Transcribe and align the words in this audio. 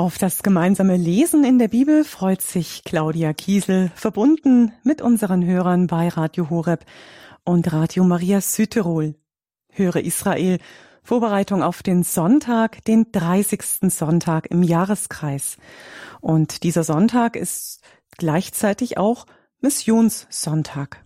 Auf 0.00 0.16
das 0.16 0.42
gemeinsame 0.42 0.96
Lesen 0.96 1.44
in 1.44 1.58
der 1.58 1.68
Bibel 1.68 2.04
freut 2.04 2.40
sich 2.40 2.84
Claudia 2.84 3.34
Kiesel, 3.34 3.92
verbunden 3.94 4.72
mit 4.82 5.02
unseren 5.02 5.44
Hörern 5.44 5.88
bei 5.88 6.08
Radio 6.08 6.48
Horeb 6.48 6.86
und 7.44 7.70
Radio 7.70 8.04
Maria 8.04 8.40
Südtirol. 8.40 9.14
Höre 9.68 9.96
Israel, 9.96 10.58
Vorbereitung 11.02 11.62
auf 11.62 11.82
den 11.82 12.02
Sonntag, 12.02 12.82
den 12.86 13.12
30. 13.12 13.92
Sonntag 13.92 14.46
im 14.46 14.62
Jahreskreis. 14.62 15.58
Und 16.22 16.62
dieser 16.62 16.82
Sonntag 16.82 17.36
ist 17.36 17.82
gleichzeitig 18.16 18.96
auch 18.96 19.26
Missionssonntag. 19.60 21.04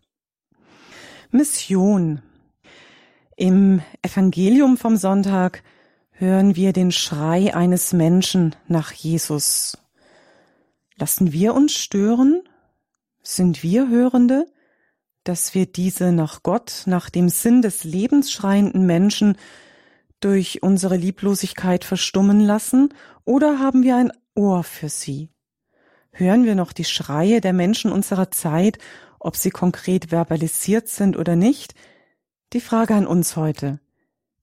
Mission. 1.33 2.23
Im 3.37 3.83
Evangelium 4.03 4.77
vom 4.77 4.97
Sonntag 4.97 5.65
hören 6.25 6.57
wir 6.57 6.73
den 6.73 6.91
Schrei 6.91 7.55
eines 7.55 7.93
Menschen 7.93 8.57
nach 8.67 8.93
Jesus. 8.93 9.77
Lassen 10.97 11.33
wir 11.33 11.53
uns 11.55 11.75
stören? 11.75 12.43
Sind 13.23 13.63
wir 13.63 13.91
Hörende, 13.91 14.47
dass 15.23 15.55
wir 15.55 15.67
diese 15.67 16.13
nach 16.13 16.43
Gott, 16.43 16.85
nach 16.87 17.11
dem 17.11 17.29
Sinn 17.29 17.61
des 17.61 17.85
Lebens 17.85 18.33
schreienden 18.33 18.87
Menschen 18.87 19.37
durch 20.21 20.63
unsere 20.63 20.97
Lieblosigkeit 20.97 21.85
verstummen 21.85 22.41
lassen, 22.41 22.95
oder 23.27 23.59
haben 23.59 23.83
wir 23.83 23.97
ein 23.97 24.13
Ohr 24.35 24.65
für 24.65 24.89
sie? 24.89 25.29
Hören 26.11 26.45
wir 26.45 26.55
noch 26.55 26.73
die 26.73 26.85
Schreie 26.85 27.43
der 27.43 27.53
Menschen 27.53 27.93
unserer 27.93 28.31
Zeit, 28.31 28.79
ob 29.19 29.37
sie 29.37 29.51
konkret 29.51 30.07
verbalisiert 30.07 30.89
sind 30.89 31.19
oder 31.19 31.37
nicht? 31.37 31.75
Die 32.55 32.61
Frage 32.61 32.95
an 32.95 33.07
uns 33.07 33.37
heute 33.37 33.81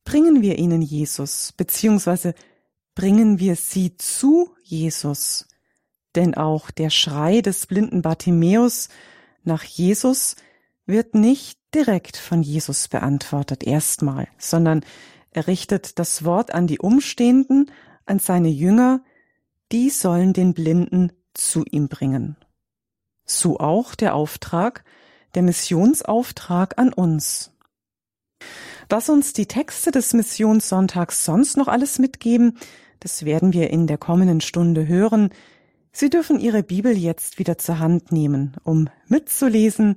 bringen 0.04 0.42
wir 0.42 0.58
ihnen 0.58 0.82
Jesus, 0.82 1.54
beziehungsweise 1.56 2.34
bringen 2.96 3.40
wir 3.40 3.56
sie 3.56 3.98
zu 3.98 4.56
Jesus. 4.64 5.48
Denn 6.16 6.36
auch 6.36 6.72
der 6.72 6.90
Schrei 6.90 7.42
des 7.42 7.68
blinden 7.68 8.02
Bartimäus 8.02 8.90
nach 9.44 9.64
Jesus 9.64 10.36
wird 10.86 11.16
nicht 11.16 11.60
direkt 11.74 12.18
von 12.18 12.44
Jesus 12.44 12.88
beantwortet 12.88 13.64
erstmal, 13.64 14.28
sondern 14.38 14.84
er 15.32 15.48
richtet 15.48 16.00
das 16.00 16.26
Wort 16.26 16.54
an 16.54 16.68
die 16.68 16.80
Umstehenden, 16.80 17.72
an 18.06 18.20
seine 18.20 18.50
Jünger, 18.50 19.04
die 19.72 19.90
sollen 19.90 20.34
den 20.34 20.54
Blinden 20.54 21.14
zu 21.34 21.64
ihm 21.64 21.88
bringen. 21.88 22.36
So 23.26 23.60
auch 23.60 23.96
der 23.96 24.16
Auftrag, 24.16 24.84
der 25.34 25.44
Missionsauftrag 25.44 26.78
an 26.78 26.92
uns. 26.92 27.54
Was 28.92 29.08
uns 29.08 29.32
die 29.32 29.46
Texte 29.46 29.90
des 29.90 30.12
Missionssonntags 30.14 31.24
sonst 31.24 31.56
noch 31.56 31.70
alles 31.70 31.98
mitgeben, 31.98 32.58
das 33.00 33.24
werden 33.24 33.54
wir 33.54 33.70
in 33.70 33.88
der 33.88 33.98
kommenden 33.98 34.42
Stunde 34.42 34.86
hören. 34.86 35.30
Sie 35.94 36.10
dürfen 36.10 36.42
Ihre 36.42 36.62
Bibel 36.62 36.98
jetzt 36.98 37.40
wieder 37.40 37.58
zur 37.58 37.80
Hand 37.80 38.12
nehmen, 38.12 38.58
um 38.66 38.90
mitzulesen. 39.08 39.96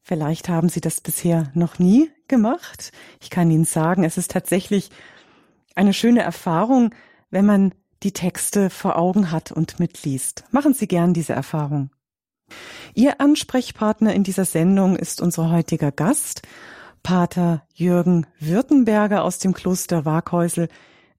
Vielleicht 0.00 0.48
haben 0.48 0.68
Sie 0.68 0.80
das 0.80 1.00
bisher 1.00 1.50
noch 1.54 1.80
nie 1.80 2.08
gemacht. 2.28 2.92
Ich 3.20 3.30
kann 3.30 3.50
Ihnen 3.50 3.64
sagen, 3.64 4.04
es 4.04 4.16
ist 4.16 4.30
tatsächlich 4.30 4.90
eine 5.74 5.92
schöne 5.92 6.22
Erfahrung, 6.22 6.94
wenn 7.30 7.46
man 7.46 7.74
die 8.04 8.12
Texte 8.12 8.70
vor 8.70 8.96
Augen 8.96 9.32
hat 9.32 9.50
und 9.50 9.80
mitliest. 9.80 10.44
Machen 10.52 10.72
Sie 10.72 10.86
gern 10.86 11.14
diese 11.14 11.32
Erfahrung. 11.32 11.90
Ihr 12.94 13.20
Ansprechpartner 13.20 14.14
in 14.14 14.22
dieser 14.22 14.44
Sendung 14.44 14.94
ist 14.94 15.20
unser 15.20 15.50
heutiger 15.50 15.90
Gast, 15.90 16.42
Pater 17.02 17.62
Jürgen 17.74 18.26
Württemberger 18.38 19.24
aus 19.24 19.38
dem 19.38 19.54
Kloster 19.54 20.04
Waghäusel 20.04 20.68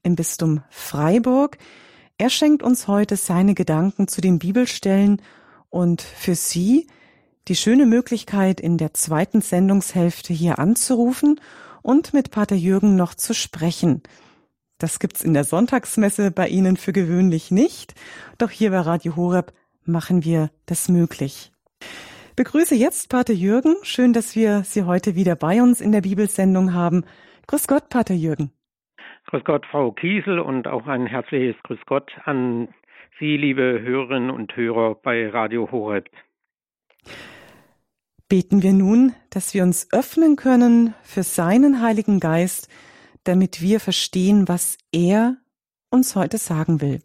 im 0.04 0.16
Bistum 0.16 0.64
Freiburg. 0.70 1.58
Er 2.18 2.30
schenkt 2.30 2.64
uns 2.64 2.88
heute 2.88 3.18
seine 3.18 3.54
Gedanken 3.54 4.08
zu 4.08 4.22
den 4.22 4.40
Bibelstellen 4.40 5.22
und 5.70 6.02
für 6.02 6.36
Sie 6.36 6.88
die 7.48 7.56
schöne 7.56 7.86
Möglichkeit, 7.86 8.60
in 8.62 8.78
der 8.78 8.94
zweiten 8.94 9.42
Sendungshälfte 9.42 10.34
hier 10.34 10.60
anzurufen 10.60 11.42
und 11.82 12.14
mit 12.14 12.32
Pater 12.32 12.56
Jürgen 12.56 12.96
noch 12.96 13.16
zu 13.16 13.34
sprechen. 13.34 14.04
Das 14.78 15.00
gibt's 15.00 15.22
in 15.22 15.34
der 15.34 15.44
Sonntagsmesse 15.44 16.32
bei 16.32 16.48
Ihnen 16.48 16.78
für 16.78 16.94
gewöhnlich 16.94 17.52
nicht, 17.52 17.96
doch 18.38 18.50
hier 18.50 18.72
bei 18.72 18.80
Radio 18.80 19.16
Horeb 19.16 19.54
machen 19.84 20.24
wir 20.24 20.52
das 20.66 20.90
möglich 20.90 21.51
begrüße 22.36 22.76
jetzt 22.76 23.10
Pater 23.10 23.34
Jürgen. 23.34 23.76
Schön, 23.84 24.14
dass 24.14 24.36
wir 24.36 24.64
Sie 24.64 24.84
heute 24.84 25.16
wieder 25.16 25.36
bei 25.36 25.62
uns 25.62 25.82
in 25.82 25.92
der 25.92 26.02
Bibelsendung 26.02 26.74
haben. 26.74 27.04
Grüß 27.48 27.68
Gott, 27.68 27.90
Pater 27.90 28.14
Jürgen. 28.14 28.52
Grüß 29.28 29.44
Gott, 29.44 29.66
Frau 29.70 29.92
Kiesel, 29.92 30.40
und 30.40 30.68
auch 30.68 30.88
ein 30.88 31.06
herzliches 31.06 31.56
Grüß 31.64 31.80
Gott 31.86 32.12
an 32.26 32.70
Sie, 33.20 33.38
liebe 33.38 33.82
Hörerinnen 33.82 34.32
und 34.32 34.56
Hörer 34.56 34.96
bei 34.96 35.30
Radio 35.30 35.72
Horeb. 35.72 36.10
Beten 38.28 38.64
wir 38.64 38.74
nun, 38.74 39.14
dass 39.30 39.54
wir 39.54 39.64
uns 39.64 39.90
öffnen 39.92 40.38
können 40.38 40.96
für 41.04 41.24
seinen 41.24 41.82
Heiligen 41.82 42.20
Geist, 42.20 42.70
damit 43.26 43.62
wir 43.62 43.80
verstehen, 43.80 44.48
was 44.48 44.78
er 44.92 45.38
uns 45.90 46.16
heute 46.16 46.38
sagen 46.38 46.82
will. 46.82 47.02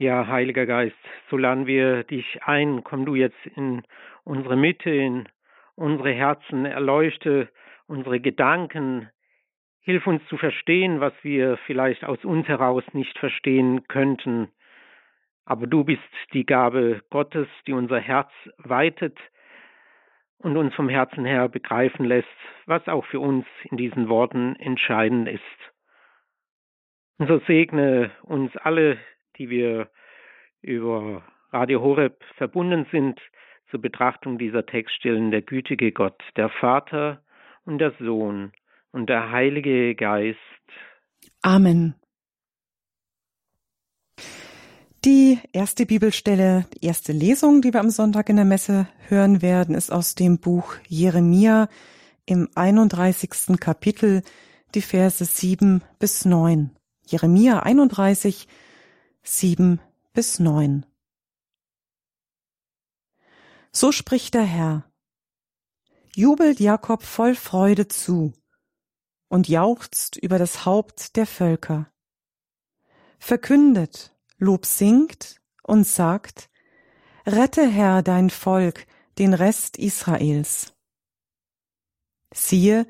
Ja, 0.00 0.28
Heiliger 0.28 0.64
Geist, 0.64 0.94
so 1.28 1.36
laden 1.36 1.66
wir 1.66 2.04
dich 2.04 2.44
ein, 2.44 2.84
komm 2.84 3.04
du 3.04 3.16
jetzt 3.16 3.44
in 3.56 3.82
unsere 4.22 4.56
Mitte, 4.56 4.90
in 4.90 5.28
unsere 5.74 6.12
Herzen, 6.12 6.66
erleuchte 6.66 7.48
unsere 7.88 8.20
Gedanken, 8.20 9.10
hilf 9.80 10.06
uns 10.06 10.24
zu 10.28 10.36
verstehen, 10.36 11.00
was 11.00 11.12
wir 11.22 11.56
vielleicht 11.66 12.04
aus 12.04 12.24
uns 12.24 12.46
heraus 12.46 12.84
nicht 12.92 13.18
verstehen 13.18 13.88
könnten. 13.88 14.52
Aber 15.44 15.66
du 15.66 15.82
bist 15.82 16.02
die 16.32 16.46
Gabe 16.46 17.02
Gottes, 17.10 17.48
die 17.66 17.72
unser 17.72 17.98
Herz 17.98 18.30
weitet 18.58 19.18
und 20.38 20.56
uns 20.56 20.72
vom 20.76 20.88
Herzen 20.88 21.24
her 21.24 21.48
begreifen 21.48 22.04
lässt, 22.04 22.28
was 22.66 22.86
auch 22.86 23.04
für 23.06 23.18
uns 23.18 23.46
in 23.64 23.76
diesen 23.76 24.08
Worten 24.08 24.54
entscheidend 24.60 25.28
ist. 25.28 25.42
Und 27.18 27.26
so 27.26 27.40
segne 27.48 28.12
uns 28.22 28.56
alle 28.58 28.98
die 29.38 29.50
wir 29.50 29.88
über 30.60 31.22
Radio 31.50 31.80
Horeb 31.80 32.22
verbunden 32.36 32.86
sind, 32.90 33.20
zur 33.70 33.80
Betrachtung 33.80 34.38
dieser 34.38 34.64
Textstellen 34.64 35.30
der 35.30 35.42
gütige 35.42 35.92
Gott, 35.92 36.20
der 36.36 36.48
Vater 36.48 37.22
und 37.64 37.78
der 37.78 37.92
Sohn 38.00 38.52
und 38.92 39.08
der 39.08 39.30
Heilige 39.30 39.94
Geist. 39.94 40.38
Amen. 41.42 41.94
Die 45.04 45.38
erste 45.52 45.86
Bibelstelle, 45.86 46.66
die 46.74 46.86
erste 46.86 47.12
Lesung, 47.12 47.62
die 47.62 47.72
wir 47.72 47.80
am 47.80 47.90
Sonntag 47.90 48.28
in 48.28 48.36
der 48.36 48.44
Messe 48.44 48.88
hören 49.06 49.42
werden, 49.42 49.74
ist 49.74 49.92
aus 49.92 50.14
dem 50.14 50.38
Buch 50.38 50.74
Jeremia 50.88 51.68
im 52.26 52.48
31. 52.54 53.60
Kapitel, 53.60 54.22
die 54.74 54.82
Verse 54.82 55.24
7 55.24 55.82
bis 55.98 56.24
9. 56.24 56.70
Jeremia 57.06 57.60
31, 57.60 58.48
7 59.30 59.78
bis 60.14 60.38
9. 60.40 60.86
So 63.70 63.92
spricht 63.92 64.32
der 64.32 64.42
Herr. 64.42 64.90
Jubelt 66.16 66.60
Jakob 66.60 67.02
voll 67.02 67.34
Freude 67.34 67.88
zu 67.88 68.32
und 69.28 69.46
jauchzt 69.46 70.16
über 70.16 70.38
das 70.38 70.64
Haupt 70.64 71.14
der 71.16 71.26
Völker. 71.26 71.92
Verkündet, 73.18 74.16
Lob 74.38 74.64
singt 74.64 75.42
und 75.62 75.86
sagt, 75.86 76.48
Rette 77.26 77.68
Herr 77.68 78.02
dein 78.02 78.30
Volk, 78.30 78.86
den 79.18 79.34
Rest 79.34 79.76
Israels. 79.76 80.72
Siehe, 82.32 82.86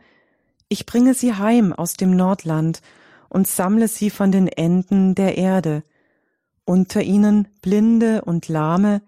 ich 0.69 0.87
bringe 0.87 1.15
sie 1.15 1.35
heim 1.35 1.73
aus 1.73 1.95
dem 1.95 2.15
Nordland 2.15 2.81
und 3.29 3.49
sammle 3.49 3.89
sie 3.89 4.09
von 4.09 4.31
den 4.31 4.47
Enden 4.47 5.17
der 5.17 5.37
Erde, 5.37 5.83
unter 6.69 7.03
ihnen 7.03 7.49
Blinde 7.63 8.23
und 8.27 8.49
Lahme, 8.49 9.01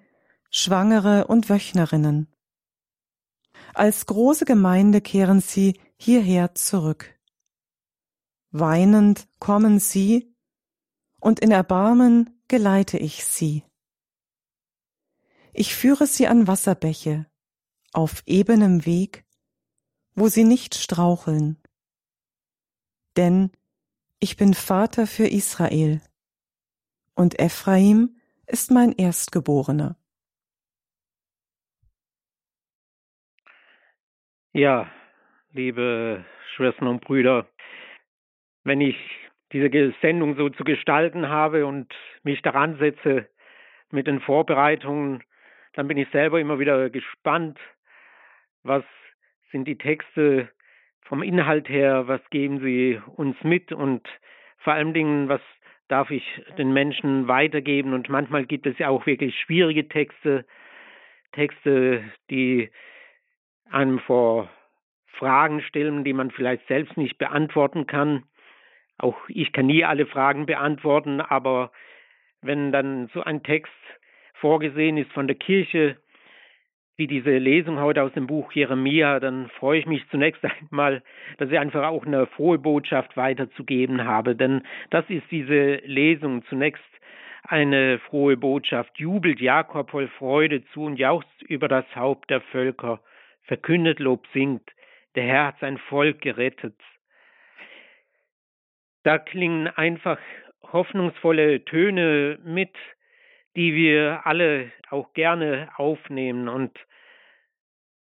Schwangere 0.51 1.27
und 1.27 1.51
Wöchnerinnen. 1.51 2.27
Als 3.75 4.07
große 4.07 4.47
Gemeinde 4.47 5.03
kehren 5.03 5.43
sie 5.43 5.79
hierher 5.99 6.55
zurück. 6.55 7.15
Weinend 8.51 9.29
kommen 9.41 9.79
sie, 9.79 10.35
und 11.21 11.41
in 11.41 11.51
Erbarmen 11.51 12.31
geleite 12.49 12.97
ich 12.97 13.27
sie. 13.27 13.63
Ich 15.53 15.75
führe 15.75 16.07
sie 16.07 16.29
an 16.29 16.47
Wasserbäche, 16.47 17.27
auf 17.93 18.23
ebenem 18.25 18.87
Weg, 18.87 19.27
wo 20.15 20.29
sie 20.29 20.45
nicht 20.45 20.75
straucheln. 20.77 21.59
Denn 23.19 23.51
ich 24.19 24.39
bin 24.39 24.55
Vater 24.55 25.07
für 25.07 25.27
Israel 25.27 26.01
und 27.21 27.39
Ephraim 27.39 28.17
ist 28.47 28.71
mein 28.71 28.93
Erstgeborener. 28.93 29.95
Ja, 34.55 34.91
liebe 35.53 36.25
Schwestern 36.55 36.89
und 36.89 37.05
Brüder, 37.05 37.47
wenn 38.65 38.81
ich 38.81 38.97
diese 39.53 39.93
Sendung 40.01 40.35
so 40.37 40.49
zu 40.49 40.65
gestalten 40.65 41.29
habe 41.29 41.67
und 41.67 41.93
mich 42.23 42.41
daran 42.41 42.79
setze 42.79 43.29
mit 43.91 44.07
den 44.07 44.21
Vorbereitungen, 44.21 45.23
dann 45.75 45.89
bin 45.89 45.99
ich 45.99 46.09
selber 46.13 46.41
immer 46.41 46.59
wieder 46.59 46.89
gespannt, 46.89 47.59
was 48.63 48.85
sind 49.53 49.69
die 49.69 49.77
Texte 49.77 50.49
vom 51.03 51.23
Inhalt 51.23 51.69
her, 51.69 52.09
was 52.09 52.23
geben 52.31 52.61
sie 52.61 52.99
uns 53.17 53.37
mit 53.43 53.73
und 53.73 54.09
vor 54.57 54.73
allen 54.73 54.95
Dingen, 54.95 55.29
was 55.29 55.43
darf 55.91 56.11
ich 56.11 56.25
den 56.57 56.73
Menschen 56.73 57.29
weitergeben. 57.29 57.93
Und 57.95 58.09
manchmal 58.09 58.47
gibt 58.47 58.67
es 58.67 58.79
ja 58.79 58.89
auch 58.89 59.07
wirklich 59.07 59.39
schwierige 59.39 59.89
Texte, 59.89 60.45
Texte, 61.33 62.05
die 62.31 62.71
einem 63.71 63.99
vor 64.01 64.49
Fragen 65.07 65.61
stellen, 65.63 66.05
die 66.05 66.13
man 66.13 66.31
vielleicht 66.31 66.67
selbst 66.67 66.97
nicht 66.97 67.19
beantworten 67.19 67.87
kann. 67.87 68.25
Auch 68.99 69.17
ich 69.29 69.53
kann 69.53 69.67
nie 69.67 69.85
alle 69.85 70.07
Fragen 70.07 70.47
beantworten, 70.47 71.21
aber 71.21 71.73
wenn 72.43 72.73
dann 72.73 73.09
so 73.13 73.23
ein 73.23 73.43
Text 73.43 73.73
vorgesehen 74.35 74.97
ist 74.97 75.13
von 75.13 75.27
der 75.27 75.37
Kirche, 75.37 75.97
wie 76.97 77.07
diese 77.07 77.39
Lesung 77.39 77.81
heute 77.81 78.03
aus 78.03 78.13
dem 78.13 78.27
Buch 78.27 78.53
Jeremia, 78.53 79.21
dann 79.21 79.49
freue 79.59 79.79
ich 79.79 79.87
mich 79.87 80.09
zunächst 80.11 80.43
einmal, 80.71 81.03
dass 81.39 81.51
ich 81.51 81.59
einfach 81.59 81.87
auch 81.89 82.05
eine 82.05 82.27
frohe 82.27 82.59
Botschaft 82.59 83.17
weiterzugeben 83.17 84.05
habe. 84.05 84.37
Denn 84.37 84.63
das 84.91 85.05
ist 85.09 85.25
diese 85.31 85.77
Lesung 85.85 86.45
zunächst 86.47 86.83
eine 87.43 87.99
frohe 87.99 88.37
Botschaft. 88.37 88.99
Jubelt 88.99 89.41
Jakob 89.41 89.91
voll 89.91 90.09
Freude 90.09 90.65
zu 90.67 90.85
und 90.85 90.97
jauchzt 90.97 91.43
über 91.43 91.69
das 91.69 91.85
Haupt 91.97 92.31
der 92.31 92.41
Völker. 92.41 93.01
Verkündet 93.45 93.99
Lob 93.99 94.27
singt. 94.33 94.69
Der 95.15 95.25
Herr 95.25 95.47
hat 95.49 95.59
sein 95.61 95.79
Volk 95.79 96.21
gerettet. 96.21 96.77
Da 99.03 99.19
klingen 99.19 99.67
einfach 99.69 100.19
hoffnungsvolle 100.63 101.65
Töne 101.65 102.39
mit, 102.45 102.75
die 103.57 103.75
wir 103.75 104.23
alle 104.25 104.71
auch 104.91 105.13
gerne 105.13 105.71
aufnehmen 105.77 106.49
und 106.49 106.79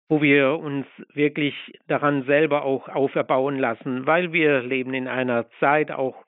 wo 0.10 0.22
wir 0.22 0.58
uns 0.58 0.88
wirklich 1.14 1.54
daran 1.88 2.24
selber 2.24 2.64
auch 2.64 2.90
auferbauen 2.90 3.60
lassen, 3.60 4.08
weil 4.08 4.34
wir 4.34 4.62
leben 4.62 4.94
in 4.96 5.08
einer 5.08 5.50
Zeit 5.60 5.92
auch 5.92 6.26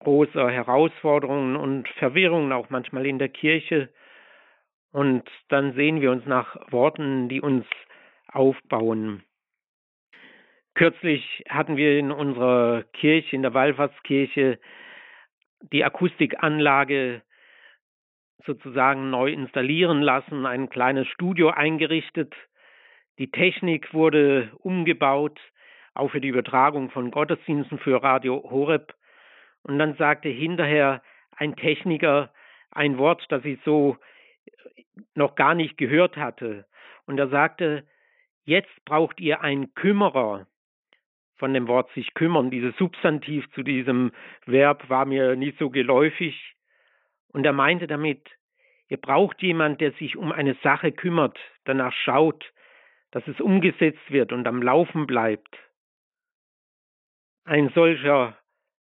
großer 0.00 0.50
Herausforderungen 0.50 1.56
und 1.56 1.88
Verwirrungen, 1.98 2.52
auch 2.52 2.70
manchmal 2.70 3.04
in 3.06 3.18
der 3.18 3.28
Kirche. 3.28 3.90
Und 4.92 5.28
dann 5.48 5.74
sehen 5.74 6.00
wir 6.00 6.10
uns 6.10 6.24
nach 6.24 6.56
Worten, 6.72 7.28
die 7.28 7.42
uns 7.42 7.66
aufbauen. 8.28 9.22
Kürzlich 10.74 11.44
hatten 11.48 11.76
wir 11.76 11.98
in 11.98 12.12
unserer 12.12 12.84
Kirche, 12.94 13.36
in 13.36 13.42
der 13.42 13.52
Wallfahrtskirche, 13.52 14.58
die 15.72 15.84
Akustikanlage 15.84 17.22
sozusagen 18.44 19.10
neu 19.10 19.30
installieren 19.32 20.02
lassen, 20.02 20.46
ein 20.46 20.68
kleines 20.68 21.06
Studio 21.08 21.50
eingerichtet. 21.50 22.34
Die 23.18 23.30
Technik 23.30 23.92
wurde 23.92 24.50
umgebaut, 24.58 25.40
auch 25.94 26.10
für 26.10 26.20
die 26.20 26.28
Übertragung 26.28 26.90
von 26.90 27.10
Gottesdiensten 27.10 27.78
für 27.78 28.02
Radio 28.02 28.42
Horeb. 28.48 28.94
Und 29.62 29.78
dann 29.78 29.94
sagte 29.96 30.28
hinterher 30.28 31.02
ein 31.36 31.56
Techniker 31.56 32.32
ein 32.70 32.98
Wort, 32.98 33.24
das 33.30 33.44
ich 33.44 33.58
so 33.64 33.96
noch 35.14 35.34
gar 35.34 35.54
nicht 35.54 35.76
gehört 35.76 36.16
hatte. 36.16 36.66
Und 37.06 37.18
er 37.18 37.28
sagte, 37.28 37.84
jetzt 38.44 38.84
braucht 38.84 39.20
ihr 39.20 39.40
einen 39.40 39.74
Kümmerer. 39.74 40.46
Von 41.36 41.54
dem 41.54 41.68
Wort 41.68 41.90
sich 41.92 42.14
kümmern, 42.14 42.50
dieses 42.50 42.76
Substantiv 42.76 43.48
zu 43.52 43.62
diesem 43.62 44.10
Verb 44.46 44.88
war 44.88 45.04
mir 45.04 45.36
nicht 45.36 45.58
so 45.58 45.70
geläufig. 45.70 46.56
Und 47.32 47.44
er 47.44 47.52
meinte 47.52 47.86
damit, 47.86 48.28
ihr 48.88 48.96
braucht 48.96 49.42
jemand, 49.42 49.80
der 49.80 49.92
sich 49.92 50.16
um 50.16 50.32
eine 50.32 50.54
Sache 50.62 50.92
kümmert, 50.92 51.38
danach 51.64 51.92
schaut, 51.92 52.44
dass 53.10 53.26
es 53.26 53.40
umgesetzt 53.40 54.10
wird 54.10 54.32
und 54.32 54.46
am 54.46 54.62
Laufen 54.62 55.06
bleibt. 55.06 55.58
Ein 57.44 57.70
solcher 57.70 58.36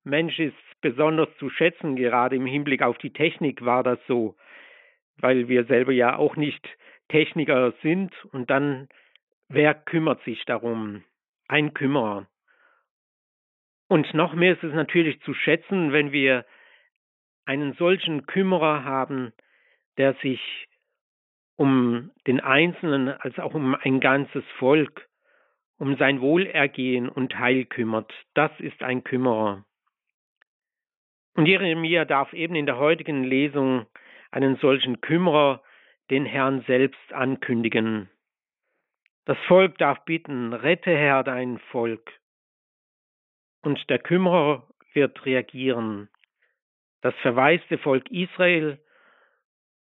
Mensch 0.03 0.39
ist 0.39 0.55
besonders 0.81 1.29
zu 1.37 1.49
schätzen, 1.49 1.95
gerade 1.95 2.35
im 2.35 2.45
Hinblick 2.45 2.81
auf 2.81 2.97
die 2.97 3.13
Technik 3.13 3.65
war 3.65 3.83
das 3.83 3.99
so, 4.07 4.35
weil 5.17 5.47
wir 5.47 5.65
selber 5.65 5.91
ja 5.91 6.17
auch 6.17 6.35
nicht 6.35 6.67
Techniker 7.09 7.73
sind 7.81 8.13
und 8.31 8.49
dann, 8.49 8.89
wer 9.49 9.73
kümmert 9.73 10.23
sich 10.23 10.43
darum? 10.45 11.03
Ein 11.47 11.73
Kümmerer. 11.73 12.27
Und 13.87 14.13
noch 14.13 14.33
mehr 14.33 14.53
ist 14.53 14.63
es 14.63 14.73
natürlich 14.73 15.21
zu 15.21 15.33
schätzen, 15.33 15.91
wenn 15.91 16.11
wir 16.11 16.45
einen 17.45 17.73
solchen 17.73 18.25
Kümmerer 18.25 18.83
haben, 18.83 19.33
der 19.97 20.13
sich 20.15 20.67
um 21.55 22.11
den 22.25 22.39
Einzelnen 22.39 23.09
als 23.09 23.37
auch 23.39 23.53
um 23.53 23.75
ein 23.75 23.99
ganzes 23.99 24.43
Volk, 24.57 25.07
um 25.77 25.97
sein 25.97 26.21
Wohlergehen 26.21 27.09
und 27.09 27.37
Heil 27.37 27.65
kümmert. 27.65 28.11
Das 28.33 28.51
ist 28.59 28.81
ein 28.81 29.03
Kümmerer. 29.03 29.65
Und 31.35 31.45
Jeremia 31.47 32.05
darf 32.05 32.31
eben 32.33 32.55
in 32.55 32.65
der 32.65 32.77
heutigen 32.77 33.23
Lesung 33.23 33.85
einen 34.31 34.55
solchen 34.57 35.01
Kümmerer, 35.01 35.63
den 36.09 36.25
Herrn 36.25 36.63
selbst, 36.67 37.13
ankündigen. 37.13 38.09
Das 39.25 39.37
Volk 39.47 39.77
darf 39.77 40.03
bitten, 40.05 40.53
rette 40.53 40.91
Herr 40.91 41.23
dein 41.23 41.59
Volk. 41.71 42.11
Und 43.61 43.89
der 43.89 43.99
Kümmerer 43.99 44.67
wird 44.93 45.25
reagieren. 45.25 46.09
Das 47.03 47.13
verwaiste 47.15 47.77
Volk 47.79 48.09
Israel 48.11 48.79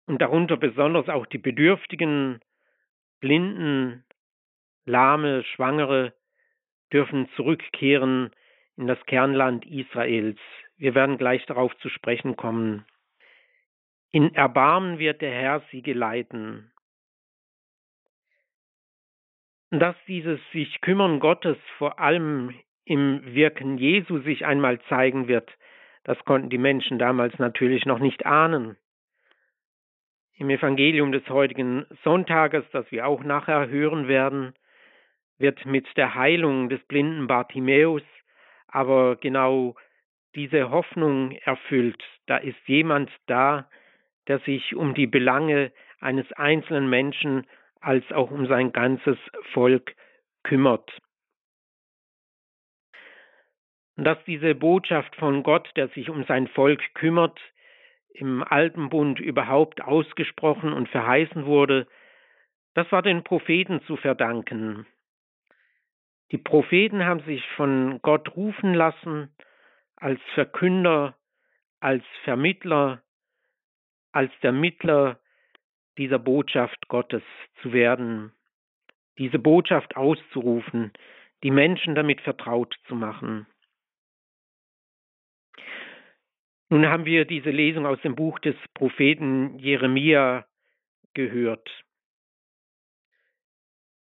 und 0.05 0.21
darunter 0.21 0.55
besonders 0.55 1.09
auch 1.09 1.25
die 1.25 1.39
Bedürftigen, 1.39 2.39
Blinden, 3.19 4.05
Lahme, 4.85 5.43
Schwangere 5.43 6.13
dürfen 6.93 7.27
zurückkehren 7.35 8.29
in 8.77 8.85
das 8.85 9.03
Kernland 9.07 9.65
Israels. 9.65 10.39
Wir 10.77 10.93
werden 10.93 11.17
gleich 11.17 11.43
darauf 11.47 11.75
zu 11.79 11.89
sprechen 11.89 12.35
kommen. 12.35 12.85
In 14.11 14.35
Erbarmen 14.35 14.99
wird 14.99 15.21
der 15.21 15.31
Herr 15.31 15.63
sie 15.71 15.81
geleiten. 15.81 16.71
Dass 19.71 19.95
dieses 20.07 20.39
sich 20.51 20.81
kümmern 20.81 21.19
Gottes 21.19 21.57
vor 21.79 21.97
allem 21.97 22.53
im 22.85 23.33
Wirken 23.33 23.79
Jesu 23.79 24.19
sich 24.19 24.45
einmal 24.45 24.79
zeigen 24.81 25.27
wird, 25.27 25.51
das 26.07 26.17
konnten 26.23 26.49
die 26.49 26.57
Menschen 26.57 26.97
damals 26.97 27.37
natürlich 27.37 27.85
noch 27.85 27.99
nicht 27.99 28.25
ahnen. 28.25 28.77
Im 30.37 30.49
Evangelium 30.49 31.11
des 31.11 31.27
heutigen 31.29 31.85
Sonntages, 32.03 32.63
das 32.71 32.89
wir 32.91 33.05
auch 33.05 33.23
nachher 33.23 33.67
hören 33.67 34.07
werden, 34.07 34.53
wird 35.37 35.65
mit 35.65 35.85
der 35.97 36.15
Heilung 36.15 36.69
des 36.69 36.81
blinden 36.85 37.27
Bartimäus 37.27 38.03
aber 38.67 39.17
genau 39.17 39.75
diese 40.35 40.69
Hoffnung 40.69 41.31
erfüllt. 41.43 42.01
Da 42.25 42.37
ist 42.37 42.57
jemand 42.67 43.09
da, 43.25 43.69
der 44.27 44.39
sich 44.39 44.75
um 44.75 44.93
die 44.93 45.07
Belange 45.07 45.71
eines 45.99 46.31
einzelnen 46.33 46.89
Menschen 46.89 47.47
als 47.81 48.09
auch 48.11 48.31
um 48.31 48.47
sein 48.47 48.71
ganzes 48.71 49.17
Volk 49.53 49.93
kümmert. 50.43 50.89
Und 53.97 54.03
dass 54.03 54.23
diese 54.25 54.53
Botschaft 54.53 55.15
von 55.15 55.41
Gott, 55.43 55.69
der 55.75 55.87
sich 55.89 56.09
um 56.09 56.23
sein 56.25 56.47
Volk 56.47 56.81
kümmert, 56.93 57.39
im 58.11 58.43
Alten 58.43 58.89
Bund 58.89 59.19
überhaupt 59.19 59.81
ausgesprochen 59.81 60.71
und 60.71 60.87
verheißen 60.89 61.45
wurde, 61.45 61.87
das 62.75 62.91
war 62.91 63.01
den 63.01 63.23
Propheten 63.23 63.81
zu 63.87 63.97
verdanken. 63.97 64.85
Die 66.31 66.37
Propheten 66.37 67.05
haben 67.05 67.21
sich 67.21 67.43
von 67.55 67.99
Gott 68.03 68.35
rufen 68.35 68.73
lassen 68.73 69.35
als 69.95 70.21
Verkünder, 70.35 71.15
als 71.79 72.03
Vermittler, 72.23 73.01
als 74.11 74.31
der 74.43 74.51
Mittler 74.51 75.19
dieser 75.97 76.19
Botschaft 76.19 76.87
Gottes 76.87 77.23
zu 77.61 77.73
werden, 77.73 78.31
diese 79.17 79.39
Botschaft 79.39 79.95
auszurufen, 79.95 80.91
die 81.43 81.51
Menschen 81.51 81.95
damit 81.95 82.21
vertraut 82.21 82.75
zu 82.87 82.93
machen. 82.93 83.47
Nun 86.69 86.87
haben 86.87 87.05
wir 87.05 87.25
diese 87.25 87.49
Lesung 87.49 87.85
aus 87.85 88.01
dem 88.01 88.15
Buch 88.15 88.39
des 88.39 88.55
Propheten 88.73 89.57
Jeremia 89.57 90.45
gehört. 91.13 91.69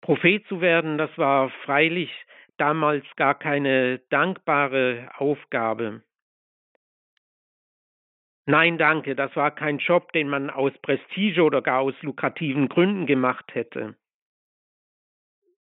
Prophet 0.01 0.47
zu 0.47 0.61
werden, 0.61 0.99
das 0.99 1.11
war 1.19 1.51
freilich 1.65 2.11
damals 2.57 3.05
gar 3.17 3.39
keine 3.39 3.99
dankbare 4.09 5.11
Aufgabe. 5.19 6.03
Nein, 8.47 8.79
danke, 8.79 9.17
das 9.17 9.35
war 9.35 9.51
kein 9.51 9.79
Job, 9.79 10.13
den 10.13 10.29
man 10.29 10.51
aus 10.51 10.73
Prestige 10.81 11.43
oder 11.43 11.61
gar 11.61 11.81
aus 11.81 12.01
lukrativen 12.03 12.69
Gründen 12.69 13.07
gemacht 13.07 13.55
hätte. 13.55 13.97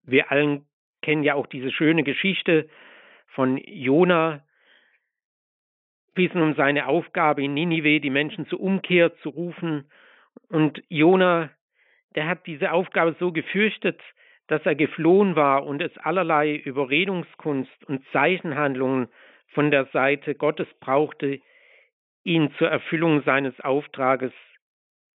Wir 0.03 0.31
allen 0.31 0.67
kennen 1.01 1.23
ja 1.23 1.35
auch 1.35 1.47
diese 1.47 1.71
schöne 1.71 2.03
Geschichte 2.03 2.67
von 3.27 3.57
Jona, 3.57 4.43
wissen 6.15 6.41
um 6.41 6.55
seine 6.55 6.87
Aufgabe 6.87 7.43
in 7.43 7.53
Ninive, 7.53 7.99
die 7.99 8.09
Menschen 8.09 8.47
zur 8.47 8.59
Umkehr 8.59 9.15
zu 9.17 9.29
rufen. 9.29 9.89
Und 10.49 10.81
Jona, 10.89 11.49
der 12.15 12.27
hat 12.27 12.45
diese 12.45 12.71
Aufgabe 12.71 13.15
so 13.19 13.31
gefürchtet, 13.31 13.99
dass 14.47 14.65
er 14.65 14.75
geflohen 14.75 15.35
war 15.35 15.65
und 15.65 15.81
es 15.81 15.97
allerlei 15.97 16.55
Überredungskunst 16.55 17.85
und 17.85 18.05
Zeichenhandlungen 18.11 19.07
von 19.53 19.71
der 19.71 19.85
Seite 19.87 20.35
Gottes 20.35 20.67
brauchte, 20.79 21.39
ihn 22.23 22.53
zur 22.57 22.69
Erfüllung 22.69 23.23
seines 23.23 23.59
Auftrages 23.61 24.33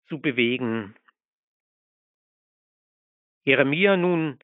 zu 0.09 0.21
bewegen. 0.21 0.95
Jeremia 3.45 3.97
nun, 3.97 4.39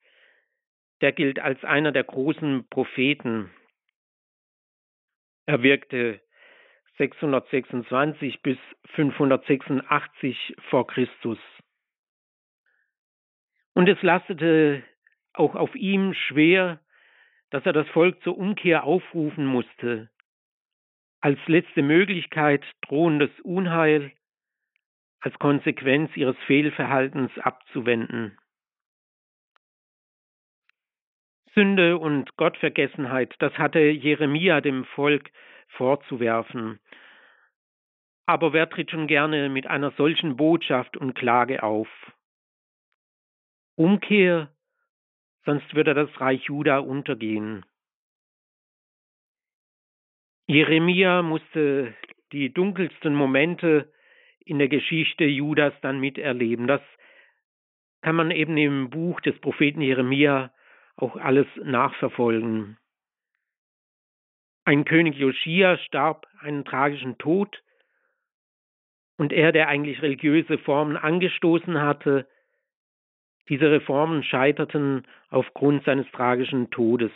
der 1.01 1.11
gilt 1.11 1.39
als 1.39 1.63
einer 1.63 1.91
der 1.91 2.03
großen 2.03 2.67
Propheten. 2.69 3.49
Er 5.45 5.63
wirkte 5.63 6.19
626 6.99 8.41
bis 8.41 8.57
586 8.95 10.55
vor 10.69 10.85
Christus. 10.85 11.39
Und 13.73 13.87
es 13.87 14.01
lastete 14.01 14.83
auch 15.33 15.55
auf 15.55 15.73
ihm 15.75 16.13
schwer, 16.13 16.81
dass 17.51 17.65
er 17.65 17.73
das 17.73 17.87
Volk 17.89 18.21
zur 18.21 18.37
Umkehr 18.37 18.83
aufrufen 18.83 19.45
musste, 19.45 20.09
als 21.21 21.39
letzte 21.47 21.81
Möglichkeit 21.81 22.65
drohendes 22.81 23.31
Unheil 23.41 24.11
als 25.21 25.37
Konsequenz 25.39 26.15
ihres 26.15 26.37
Fehlverhaltens 26.47 27.31
abzuwenden. 27.39 28.37
Sünde 31.53 31.97
und 31.97 32.35
Gottvergessenheit, 32.37 33.35
das 33.39 33.57
hatte 33.57 33.79
Jeremia 33.79 34.61
dem 34.61 34.85
Volk 34.85 35.29
vorzuwerfen. 35.69 36.79
Aber 38.25 38.53
wer 38.53 38.69
tritt 38.69 38.91
schon 38.91 39.07
gerne 39.07 39.49
mit 39.49 39.67
einer 39.67 39.91
solchen 39.91 40.37
Botschaft 40.37 40.97
und 40.97 41.15
Klage 41.15 41.63
auf? 41.63 41.87
Umkehr, 43.75 44.53
sonst 45.45 45.73
würde 45.73 45.93
das 45.93 46.09
Reich 46.19 46.43
Juda 46.43 46.79
untergehen. 46.79 47.65
Jeremia 50.47 51.21
musste 51.21 51.93
die 52.31 52.51
dunkelsten 52.51 53.13
Momente 53.13 53.93
in 54.39 54.57
der 54.57 54.67
Geschichte 54.67 55.25
Judas 55.25 55.73
dann 55.81 55.99
miterleben. 55.99 56.65
Das 56.65 56.81
kann 58.01 58.15
man 58.15 58.31
eben 58.31 58.57
im 58.57 58.89
Buch 58.89 59.21
des 59.21 59.39
Propheten 59.41 59.81
Jeremia 59.81 60.51
auch 60.95 61.15
alles 61.17 61.45
nachverfolgen. 61.63 62.78
Ein 64.69 64.85
König 64.85 65.17
Joschia 65.17 65.79
starb 65.79 66.27
einen 66.41 66.63
tragischen 66.63 67.17
Tod 67.17 67.63
und 69.17 69.33
er, 69.33 69.51
der 69.51 69.67
eigentlich 69.67 70.03
religiöse 70.03 70.59
Formen 70.59 70.95
angestoßen 70.95 71.81
hatte, 71.81 72.27
diese 73.49 73.71
Reformen 73.71 74.21
scheiterten 74.21 75.07
aufgrund 75.31 75.85
seines 75.85 76.05
tragischen 76.11 76.69
Todes. 76.69 77.11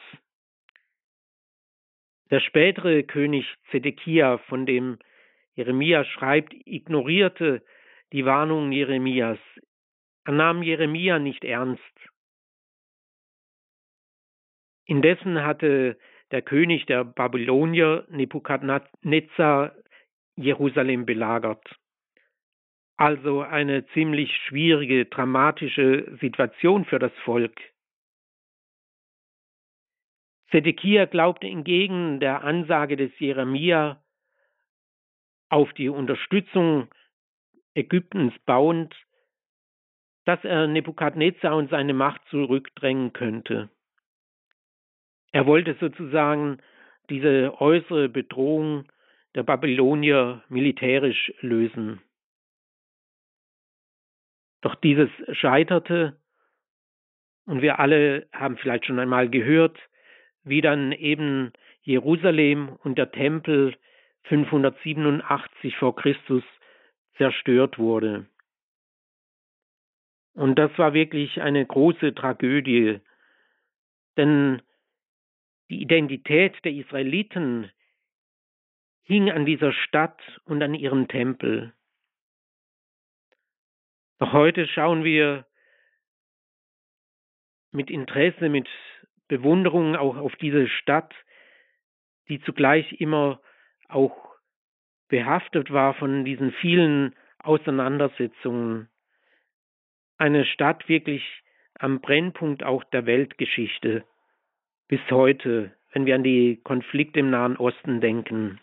Der 2.32 2.40
spätere 2.40 3.04
König 3.04 3.46
Zedekia, 3.70 4.40
von 4.40 4.66
dem 4.66 4.98
Jeremia 5.54 6.06
schreibt, 6.06 6.56
ignorierte 6.66 7.62
die 8.14 8.26
Warnungen 8.26 8.72
Jeremias. 8.72 9.38
Er 10.26 10.34
nahm 10.34 10.64
Jeremia 10.64 11.20
nicht 11.20 11.44
ernst. 11.44 11.84
Indessen 14.86 15.46
hatte 15.46 16.00
der 16.34 16.42
König 16.42 16.88
der 16.88 17.06
Babylonier 17.06 18.06
Nebukadnezar 18.10 19.76
Jerusalem 20.36 21.06
belagert. 21.06 21.64
Also 22.98 23.42
eine 23.42 23.86
ziemlich 23.90 24.36
schwierige, 24.48 25.06
dramatische 25.06 26.18
Situation 26.20 26.86
für 26.86 26.98
das 26.98 27.12
Volk. 27.24 27.56
Zedekia 30.50 31.06
glaubte 31.06 31.48
entgegen 31.48 32.20
der 32.20 32.44
Ansage 32.44 32.98
des 32.98 33.12
Jeremia 33.20 34.04
auf 35.50 35.72
die 35.74 35.90
Unterstützung 35.90 36.88
Ägyptens 37.76 38.34
bauend, 38.46 38.96
dass 40.26 40.44
er 40.44 40.66
Nebukadnezar 40.66 41.56
und 41.56 41.70
seine 41.70 41.94
Macht 41.94 42.22
zurückdrängen 42.30 43.14
könnte. 43.14 43.70
Er 45.34 45.46
wollte 45.48 45.76
sozusagen 45.80 46.60
diese 47.10 47.60
äußere 47.60 48.08
Bedrohung 48.08 48.86
der 49.36 49.44
Babylonier 49.44 50.44
militärisch 50.48 51.34
lösen. 51.42 52.02
Doch 54.62 54.76
dieses 54.76 55.10
scheiterte 55.32 56.16
und 57.46 57.62
wir 57.62 57.80
alle 57.80 58.28
haben 58.32 58.58
vielleicht 58.58 58.86
schon 58.86 59.00
einmal 59.00 59.30
gehört, 59.30 59.78
wie 60.44 60.62
dann 60.62 60.92
eben 60.92 61.52
Jerusalem 61.82 62.78
und 62.84 62.98
der 62.98 63.12
Tempel 63.12 63.76
587 64.24 65.76
vor 65.78 65.96
Christus 65.96 66.44
zerstört 67.18 67.78
wurde. 67.78 68.28
Und 70.36 70.58
das 70.58 70.72
war 70.78 70.94
wirklich 70.94 71.42
eine 71.42 71.66
große 71.66 72.16
Tragödie, 72.16 73.00
denn 74.16 74.62
die 75.74 75.82
Identität 75.82 76.54
der 76.66 76.72
Israeliten 76.72 77.72
hing 79.02 79.32
an 79.32 79.44
dieser 79.44 79.74
Stadt 79.74 80.22
und 80.46 80.62
an 80.62 80.76
ihrem 80.76 81.08
Tempel. 81.08 81.74
Doch 84.20 84.34
heute 84.34 84.68
schauen 84.68 85.04
wir 85.04 85.48
mit 87.72 87.90
Interesse, 87.90 88.50
mit 88.50 88.70
Bewunderung 89.28 89.96
auch 89.96 90.16
auf 90.16 90.36
diese 90.36 90.68
Stadt, 90.68 91.12
die 92.30 92.40
zugleich 92.42 93.02
immer 93.02 93.42
auch 93.90 94.36
behaftet 95.08 95.72
war 95.72 95.96
von 95.96 96.24
diesen 96.24 96.52
vielen 96.52 97.16
Auseinandersetzungen. 97.40 98.90
Eine 100.20 100.46
Stadt 100.46 100.88
wirklich 100.88 101.24
am 101.80 102.00
Brennpunkt 102.00 102.64
auch 102.64 102.84
der 102.84 103.08
Weltgeschichte 103.08 104.06
bis 104.88 105.02
heute, 105.10 105.72
wenn 105.92 106.06
wir 106.06 106.16
an 106.16 106.24
die 106.24 106.60
Konflikte 106.64 107.20
im 107.20 107.30
Nahen 107.30 107.58
Osten 107.58 108.02
denken. 108.02 108.60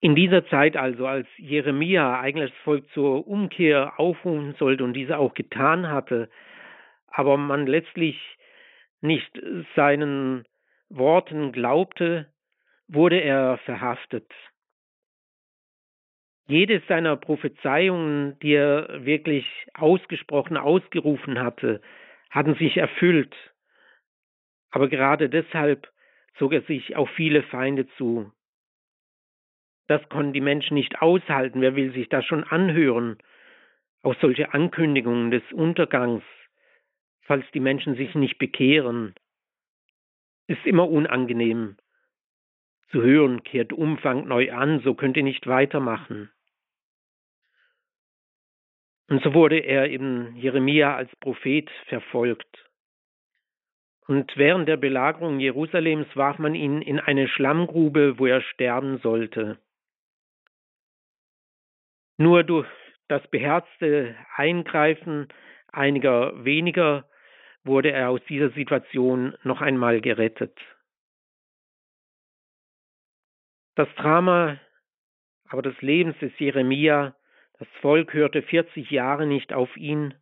In 0.00 0.14
dieser 0.14 0.46
Zeit 0.48 0.76
also, 0.76 1.06
als 1.06 1.26
Jeremia 1.38 2.20
eigentlich 2.20 2.50
das 2.50 2.60
Volk 2.60 2.86
zur 2.92 3.26
Umkehr 3.26 3.98
aufrufen 3.98 4.54
sollte 4.58 4.84
und 4.84 4.92
diese 4.92 5.16
auch 5.16 5.32
getan 5.32 5.88
hatte, 5.88 6.28
aber 7.06 7.38
man 7.38 7.66
letztlich 7.66 8.20
nicht 9.00 9.30
seinen 9.76 10.44
Worten 10.90 11.52
glaubte, 11.52 12.26
wurde 12.88 13.20
er 13.20 13.58
verhaftet. 13.64 14.30
Jede 16.46 16.82
seiner 16.86 17.16
Prophezeiungen, 17.16 18.38
die 18.40 18.52
er 18.52 19.06
wirklich 19.06 19.46
ausgesprochen, 19.72 20.58
ausgerufen 20.58 21.40
hatte, 21.40 21.80
hatten 22.34 22.56
sich 22.56 22.76
erfüllt. 22.76 23.34
Aber 24.70 24.88
gerade 24.88 25.30
deshalb 25.30 25.88
zog 26.36 26.52
er 26.52 26.62
sich 26.62 26.96
auf 26.96 27.08
viele 27.10 27.44
Feinde 27.44 27.86
zu. 27.96 28.32
Das 29.86 30.06
konnten 30.08 30.32
die 30.32 30.40
Menschen 30.40 30.74
nicht 30.74 31.00
aushalten. 31.00 31.60
Wer 31.60 31.76
will 31.76 31.92
sich 31.92 32.08
das 32.08 32.24
schon 32.24 32.42
anhören? 32.42 33.18
Auch 34.02 34.16
solche 34.20 34.52
Ankündigungen 34.52 35.30
des 35.30 35.44
Untergangs, 35.52 36.24
falls 37.22 37.44
die 37.52 37.60
Menschen 37.60 37.94
sich 37.94 38.14
nicht 38.16 38.38
bekehren, 38.38 39.14
ist 40.48 40.66
immer 40.66 40.90
unangenehm. 40.90 41.76
Zu 42.90 43.00
hören, 43.00 43.44
kehrt 43.44 43.72
Umfang 43.72 44.26
neu 44.26 44.52
an, 44.52 44.80
so 44.80 44.94
könnt 44.94 45.16
ihr 45.16 45.22
nicht 45.22 45.46
weitermachen. 45.46 46.30
Und 49.08 49.22
so 49.22 49.34
wurde 49.34 49.58
er 49.58 49.90
eben 49.90 50.34
Jeremia 50.36 50.96
als 50.96 51.14
Prophet 51.16 51.70
verfolgt. 51.88 52.46
Und 54.06 54.36
während 54.36 54.68
der 54.68 54.76
Belagerung 54.76 55.40
Jerusalems 55.40 56.06
warf 56.14 56.38
man 56.38 56.54
ihn 56.54 56.82
in 56.82 57.00
eine 57.00 57.28
Schlammgrube, 57.28 58.18
wo 58.18 58.26
er 58.26 58.42
sterben 58.42 58.98
sollte. 58.98 59.58
Nur 62.18 62.44
durch 62.44 62.68
das 63.08 63.26
beherzte 63.28 64.14
Eingreifen 64.36 65.28
einiger 65.68 66.44
weniger 66.44 67.08
wurde 67.64 67.92
er 67.92 68.10
aus 68.10 68.20
dieser 68.28 68.50
Situation 68.50 69.34
noch 69.42 69.60
einmal 69.60 70.00
gerettet. 70.00 70.58
Das 73.74 73.88
Drama 73.96 74.58
aber 75.48 75.62
des 75.62 75.80
Lebens 75.82 76.18
des 76.18 76.36
Jeremia, 76.38 77.14
das 77.64 77.80
Volk 77.80 78.12
hörte 78.12 78.42
40 78.42 78.90
Jahre 78.90 79.26
nicht 79.26 79.52
auf 79.54 79.74
ihn, 79.76 80.14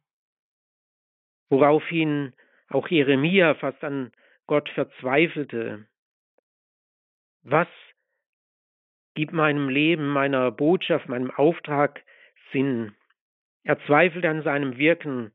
woraufhin 1.48 2.34
auch 2.68 2.86
Jeremia 2.88 3.54
fast 3.54 3.82
an 3.82 4.12
Gott 4.46 4.68
verzweifelte. 4.70 5.86
Was 7.42 7.68
gibt 9.14 9.32
meinem 9.32 9.68
Leben, 9.68 10.06
meiner 10.08 10.52
Botschaft, 10.52 11.08
meinem 11.08 11.32
Auftrag 11.32 12.04
Sinn? 12.52 12.94
Er 13.64 13.78
zweifelte 13.86 14.28
an 14.28 14.42
seinem 14.42 14.78
Wirken, 14.78 15.32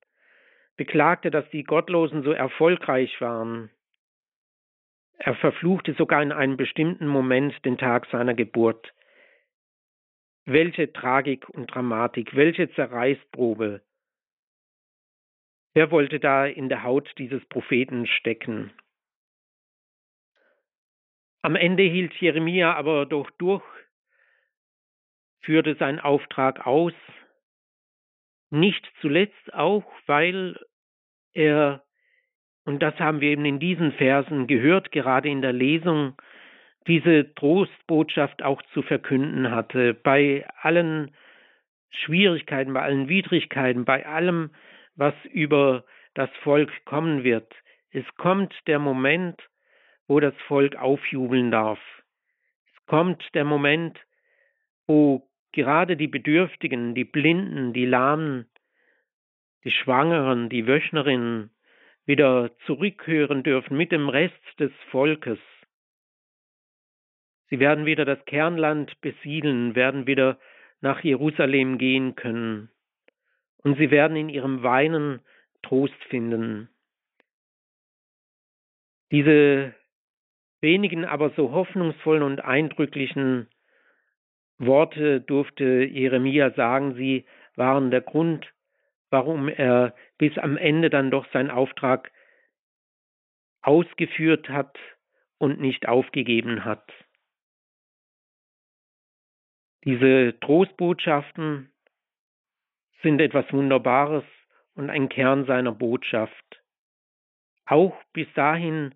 beklagte, 0.77 1.29
dass 1.29 1.49
die 1.49 1.63
Gottlosen 1.63 2.23
so 2.23 2.31
erfolgreich 2.31 3.19
waren. 3.19 3.69
Er 5.17 5.35
verfluchte 5.35 5.93
sogar 5.93 6.21
in 6.21 6.31
einem 6.31 6.55
bestimmten 6.55 7.07
Moment 7.07 7.65
den 7.65 7.77
Tag 7.77 8.05
seiner 8.11 8.33
Geburt. 8.33 8.93
Welche 10.49 10.93
Tragik 10.93 11.49
und 11.49 11.67
Dramatik, 11.67 12.33
welche 12.33 12.71
Zerreißprobe. 12.71 13.81
Wer 15.73 15.91
wollte 15.91 16.21
da 16.21 16.45
in 16.45 16.69
der 16.69 16.83
Haut 16.83 17.11
dieses 17.17 17.45
Propheten 17.47 18.07
stecken? 18.07 18.71
Am 21.41 21.57
Ende 21.57 21.83
hielt 21.83 22.13
Jeremia 22.13 22.73
aber 22.75 23.05
doch 23.05 23.29
durch, 23.31 23.65
führte 25.41 25.75
seinen 25.75 25.99
Auftrag 25.99 26.65
aus, 26.65 26.93
nicht 28.49 28.89
zuletzt 29.01 29.53
auch, 29.53 29.83
weil 30.05 30.57
er, 31.33 31.83
und 32.63 32.81
das 32.81 32.97
haben 32.99 33.19
wir 33.19 33.31
eben 33.31 33.43
in 33.43 33.59
diesen 33.59 33.91
Versen 33.91 34.47
gehört, 34.47 34.93
gerade 34.93 35.27
in 35.27 35.41
der 35.41 35.51
Lesung, 35.51 36.15
diese 36.87 37.33
Trostbotschaft 37.35 38.43
auch 38.43 38.61
zu 38.73 38.81
verkünden 38.81 39.51
hatte, 39.51 39.93
bei 39.93 40.47
allen 40.61 41.11
Schwierigkeiten, 41.89 42.73
bei 42.73 42.81
allen 42.81 43.09
Widrigkeiten, 43.09 43.85
bei 43.85 44.05
allem, 44.05 44.51
was 44.95 45.13
über 45.31 45.83
das 46.13 46.29
Volk 46.43 46.71
kommen 46.85 47.23
wird. 47.23 47.53
Es 47.91 48.05
kommt 48.17 48.53
der 48.67 48.79
Moment, 48.79 49.41
wo 50.07 50.19
das 50.19 50.33
Volk 50.47 50.75
aufjubeln 50.75 51.51
darf. 51.51 51.79
Es 52.73 52.85
kommt 52.85 53.23
der 53.33 53.43
Moment, 53.43 53.99
wo 54.87 55.27
gerade 55.51 55.97
die 55.97 56.07
Bedürftigen, 56.07 56.95
die 56.95 57.03
Blinden, 57.03 57.73
die 57.73 57.85
Lahmen, 57.85 58.47
die 59.63 59.71
Schwangeren, 59.71 60.49
die 60.49 60.67
Wöchnerinnen 60.67 61.51
wieder 62.05 62.51
zurückhören 62.65 63.43
dürfen 63.43 63.75
mit 63.75 63.91
dem 63.91 64.07
Rest 64.07 64.41
des 64.59 64.71
Volkes. 64.91 65.39
Sie 67.49 67.59
werden 67.59 67.85
wieder 67.85 68.05
das 68.05 68.23
Kernland 68.25 68.99
besiedeln, 69.01 69.75
werden 69.75 70.07
wieder 70.07 70.37
nach 70.81 71.03
Jerusalem 71.03 71.77
gehen 71.77 72.15
können. 72.15 72.69
Und 73.63 73.77
sie 73.77 73.89
werden 73.91 74.17
in 74.17 74.29
ihrem 74.29 74.63
Weinen 74.63 75.21
Trost 75.63 76.01
finden. 76.09 76.69
Diese 79.11 79.73
wenigen, 80.61 81.05
aber 81.05 81.31
so 81.31 81.51
hoffnungsvollen 81.51 82.23
und 82.23 82.43
eindrücklichen 82.43 83.47
Worte 84.57 85.21
durfte 85.21 85.83
Jeremia 85.85 86.51
sagen, 86.51 86.95
sie 86.95 87.25
waren 87.55 87.91
der 87.91 88.01
Grund, 88.01 88.51
warum 89.09 89.47
er 89.47 89.95
bis 90.17 90.37
am 90.37 90.57
Ende 90.57 90.89
dann 90.89 91.11
doch 91.11 91.25
seinen 91.31 91.51
Auftrag 91.51 92.11
ausgeführt 93.61 94.49
hat 94.49 94.77
und 95.37 95.59
nicht 95.59 95.87
aufgegeben 95.87 96.65
hat. 96.65 96.91
Diese 99.83 100.37
Trostbotschaften 100.39 101.71
sind 103.01 103.21
etwas 103.21 103.51
Wunderbares 103.53 104.23
und 104.75 104.89
ein 104.89 105.09
Kern 105.09 105.45
seiner 105.45 105.71
Botschaft. 105.71 106.61
Auch 107.65 107.95
bis 108.13 108.27
dahin, 108.33 108.95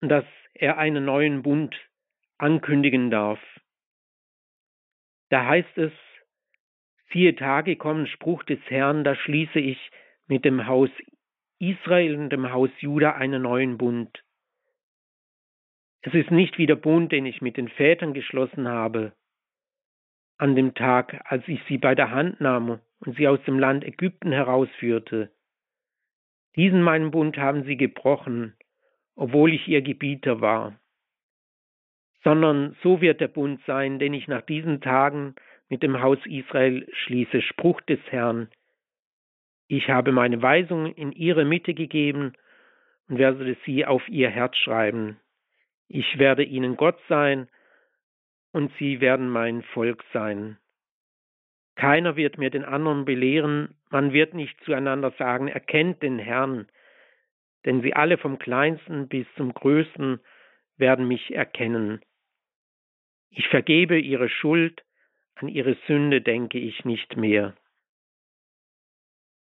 dass 0.00 0.24
er 0.54 0.78
einen 0.78 1.04
neuen 1.04 1.42
Bund 1.42 1.76
ankündigen 2.38 3.10
darf. 3.10 3.40
Da 5.28 5.46
heißt 5.46 5.78
es, 5.78 5.92
vier 7.06 7.36
Tage 7.36 7.76
kommen 7.76 8.06
Spruch 8.06 8.42
des 8.44 8.60
Herrn, 8.68 9.04
da 9.04 9.14
schließe 9.14 9.58
ich 9.58 9.90
mit 10.26 10.44
dem 10.44 10.66
Haus 10.66 10.90
Israel 11.58 12.16
und 12.16 12.30
dem 12.30 12.50
Haus 12.50 12.70
Juda 12.78 13.12
einen 13.12 13.42
neuen 13.42 13.78
Bund. 13.78 14.24
Es 16.02 16.14
ist 16.14 16.30
nicht 16.30 16.56
wie 16.56 16.66
der 16.66 16.76
Bund, 16.76 17.12
den 17.12 17.26
ich 17.26 17.42
mit 17.42 17.58
den 17.58 17.68
Vätern 17.68 18.14
geschlossen 18.14 18.66
habe, 18.66 19.12
an 20.40 20.56
dem 20.56 20.74
Tag, 20.74 21.20
als 21.24 21.46
ich 21.48 21.60
sie 21.68 21.76
bei 21.76 21.94
der 21.94 22.10
Hand 22.10 22.40
nahm 22.40 22.80
und 23.00 23.16
sie 23.16 23.28
aus 23.28 23.42
dem 23.46 23.58
Land 23.58 23.84
Ägypten 23.84 24.32
herausführte. 24.32 25.30
Diesen 26.56 26.82
meinen 26.82 27.10
Bund 27.10 27.36
haben 27.36 27.64
sie 27.64 27.76
gebrochen, 27.76 28.56
obwohl 29.16 29.52
ich 29.52 29.68
ihr 29.68 29.82
Gebieter 29.82 30.40
war. 30.40 30.80
Sondern 32.24 32.74
so 32.82 33.00
wird 33.02 33.20
der 33.20 33.28
Bund 33.28 33.60
sein, 33.66 33.98
den 33.98 34.14
ich 34.14 34.28
nach 34.28 34.42
diesen 34.42 34.80
Tagen 34.80 35.34
mit 35.68 35.82
dem 35.82 36.00
Haus 36.00 36.18
Israel 36.24 36.88
schließe, 36.92 37.42
Spruch 37.42 37.80
des 37.82 38.00
Herrn. 38.08 38.48
Ich 39.68 39.88
habe 39.90 40.10
meine 40.10 40.42
Weisung 40.42 40.86
in 40.86 41.12
ihre 41.12 41.44
Mitte 41.44 41.74
gegeben 41.74 42.32
und 43.08 43.18
werde 43.18 43.56
sie 43.66 43.84
auf 43.84 44.08
ihr 44.08 44.30
Herz 44.30 44.56
schreiben. 44.56 45.20
Ich 45.86 46.18
werde 46.18 46.44
ihnen 46.44 46.76
Gott 46.76 46.98
sein 47.08 47.48
und 48.52 48.72
sie 48.78 49.00
werden 49.00 49.28
mein 49.28 49.62
Volk 49.62 50.04
sein. 50.12 50.58
Keiner 51.76 52.16
wird 52.16 52.38
mir 52.38 52.50
den 52.50 52.64
anderen 52.64 53.04
belehren, 53.04 53.74
man 53.90 54.12
wird 54.12 54.34
nicht 54.34 54.58
zueinander 54.64 55.12
sagen, 55.12 55.48
erkennt 55.48 56.02
den 56.02 56.18
Herrn, 56.18 56.68
denn 57.64 57.82
sie 57.82 57.94
alle 57.94 58.18
vom 58.18 58.38
kleinsten 58.38 59.08
bis 59.08 59.26
zum 59.36 59.54
größten 59.54 60.20
werden 60.76 61.06
mich 61.08 61.34
erkennen. 61.34 62.00
Ich 63.30 63.48
vergebe 63.48 63.98
ihre 63.98 64.28
Schuld, 64.28 64.82
an 65.36 65.48
ihre 65.48 65.76
Sünde 65.86 66.20
denke 66.20 66.58
ich 66.58 66.84
nicht 66.84 67.16
mehr. 67.16 67.54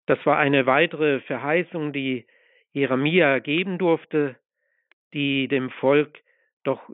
Das 0.07 0.23
war 0.25 0.37
eine 0.37 0.65
weitere 0.65 1.21
Verheißung, 1.21 1.93
die 1.93 2.25
Jeremia 2.73 3.39
geben 3.39 3.77
durfte, 3.77 4.35
die 5.13 5.47
dem 5.47 5.69
Volk 5.69 6.21
doch 6.63 6.89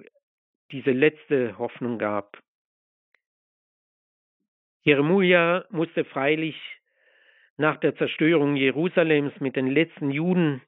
diese 0.71 0.91
letzte 0.91 1.57
Hoffnung 1.57 1.97
gab. 1.97 2.41
Jeremia 4.83 5.65
musste 5.69 6.05
freilich 6.05 6.55
nach 7.57 7.77
der 7.77 7.95
Zerstörung 7.95 8.55
Jerusalems 8.55 9.39
mit 9.39 9.55
den 9.55 9.67
letzten 9.67 10.09
Juden 10.09 10.61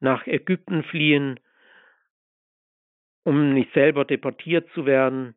nach 0.00 0.26
Ägypten 0.26 0.82
fliehen, 0.82 1.38
um 3.22 3.54
nicht 3.54 3.72
selber 3.72 4.04
deportiert 4.04 4.68
zu 4.74 4.86
werden, 4.86 5.34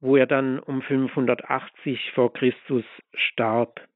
wo 0.00 0.16
er 0.16 0.26
dann 0.26 0.58
um 0.60 0.82
580 0.82 2.12
vor 2.12 2.32
Christus 2.32 2.84
starb. 3.14 3.86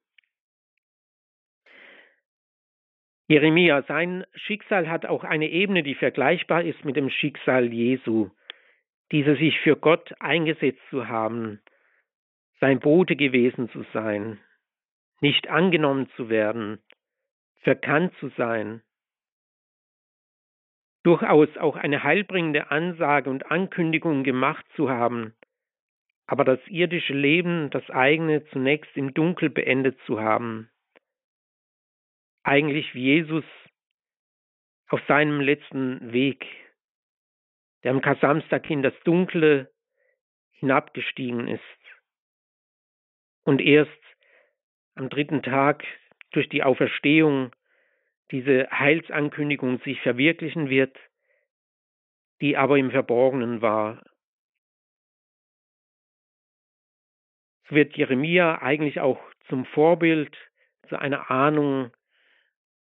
Jeremia, 3.28 3.82
sein 3.88 4.24
Schicksal 4.34 4.88
hat 4.88 5.06
auch 5.06 5.24
eine 5.24 5.48
Ebene, 5.48 5.82
die 5.82 5.96
vergleichbar 5.96 6.62
ist 6.62 6.84
mit 6.84 6.96
dem 6.96 7.10
Schicksal 7.10 7.72
Jesu 7.72 8.30
diese 9.12 9.36
sich 9.36 9.60
für 9.60 9.76
Gott 9.76 10.12
eingesetzt 10.20 10.80
zu 10.90 11.08
haben, 11.08 11.60
sein 12.60 12.80
Bote 12.80 13.16
gewesen 13.16 13.68
zu 13.70 13.84
sein, 13.92 14.40
nicht 15.20 15.48
angenommen 15.48 16.08
zu 16.16 16.28
werden, 16.28 16.82
verkannt 17.62 18.14
zu 18.20 18.28
sein, 18.36 18.82
durchaus 21.02 21.56
auch 21.56 21.76
eine 21.76 22.02
heilbringende 22.02 22.70
Ansage 22.70 23.30
und 23.30 23.50
Ankündigung 23.50 24.24
gemacht 24.24 24.66
zu 24.74 24.90
haben, 24.90 25.34
aber 26.26 26.44
das 26.44 26.58
irdische 26.66 27.14
Leben, 27.14 27.70
das 27.70 27.88
eigene, 27.90 28.44
zunächst 28.46 28.96
im 28.96 29.14
Dunkel 29.14 29.48
beendet 29.48 29.98
zu 30.06 30.20
haben. 30.20 30.68
Eigentlich 32.42 32.92
wie 32.94 33.04
Jesus 33.04 33.44
auf 34.88 35.00
seinem 35.06 35.40
letzten 35.40 36.12
Weg 36.12 36.44
der 37.86 37.92
am 37.92 38.00
Kasamstag 38.00 38.68
in 38.68 38.82
das 38.82 38.94
Dunkle 39.04 39.72
hinabgestiegen 40.50 41.46
ist 41.46 41.62
und 43.44 43.60
erst 43.60 43.92
am 44.96 45.08
dritten 45.08 45.40
Tag 45.40 45.84
durch 46.32 46.48
die 46.48 46.64
Auferstehung 46.64 47.54
diese 48.32 48.68
Heilsankündigung 48.72 49.78
sich 49.82 50.00
verwirklichen 50.00 50.68
wird, 50.68 50.98
die 52.40 52.56
aber 52.56 52.76
im 52.76 52.90
Verborgenen 52.90 53.62
war. 53.62 54.02
So 57.68 57.76
wird 57.76 57.96
Jeremia 57.96 58.62
eigentlich 58.62 58.98
auch 58.98 59.20
zum 59.46 59.64
Vorbild, 59.64 60.36
zu 60.88 60.98
einer 60.98 61.30
Ahnung, 61.30 61.92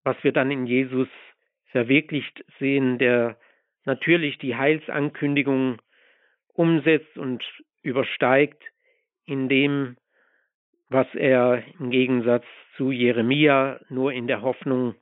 was 0.03 0.17
wir 0.23 0.31
dann 0.31 0.49
in 0.49 0.65
Jesus 0.65 1.09
verwirklicht 1.67 2.43
sehen, 2.57 2.97
der 2.97 3.37
natürlich 3.87 4.37
die 4.37 4.55
Heilsankündigung 4.55 5.81
umsetzt 6.53 7.17
und 7.17 7.43
übersteigt 7.81 8.61
in 9.25 9.49
dem, 9.49 9.97
was 10.89 11.07
er 11.15 11.63
im 11.79 11.89
Gegensatz 11.89 12.45
zu 12.75 12.91
Jeremia 12.91 13.79
nur 13.89 14.11
in 14.11 14.27
der 14.27 14.41
Hoffnung, 14.41 14.95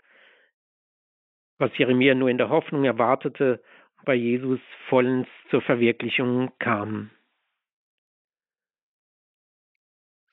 was 1.57 1.75
Jeremia 1.77 2.15
nur 2.15 2.29
in 2.29 2.37
der 2.37 2.49
Hoffnung 2.49 2.85
erwartete, 2.85 3.61
bei 4.05 4.13
Jesus 4.13 4.59
vollends 4.87 5.29
zur 5.49 5.61
Verwirklichung 5.61 6.51
kam. 6.59 7.09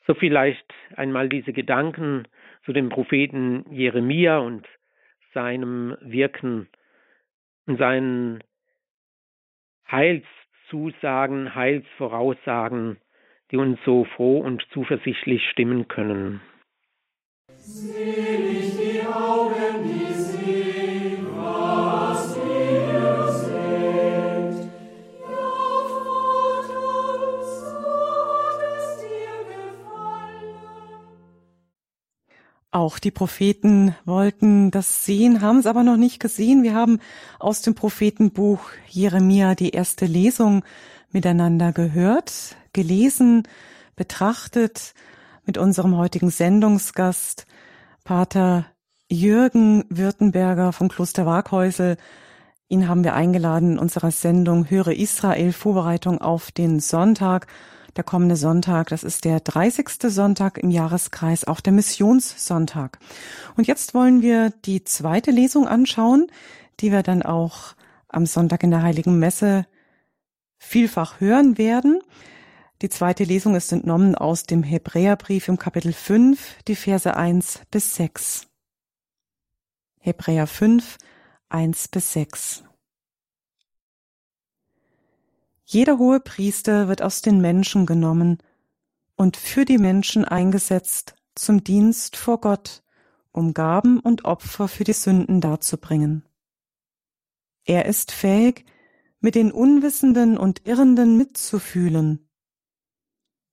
So 0.07 0.15
vielleicht 0.15 0.67
einmal 0.97 1.29
diese 1.29 1.53
Gedanken 1.53 2.29
zu 2.65 2.73
dem 2.73 2.89
Propheten 2.89 3.65
Jeremia 3.71 4.39
und 4.39 4.67
seinem 5.33 5.97
Wirken 6.01 6.69
seinen 7.77 8.43
Heilszusagen, 9.91 11.55
Heilsvoraussagen, 11.55 12.99
die 13.51 13.57
uns 13.57 13.79
so 13.85 14.05
froh 14.05 14.39
und 14.41 14.67
zuversichtlich 14.73 15.43
stimmen 15.51 15.89
können. 15.89 16.41
Selig 17.59 18.32
Auch 32.75 32.99
die 32.99 33.11
Propheten 33.11 33.95
wollten 34.07 34.71
das 34.71 35.05
sehen, 35.05 35.43
haben 35.43 35.59
es 35.59 35.67
aber 35.67 35.83
noch 35.83 35.99
nicht 35.99 36.21
gesehen. 36.21 36.63
Wir 36.63 36.75
haben 36.75 37.01
aus 37.39 37.61
dem 37.61 37.75
Prophetenbuch 37.75 38.61
Jeremia 38.89 39.55
die 39.55 39.71
erste 39.71 40.07
Lesung 40.07 40.65
miteinander 41.11 41.73
gehört, 41.73 42.57
gelesen, 42.73 43.43
betrachtet 43.95 44.95
mit 45.45 45.59
unserem 45.59 45.99
heutigen 45.99 46.31
Sendungsgast 46.31 47.47
Pater 48.05 48.65
Jürgen 49.11 49.85
Württemberger 49.91 50.73
vom 50.73 50.89
Kloster 50.89 51.27
Waghäusel. 51.27 51.99
Ihn 52.69 52.89
haben 52.89 53.05
wir 53.05 53.13
eingeladen 53.13 53.73
in 53.73 53.79
unserer 53.79 54.11
Sendung 54.11 54.71
Höre 54.71 54.93
Israel 54.93 55.53
Vorbereitung 55.53 56.23
auf 56.23 56.51
den 56.51 56.81
Sonntag. 56.81 57.49
Der 57.97 58.05
kommende 58.05 58.37
Sonntag, 58.37 58.89
das 58.89 59.05
ist 59.05 59.25
der 59.27 59.41
30. 59.41 59.89
Sonntag 60.07 60.57
im 60.57 60.71
Jahreskreis, 60.71 61.47
auch 61.47 61.61
der 61.61 61.75
Missionssonntag. 61.75 62.99
Und 63.57 63.67
jetzt 63.67 63.93
wollen 63.93 64.23
wir 64.23 64.51
die 64.65 64.83
zweite 64.85 65.31
Lesung 65.31 65.69
anschauen, 65.69 66.29
die 66.81 66.91
wir 66.91 67.03
dann 67.03 67.23
auch 67.23 67.75
am 68.09 68.25
Sonntag 68.25 68.63
in 68.63 68.71
der 68.71 68.83
Heiligen 68.83 69.19
Messe 69.19 69.67
vielfach 70.57 71.21
hören 71.21 71.59
werden. 71.59 72.01
Die 72.81 72.89
zweite 72.89 73.25
Lesung 73.25 73.57
ist 73.57 73.73
entnommen 73.73 74.15
aus 74.15 74.45
dem 74.45 74.63
Hebräerbrief 74.63 75.49
im 75.49 75.59
Kapitel 75.59 75.93
5, 75.93 76.63
die 76.67 76.77
Verse 76.77 77.15
1 77.15 77.61
bis 77.71 77.95
6. 77.95 78.47
Hebräer 80.01 80.47
5, 80.47 80.97
1 81.51 81.89
bis 81.89 82.13
6. 82.13 82.65
Jeder 85.73 85.99
hohe 85.99 86.21
Priester 86.21 86.89
wird 86.89 87.03
aus 87.03 87.23
den 87.23 87.41
Menschen 87.41 87.87
genommen 87.87 88.39
und 89.17 89.37
für 89.37 89.65
die 89.65 89.79
Menschen 89.79 90.25
eingesetzt 90.25 91.15
zum 91.35 91.65
Dienst 91.65 92.17
vor 92.17 92.41
Gott, 92.41 92.83
um 93.31 93.55
Gaben 93.55 94.01
und 94.01 94.25
Opfer 94.25 94.69
für 94.69 94.85
die 94.85 94.93
Sünden 94.93 95.41
darzubringen. 95.41 96.25
Er 97.65 97.87
ist 97.87 98.13
fähig, 98.13 98.67
mit 99.21 99.35
den 99.35 99.53
Unwissenden 99.53 100.37
und 100.37 100.67
Irrenden 100.67 101.17
mitzufühlen 101.17 102.29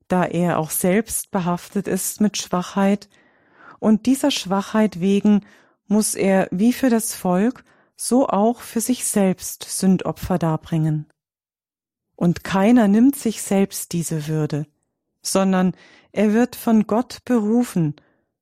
da 0.10 0.26
er 0.26 0.58
auch 0.60 0.72
selbst 0.72 1.32
behaftet 1.32 1.88
ist 1.88 2.20
mit 2.20 2.38
Schwachheit, 2.38 3.08
und 3.80 4.08
dieser 4.08 4.32
Schwachheit 4.32 5.00
wegen 5.00 5.46
muss 5.88 6.16
er 6.16 6.50
wie 6.52 6.74
für 6.74 6.90
das 6.90 7.14
Volk, 7.14 7.64
so 7.96 8.28
auch 8.28 8.60
für 8.60 8.82
sich 8.82 9.06
selbst 9.06 9.64
Sündopfer 9.64 10.38
darbringen. 10.38 11.06
Und 12.20 12.44
keiner 12.44 12.90
nimmt 12.90 13.16
sich 13.16 13.42
selbst 13.42 13.94
diese 13.94 14.28
Würde, 14.28 14.68
sondern 15.22 15.74
er 16.12 16.34
wird 16.34 16.58
von 16.58 16.86
Gott 16.86 17.20
berufen, 17.24 17.96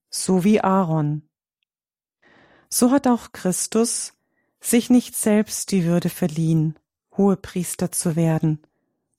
so 0.09 0.43
wie 0.43 0.61
Aaron. 0.61 1.29
So 2.69 2.89
hat 2.89 3.05
auch 3.05 3.33
Christus 3.33 4.13
sich 4.59 4.89
nicht 4.89 5.13
selbst 5.15 5.71
die 5.71 5.85
Würde 5.85 6.09
verliehen, 6.09 6.79
Hohepriester 7.15 7.91
zu 7.91 8.15
werden, 8.15 8.63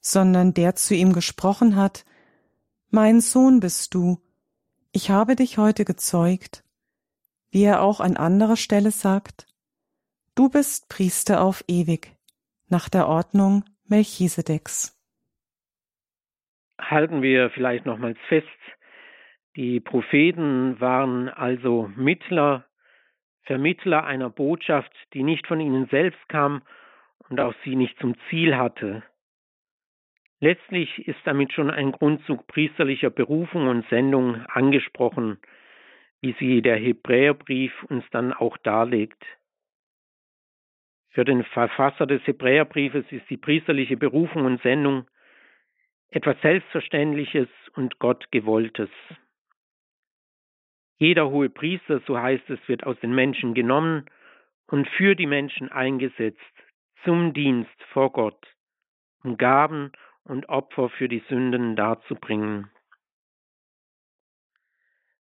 sondern 0.00 0.54
der 0.54 0.74
zu 0.74 0.92
ihm 0.92 1.12
gesprochen 1.12 1.76
hat, 1.76 2.04
mein 2.90 3.20
Sohn 3.20 3.60
bist 3.60 3.94
du, 3.94 4.18
ich 4.90 5.08
habe 5.08 5.36
dich 5.36 5.58
heute 5.58 5.84
gezeugt, 5.84 6.64
wie 7.52 7.62
er 7.62 7.80
auch 7.80 8.00
an 8.00 8.16
anderer 8.16 8.56
Stelle 8.56 8.90
sagt, 8.90 9.46
du 10.34 10.48
bist 10.48 10.88
Priester 10.88 11.42
auf 11.42 11.62
ewig, 11.68 12.16
nach 12.66 12.88
der 12.88 13.06
Ordnung 13.06 13.62
Melchisedeks. 13.88 14.94
Halten 16.80 17.22
wir 17.22 17.50
vielleicht 17.50 17.86
nochmals 17.86 18.18
fest, 18.28 18.46
die 19.56 19.80
Propheten 19.80 20.80
waren 20.80 21.28
also 21.28 21.90
Mittler, 21.96 22.64
Vermittler 23.42 24.04
einer 24.04 24.30
Botschaft, 24.30 24.92
die 25.14 25.24
nicht 25.24 25.46
von 25.48 25.60
ihnen 25.60 25.88
selbst 25.88 26.28
kam 26.28 26.62
und 27.28 27.40
auch 27.40 27.54
sie 27.64 27.74
nicht 27.74 27.98
zum 27.98 28.14
Ziel 28.28 28.56
hatte. 28.56 29.02
Letztlich 30.40 31.08
ist 31.08 31.18
damit 31.24 31.52
schon 31.52 31.70
ein 31.70 31.90
Grundzug 31.90 32.46
priesterlicher 32.46 33.10
Berufung 33.10 33.66
und 33.66 33.88
Sendung 33.88 34.36
angesprochen, 34.46 35.38
wie 36.20 36.36
sie 36.38 36.62
der 36.62 36.76
Hebräerbrief 36.76 37.72
uns 37.88 38.04
dann 38.12 38.32
auch 38.32 38.56
darlegt. 38.58 39.20
Für 41.18 41.24
den 41.24 41.42
Verfasser 41.42 42.06
des 42.06 42.24
Hebräerbriefes 42.28 43.04
ist 43.10 43.28
die 43.28 43.36
priesterliche 43.36 43.96
Berufung 43.96 44.44
und 44.44 44.62
Sendung 44.62 45.04
etwas 46.10 46.40
Selbstverständliches 46.42 47.48
und 47.74 47.98
Gottgewolltes. 47.98 48.88
Jeder 50.98 51.28
hohe 51.28 51.50
Priester, 51.50 52.00
so 52.06 52.16
heißt 52.16 52.48
es, 52.50 52.60
wird 52.68 52.86
aus 52.86 53.00
den 53.00 53.16
Menschen 53.16 53.54
genommen 53.54 54.06
und 54.68 54.86
für 54.90 55.16
die 55.16 55.26
Menschen 55.26 55.72
eingesetzt 55.72 56.38
zum 57.02 57.32
Dienst 57.32 57.82
vor 57.92 58.12
Gott, 58.12 58.54
um 59.24 59.36
Gaben 59.38 59.90
und 60.22 60.48
Opfer 60.48 60.88
für 60.88 61.08
die 61.08 61.24
Sünden 61.28 61.74
darzubringen. 61.74 62.70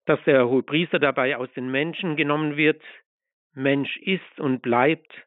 Dass 0.03 0.21
der 0.25 0.45
Hohepriester 0.49 0.99
dabei 0.99 1.37
aus 1.37 1.53
den 1.53 1.71
Menschen 1.71 2.17
genommen 2.17 2.57
wird, 2.57 2.83
Mensch 3.53 3.95
ist 3.95 4.41
und 4.41 4.61
bleibt, 4.61 5.25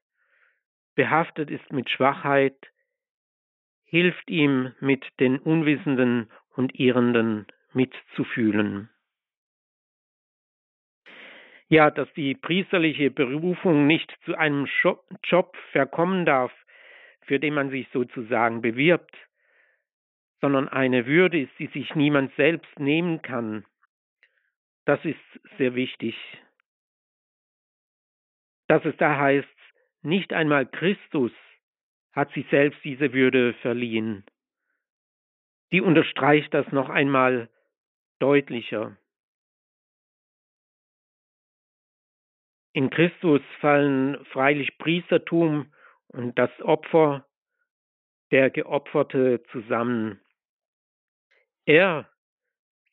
behaftet 0.98 1.48
ist 1.48 1.72
mit 1.72 1.88
Schwachheit, 1.88 2.56
hilft 3.84 4.28
ihm 4.28 4.74
mit 4.80 5.06
den 5.20 5.38
Unwissenden 5.38 6.28
und 6.56 6.74
Irrenden 6.74 7.46
mitzufühlen. 7.72 8.90
Ja, 11.68 11.92
dass 11.92 12.12
die 12.14 12.34
priesterliche 12.34 13.12
Berufung 13.12 13.86
nicht 13.86 14.12
zu 14.24 14.36
einem 14.36 14.66
Job 15.22 15.56
verkommen 15.70 16.26
darf, 16.26 16.50
für 17.26 17.38
den 17.38 17.54
man 17.54 17.70
sich 17.70 17.86
sozusagen 17.92 18.60
bewirbt, 18.60 19.16
sondern 20.40 20.68
eine 20.68 21.06
Würde 21.06 21.42
ist, 21.42 21.56
die 21.60 21.68
sich 21.68 21.94
niemand 21.94 22.34
selbst 22.34 22.76
nehmen 22.80 23.22
kann. 23.22 23.64
Das 24.84 24.98
ist 25.04 25.20
sehr 25.58 25.76
wichtig. 25.76 26.16
Dass 28.66 28.84
es 28.84 28.96
da 28.96 29.16
heißt, 29.16 29.57
nicht 30.08 30.32
einmal 30.32 30.66
Christus 30.66 31.32
hat 32.12 32.32
sich 32.32 32.46
selbst 32.50 32.82
diese 32.84 33.12
Würde 33.12 33.54
verliehen. 33.54 34.24
Die 35.70 35.80
unterstreicht 35.80 36.52
das 36.54 36.66
noch 36.72 36.88
einmal 36.88 37.48
deutlicher. 38.18 38.96
In 42.72 42.90
Christus 42.90 43.42
fallen 43.60 44.24
freilich 44.26 44.78
Priestertum 44.78 45.72
und 46.08 46.38
das 46.38 46.50
Opfer 46.60 47.26
der 48.30 48.50
Geopferte 48.50 49.42
zusammen. 49.50 50.20
Er 51.66 52.08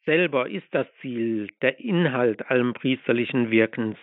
selber 0.05 0.49
ist 0.49 0.67
das 0.71 0.87
Ziel, 1.01 1.49
der 1.61 1.79
Inhalt 1.79 2.49
allem 2.49 2.73
priesterlichen 2.73 3.51
Wirkens. 3.51 3.97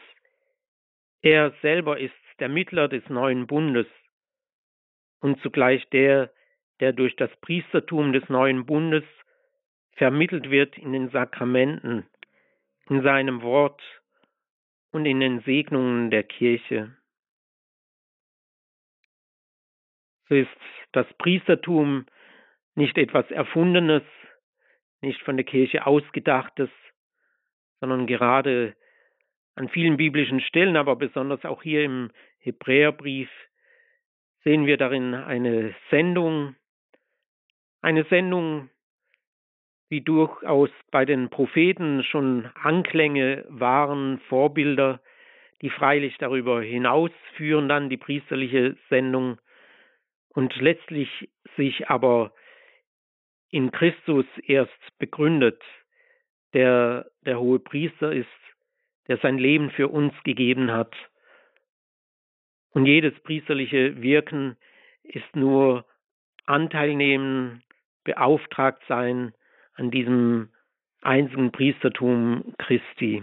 Er 1.21 1.53
selber 1.63 1.99
ist 2.01 2.15
der 2.43 2.49
Mittler 2.49 2.89
des 2.89 3.09
neuen 3.09 3.47
Bundes 3.47 3.87
und 5.21 5.41
zugleich 5.43 5.89
der, 5.91 6.33
der 6.81 6.93
durch 6.93 7.15
das 7.15 7.31
Priestertum 7.37 8.13
des 8.13 8.29
neuen 8.29 8.67
Bundes 8.67 9.05
vermittelt 9.93 10.51
wird 10.51 10.77
in 10.77 10.93
den 10.93 11.09
Sakramenten, 11.11 12.05
in 12.89 13.01
seinem 13.05 13.43
Wort 13.43 13.81
und 14.91 15.07
in 15.07 15.21
den 15.21 15.41
Segnungen 15.43 16.11
der 16.11 16.25
Kirche. 16.25 16.97
So 20.29 20.35
ist 20.35 20.51
das 20.91 21.07
Priestertum 21.19 22.07
nicht 22.75 22.99
etwas 22.99 23.31
Erfundenes, 23.31 24.03
nicht 25.01 25.23
von 25.23 25.37
der 25.37 25.47
Kirche 25.47 25.87
ausgedachtes, 25.87 26.71
sondern 27.79 28.09
gerade 28.09 28.75
an 29.55 29.69
vielen 29.69 29.97
biblischen 29.97 30.41
Stellen, 30.41 30.77
aber 30.77 30.97
besonders 30.97 31.45
auch 31.45 31.63
hier 31.63 31.85
im 31.85 32.11
Hebräerbrief, 32.39 33.31
sehen 34.45 34.67
wir 34.67 34.77
darin 34.77 35.15
eine 35.15 35.75
Sendung, 35.91 36.57
eine 37.81 38.05
Sendung, 38.05 38.71
wie 39.89 40.01
durchaus 40.01 40.71
bei 40.91 41.05
den 41.05 41.29
Propheten 41.29 42.03
schon 42.03 42.47
Anklänge 42.55 43.45
waren, 43.49 44.21
Vorbilder, 44.29 45.01
die 45.61 45.71
freilich 45.71 46.17
darüber 46.19 46.63
hinausführen 46.63 47.69
dann 47.69 47.91
die 47.91 47.99
priesterliche 47.99 48.77
Sendung 48.89 49.39
und 50.31 50.57
letztlich 50.57 51.29
sich 51.57 51.89
aber 51.89 52.33
in 53.51 53.71
Christus 53.71 54.25
erst 54.47 54.99
begründet, 54.99 55.63
der 56.55 57.07
der 57.25 57.39
hohe 57.39 57.59
Priester 57.59 58.13
ist, 58.13 58.27
der 59.09 59.19
sein 59.19 59.39
Leben 59.39 59.71
für 59.71 59.89
uns 59.89 60.13
gegeben 60.25 60.71
hat. 60.73 60.95
Und 62.71 62.87
jedes 62.87 63.19
priesterliche 63.21 64.01
Wirken 64.01 64.57
ist 65.03 65.37
nur 65.37 65.85
Anteil 66.47 66.95
nehmen, 66.95 67.63
beauftragt 68.05 68.83
sein 68.89 69.33
an 69.75 69.91
diesem 69.91 70.51
einzigen 71.03 71.53
Priestertum 71.53 72.55
Christi. 72.59 73.23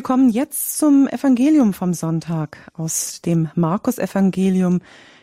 Wir 0.00 0.04
kommen 0.04 0.30
jetzt 0.30 0.78
zum 0.78 1.08
Evangelium 1.08 1.74
vom 1.74 1.92
Sonntag. 1.92 2.56
Aus 2.72 3.20
dem 3.20 3.50
Markus-Evangelium 3.54 4.80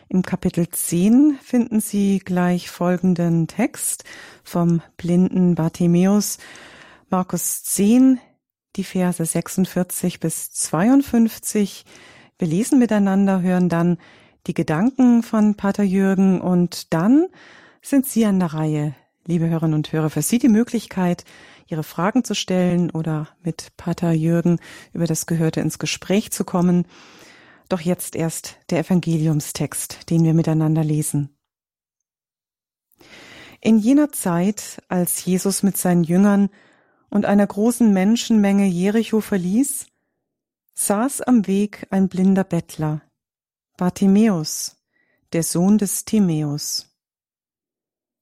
im 0.08 0.22
Kapitel 0.22 0.68
10 0.68 1.36
finden 1.42 1.80
Sie 1.80 2.20
gleich 2.20 2.70
folgenden 2.70 3.48
Text 3.48 4.04
vom 4.44 4.80
blinden 4.96 5.56
Bartimäus. 5.56 6.38
Markus 7.10 7.64
10, 7.64 8.20
die 8.76 8.84
Verse 8.84 9.24
46 9.24 10.20
bis 10.20 10.52
52. 10.52 11.84
Wir 12.38 12.46
lesen 12.46 12.78
miteinander, 12.78 13.42
hören 13.42 13.68
dann 13.68 13.98
die 14.46 14.54
Gedanken 14.54 15.24
von 15.24 15.56
Pater 15.56 15.82
Jürgen 15.82 16.40
und 16.40 16.94
dann 16.94 17.26
sind 17.82 18.06
Sie 18.06 18.24
an 18.26 18.38
der 18.38 18.54
Reihe, 18.54 18.94
liebe 19.26 19.48
Hörerinnen 19.48 19.74
und 19.74 19.92
Hörer, 19.92 20.08
für 20.08 20.22
Sie 20.22 20.38
die 20.38 20.48
Möglichkeit, 20.48 21.24
Ihre 21.68 21.82
Fragen 21.82 22.24
zu 22.24 22.34
stellen 22.34 22.90
oder 22.90 23.28
mit 23.42 23.76
Pater 23.76 24.12
Jürgen 24.12 24.58
über 24.92 25.06
das 25.06 25.26
Gehörte 25.26 25.60
ins 25.60 25.78
Gespräch 25.78 26.30
zu 26.32 26.44
kommen. 26.44 26.86
Doch 27.68 27.80
jetzt 27.80 28.16
erst 28.16 28.56
der 28.70 28.80
Evangeliumstext, 28.80 30.10
den 30.10 30.24
wir 30.24 30.32
miteinander 30.32 30.82
lesen. 30.82 31.36
In 33.60 33.78
jener 33.78 34.12
Zeit, 34.12 34.82
als 34.88 35.24
Jesus 35.24 35.62
mit 35.62 35.76
seinen 35.76 36.04
Jüngern 36.04 36.48
und 37.10 37.26
einer 37.26 37.46
großen 37.46 37.92
Menschenmenge 37.92 38.66
Jericho 38.66 39.20
verließ, 39.20 39.86
saß 40.74 41.22
am 41.22 41.46
Weg 41.46 41.86
ein 41.90 42.08
blinder 42.08 42.44
Bettler, 42.44 43.02
Bartimäus, 43.76 44.76
der 45.32 45.42
Sohn 45.42 45.76
des 45.76 46.04
Timäus. 46.04 46.88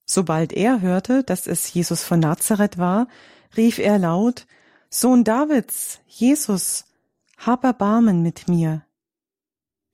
Sobald 0.07 0.53
er 0.53 0.81
hörte, 0.81 1.23
dass 1.23 1.47
es 1.47 1.73
Jesus 1.73 2.03
von 2.03 2.21
Nazareth 2.21 2.79
war, 2.79 3.09
rief 3.57 3.79
er 3.79 3.99
laut, 3.99 4.47
Sohn 4.89 5.25
Davids, 5.25 6.01
Jesus, 6.07 6.85
hab 7.37 7.65
Erbarmen 7.65 8.23
mit 8.23 8.49
mir. 8.49 8.87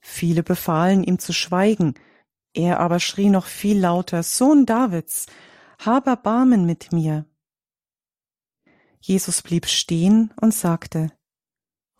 Viele 0.00 0.42
befahlen 0.42 1.02
ihm 1.04 1.18
zu 1.18 1.32
schweigen, 1.32 1.94
er 2.54 2.80
aber 2.80 3.00
schrie 3.00 3.30
noch 3.30 3.46
viel 3.46 3.78
lauter, 3.78 4.22
Sohn 4.22 4.66
Davids, 4.66 5.26
hab 5.78 6.06
Erbarmen 6.06 6.66
mit 6.66 6.92
mir. 6.92 7.26
Jesus 9.00 9.42
blieb 9.42 9.66
stehen 9.66 10.32
und 10.40 10.54
sagte, 10.54 11.10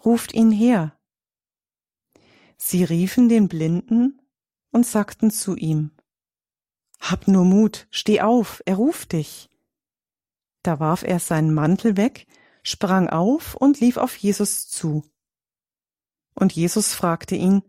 Ruft 0.05 0.33
ihn 0.33 0.51
her. 0.51 0.99
Sie 2.57 2.85
riefen 2.85 3.29
den 3.29 3.49
Blinden 3.49 4.21
und 4.71 4.87
sagten 4.87 5.31
zu 5.31 5.57
ihm, 5.57 5.93
Hab 7.01 7.27
nur 7.27 7.45
Mut, 7.45 7.87
steh 7.91 8.21
auf, 8.21 8.63
er 8.67 8.77
ruft 8.77 9.13
dich. 9.13 9.52
Da 10.63 10.79
warf 10.81 11.03
er 11.03 11.19
seinen 11.19 11.53
Mantel 11.53 11.97
weg, 11.97 12.27
sprang 12.63 13.09
auf 13.09 13.55
und 13.55 13.81
lief 13.81 13.97
auf 13.97 14.17
Jesus 14.17 14.69
zu. 14.69 15.05
Und 16.35 16.53
Jesus 16.53 16.95
fragte 16.95 17.35
ihn, 17.35 17.63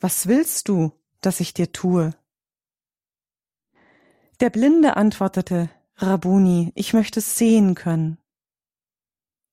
Was 0.00 0.26
willst 0.26 0.68
du, 0.68 0.92
dass 1.20 1.40
ich 1.40 1.54
dir 1.54 1.72
tue? 1.72 2.14
Der 4.40 4.50
Blinde 4.50 4.96
antwortete, 4.96 5.70
Rabuni, 5.96 6.72
ich 6.74 6.94
möchte 6.94 7.20
sehen 7.20 7.74
können. 7.74 8.18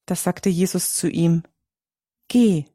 Da 0.06 0.16
sagte 0.16 0.50
Jesus 0.50 0.96
zu 0.96 1.08
ihm, 1.08 1.44
Geh, 2.28 2.66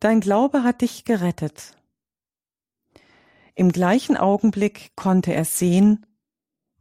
dein 0.00 0.20
Glaube 0.20 0.62
hat 0.62 0.80
dich 0.80 1.04
gerettet. 1.04 1.76
Im 3.54 3.72
gleichen 3.72 4.16
Augenblick 4.16 4.94
konnte 4.96 5.34
er 5.34 5.44
sehen 5.44 6.06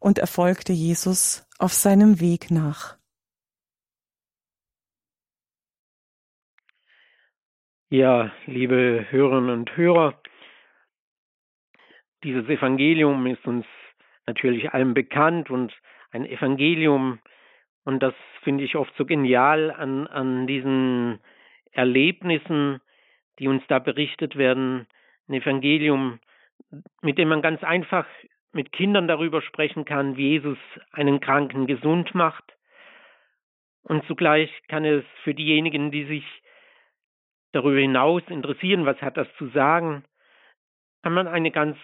und 0.05 0.19
er 0.19 0.27
folgte 0.27 0.71
Jesus 0.71 1.49
auf 1.57 1.73
seinem 1.73 2.19
Weg 2.19 2.51
nach. 2.51 2.95
Ja, 7.89 8.31
liebe 8.45 9.07
Hörerinnen 9.09 9.49
und 9.49 9.75
Hörer, 9.75 10.21
dieses 12.23 12.47
Evangelium 12.47 13.25
ist 13.25 13.43
uns 13.47 13.65
natürlich 14.27 14.71
allem 14.75 14.93
bekannt 14.93 15.49
und 15.49 15.73
ein 16.11 16.27
Evangelium, 16.27 17.17
und 17.83 18.03
das 18.03 18.13
finde 18.43 18.63
ich 18.63 18.75
oft 18.75 18.93
so 18.97 19.05
genial 19.05 19.71
an, 19.71 20.05
an 20.05 20.45
diesen 20.45 21.19
Erlebnissen, 21.71 22.79
die 23.39 23.47
uns 23.47 23.63
da 23.69 23.79
berichtet 23.79 24.35
werden, 24.35 24.85
ein 25.27 25.33
Evangelium, 25.33 26.19
mit 27.01 27.17
dem 27.17 27.29
man 27.29 27.41
ganz 27.41 27.63
einfach 27.63 28.05
mit 28.55 28.71
Kindern 28.71 29.09
darüber 29.09 29.41
sprechen 29.41 29.83
kann, 29.83 30.15
wie 30.15 30.29
Jesus 30.29 30.57
einen 30.93 31.19
Kranken 31.19 31.67
gesund 31.67 32.15
macht. 32.15 32.55
Und 33.83 34.05
zugleich 34.05 34.49
kann 34.69 34.85
es 34.85 35.03
für 35.23 35.33
diejenigen, 35.33 35.91
die 35.91 36.05
sich 36.05 36.23
darüber 37.51 37.79
hinaus 37.79 38.23
interessieren, 38.29 38.85
was 38.85 39.01
hat 39.01 39.17
das 39.17 39.27
zu 39.37 39.47
sagen, 39.49 40.05
kann 41.03 41.13
man 41.13 41.27
eine 41.27 41.51
ganz 41.51 41.77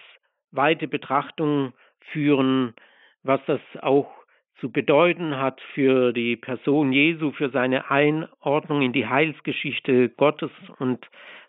weite 0.50 0.88
Betrachtung 0.88 1.74
führen, 2.10 2.74
was 3.22 3.40
das 3.46 3.60
auch 3.82 4.10
zu 4.58 4.72
bedeuten 4.72 5.36
hat 5.36 5.60
für 5.74 6.12
die 6.12 6.36
Person 6.36 6.92
Jesu, 6.92 7.32
für 7.32 7.50
seine 7.50 7.90
Einordnung 7.90 8.80
in 8.80 8.94
die 8.94 9.06
Heilsgeschichte 9.06 10.08
Gottes 10.08 10.50
und 10.78 11.06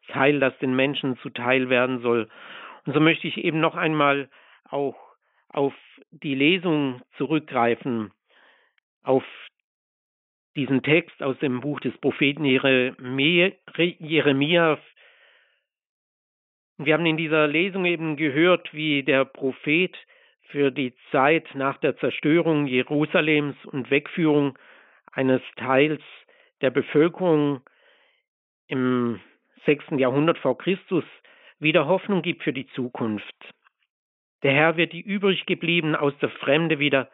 das 0.08 0.16
Heil, 0.16 0.42
das 0.42 0.58
den 0.60 0.76
Menschen 0.76 1.18
zuteil 1.20 1.70
werden 1.70 2.02
soll. 2.02 2.28
Und 2.86 2.94
so 2.94 3.00
möchte 3.00 3.28
ich 3.28 3.38
eben 3.38 3.62
noch 3.62 3.76
einmal 3.76 4.30
auch 4.70 5.03
auf 5.54 5.74
die 6.12 6.36
Lesung 6.36 7.02
zurückgreifen, 7.18 8.12
auf 9.04 9.24
diesen 10.56 10.84
Text 10.84 11.22
aus 11.24 11.38
dem 11.39 11.62
Buch 11.62 11.80
des 11.80 11.98
Propheten 11.98 12.46
Jeremia. 12.46 13.52
Wir 16.78 16.94
haben 16.94 17.06
in 17.06 17.18
dieser 17.18 17.48
Lesung 17.48 17.86
eben 17.86 18.18
gehört, 18.18 18.74
wie 18.74 19.04
der 19.04 19.26
Prophet 19.26 19.96
für 20.50 20.72
die 20.72 20.94
Zeit 21.12 21.48
nach 21.56 21.78
der 21.78 21.98
Zerstörung 21.98 22.68
Jerusalems 22.68 23.56
und 23.66 23.89
Wegführung 23.89 24.58
eines 25.12 25.42
Teils 25.56 26.02
der 26.62 26.70
Bevölkerung 26.70 27.62
im 28.68 29.20
sechsten 29.66 29.98
Jahrhundert 30.00 30.38
vor 30.39 30.58
Christus 30.58 31.04
wieder 31.60 31.88
Hoffnung 31.88 32.22
gibt 32.22 32.44
für 32.44 32.54
die 32.54 32.68
Zukunft. 32.68 33.34
Der 34.43 34.53
Herr 34.53 34.75
wird 34.75 34.91
die 34.91 35.01
übriggebliebenen 35.01 35.95
aus 35.95 36.13
der 36.19 36.29
Fremde 36.29 36.77
wieder 36.77 37.10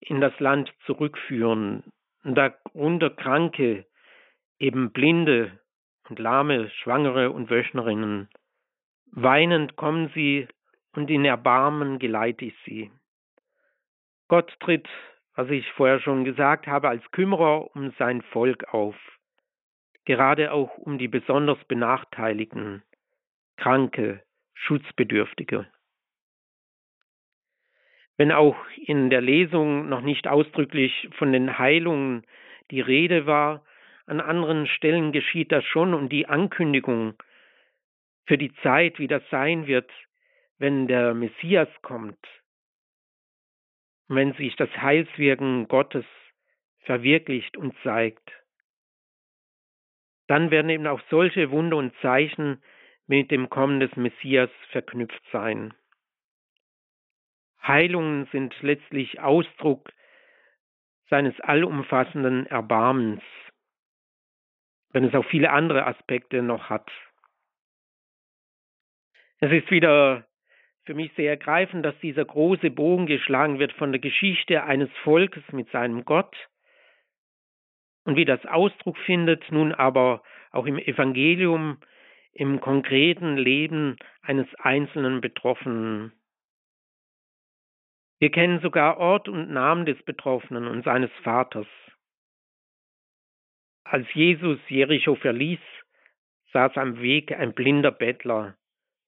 in 0.00 0.20
das 0.20 0.38
Land 0.40 0.72
zurückführen. 0.84 1.82
Darunter 2.22 3.10
Kranke, 3.10 3.86
eben 4.58 4.92
Blinde 4.92 5.58
und 6.08 6.18
Lahme, 6.18 6.70
Schwangere 6.70 7.30
und 7.30 7.50
Wöchnerinnen. 7.50 8.28
Weinend 9.12 9.76
kommen 9.76 10.10
sie 10.14 10.48
und 10.92 11.10
in 11.10 11.24
Erbarmen 11.24 11.98
geleite 11.98 12.44
ich 12.44 12.54
sie. 12.64 12.90
Gott 14.28 14.54
tritt, 14.60 14.88
was 15.34 15.48
ich 15.50 15.70
vorher 15.72 16.00
schon 16.00 16.24
gesagt 16.24 16.66
habe, 16.66 16.88
als 16.88 17.10
Kümmerer 17.12 17.74
um 17.74 17.92
sein 17.98 18.22
Volk 18.22 18.74
auf, 18.74 18.96
gerade 20.04 20.52
auch 20.52 20.76
um 20.78 20.98
die 20.98 21.08
besonders 21.08 21.62
Benachteiligten, 21.64 22.82
Kranke, 23.56 24.22
Schutzbedürftige. 24.54 25.66
Wenn 28.16 28.32
auch 28.32 28.56
in 28.76 29.10
der 29.10 29.20
Lesung 29.20 29.88
noch 29.88 30.00
nicht 30.00 30.26
ausdrücklich 30.26 31.08
von 31.18 31.32
den 31.32 31.58
Heilungen 31.58 32.24
die 32.70 32.80
Rede 32.80 33.26
war, 33.26 33.64
an 34.06 34.20
anderen 34.20 34.66
Stellen 34.66 35.12
geschieht 35.12 35.52
das 35.52 35.64
schon 35.64 35.92
und 35.92 36.10
die 36.10 36.26
Ankündigung 36.26 37.14
für 38.26 38.38
die 38.38 38.54
Zeit, 38.62 38.98
wie 38.98 39.08
das 39.08 39.22
sein 39.30 39.66
wird, 39.66 39.90
wenn 40.58 40.88
der 40.88 41.12
Messias 41.14 41.68
kommt, 41.82 42.18
wenn 44.08 44.32
sich 44.34 44.56
das 44.56 44.70
Heilswirken 44.76 45.68
Gottes 45.68 46.04
verwirklicht 46.80 47.56
und 47.56 47.74
zeigt. 47.82 48.32
Dann 50.28 50.50
werden 50.50 50.70
eben 50.70 50.86
auch 50.86 51.00
solche 51.10 51.50
Wunder 51.50 51.76
und 51.76 51.94
Zeichen 52.00 52.62
mit 53.06 53.30
dem 53.30 53.48
Kommen 53.50 53.80
des 53.80 53.94
Messias 53.96 54.50
verknüpft 54.70 55.22
sein. 55.30 55.74
Heilungen 57.66 58.26
sind 58.32 58.54
letztlich 58.62 59.20
Ausdruck 59.20 59.92
seines 61.08 61.38
allumfassenden 61.40 62.46
Erbarmens, 62.46 63.22
wenn 64.90 65.04
es 65.04 65.14
auch 65.14 65.24
viele 65.26 65.50
andere 65.50 65.86
Aspekte 65.86 66.42
noch 66.42 66.68
hat. 66.68 66.90
Es 69.38 69.52
ist 69.52 69.70
wieder 69.70 70.26
für 70.84 70.94
mich 70.94 71.12
sehr 71.14 71.30
ergreifend, 71.30 71.84
dass 71.84 71.98
dieser 71.98 72.24
große 72.24 72.70
Bogen 72.70 73.06
geschlagen 73.06 73.58
wird 73.58 73.72
von 73.72 73.92
der 73.92 74.00
Geschichte 74.00 74.62
eines 74.62 74.90
Volkes 75.02 75.42
mit 75.52 75.70
seinem 75.70 76.04
Gott 76.04 76.34
und 78.04 78.16
wie 78.16 78.24
das 78.24 78.44
Ausdruck 78.46 78.96
findet, 78.98 79.50
nun 79.50 79.72
aber 79.72 80.22
auch 80.52 80.66
im 80.66 80.78
Evangelium, 80.78 81.78
im 82.32 82.60
konkreten 82.60 83.36
Leben 83.36 83.96
eines 84.22 84.46
einzelnen 84.56 85.20
Betroffenen. 85.20 86.12
Wir 88.18 88.30
kennen 88.30 88.60
sogar 88.60 88.96
Ort 88.96 89.28
und 89.28 89.50
Namen 89.50 89.84
des 89.84 90.02
Betroffenen 90.04 90.66
und 90.66 90.84
seines 90.84 91.10
Vaters. 91.22 91.66
Als 93.84 94.06
Jesus 94.14 94.58
Jericho 94.68 95.14
verließ, 95.16 95.60
saß 96.52 96.76
am 96.76 97.00
Weg 97.00 97.32
ein 97.32 97.52
blinder 97.52 97.92
Bettler, 97.92 98.56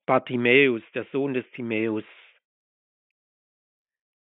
Bartimäus, 0.07 0.83
der 0.95 1.05
Sohn 1.07 1.35
des 1.35 1.51
Timäus. 1.53 2.05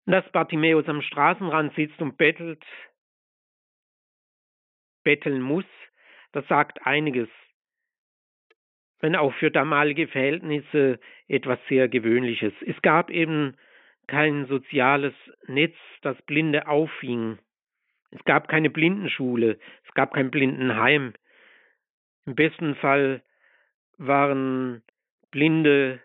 Dass 0.06 0.28
Bartimäus 0.32 0.88
am 0.88 1.02
Straßenrand 1.02 1.74
sitzt 1.74 2.00
und 2.00 2.16
bettelt, 2.16 2.64
betteln 5.04 5.42
muss, 5.42 5.66
das 6.32 6.46
sagt 6.48 6.84
einiges, 6.86 7.28
wenn 9.00 9.16
auch 9.16 9.34
für 9.34 9.50
damalige 9.50 10.08
Verhältnisse 10.08 10.98
etwas 11.28 11.58
sehr 11.68 11.88
Gewöhnliches. 11.88 12.54
Es 12.66 12.80
gab 12.82 13.10
eben 13.10 13.56
kein 14.12 14.44
soziales 14.46 15.14
Netz, 15.46 15.74
das 16.02 16.20
Blinde 16.26 16.68
auffing. 16.68 17.38
Es 18.10 18.22
gab 18.26 18.46
keine 18.46 18.68
Blindenschule, 18.68 19.58
es 19.88 19.94
gab 19.94 20.12
kein 20.12 20.30
Blindenheim. 20.30 21.14
Im 22.26 22.34
besten 22.34 22.74
Fall 22.74 23.22
waren 23.96 24.82
Blinde 25.30 26.02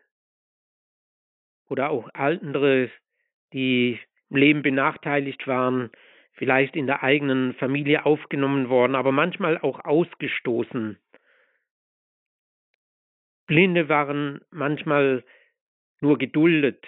oder 1.68 1.90
auch 1.90 2.10
andere, 2.14 2.90
die 3.52 4.00
im 4.30 4.38
Leben 4.38 4.62
benachteiligt 4.62 5.46
waren, 5.46 5.92
vielleicht 6.32 6.78
in 6.78 6.88
der 6.88 7.04
eigenen 7.04 7.56
Familie 7.56 8.06
aufgenommen 8.06 8.70
worden, 8.70 8.96
aber 8.96 9.12
manchmal 9.12 9.58
auch 9.58 9.84
ausgestoßen. 9.84 10.98
Blinde 13.48 13.90
waren 13.90 14.40
manchmal 14.50 15.26
nur 16.00 16.18
geduldet, 16.18 16.88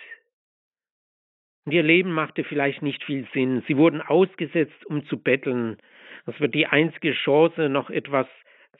ihr 1.65 1.83
Leben 1.83 2.11
machte 2.11 2.43
vielleicht 2.43 2.81
nicht 2.81 3.03
viel 3.03 3.27
Sinn. 3.33 3.63
Sie 3.67 3.77
wurden 3.77 4.01
ausgesetzt, 4.01 4.85
um 4.85 5.05
zu 5.05 5.21
betteln. 5.21 5.77
Das 6.25 6.39
wird 6.39 6.53
die 6.53 6.67
einzige 6.67 7.13
Chance, 7.13 7.69
noch 7.69 7.89
etwas 7.89 8.27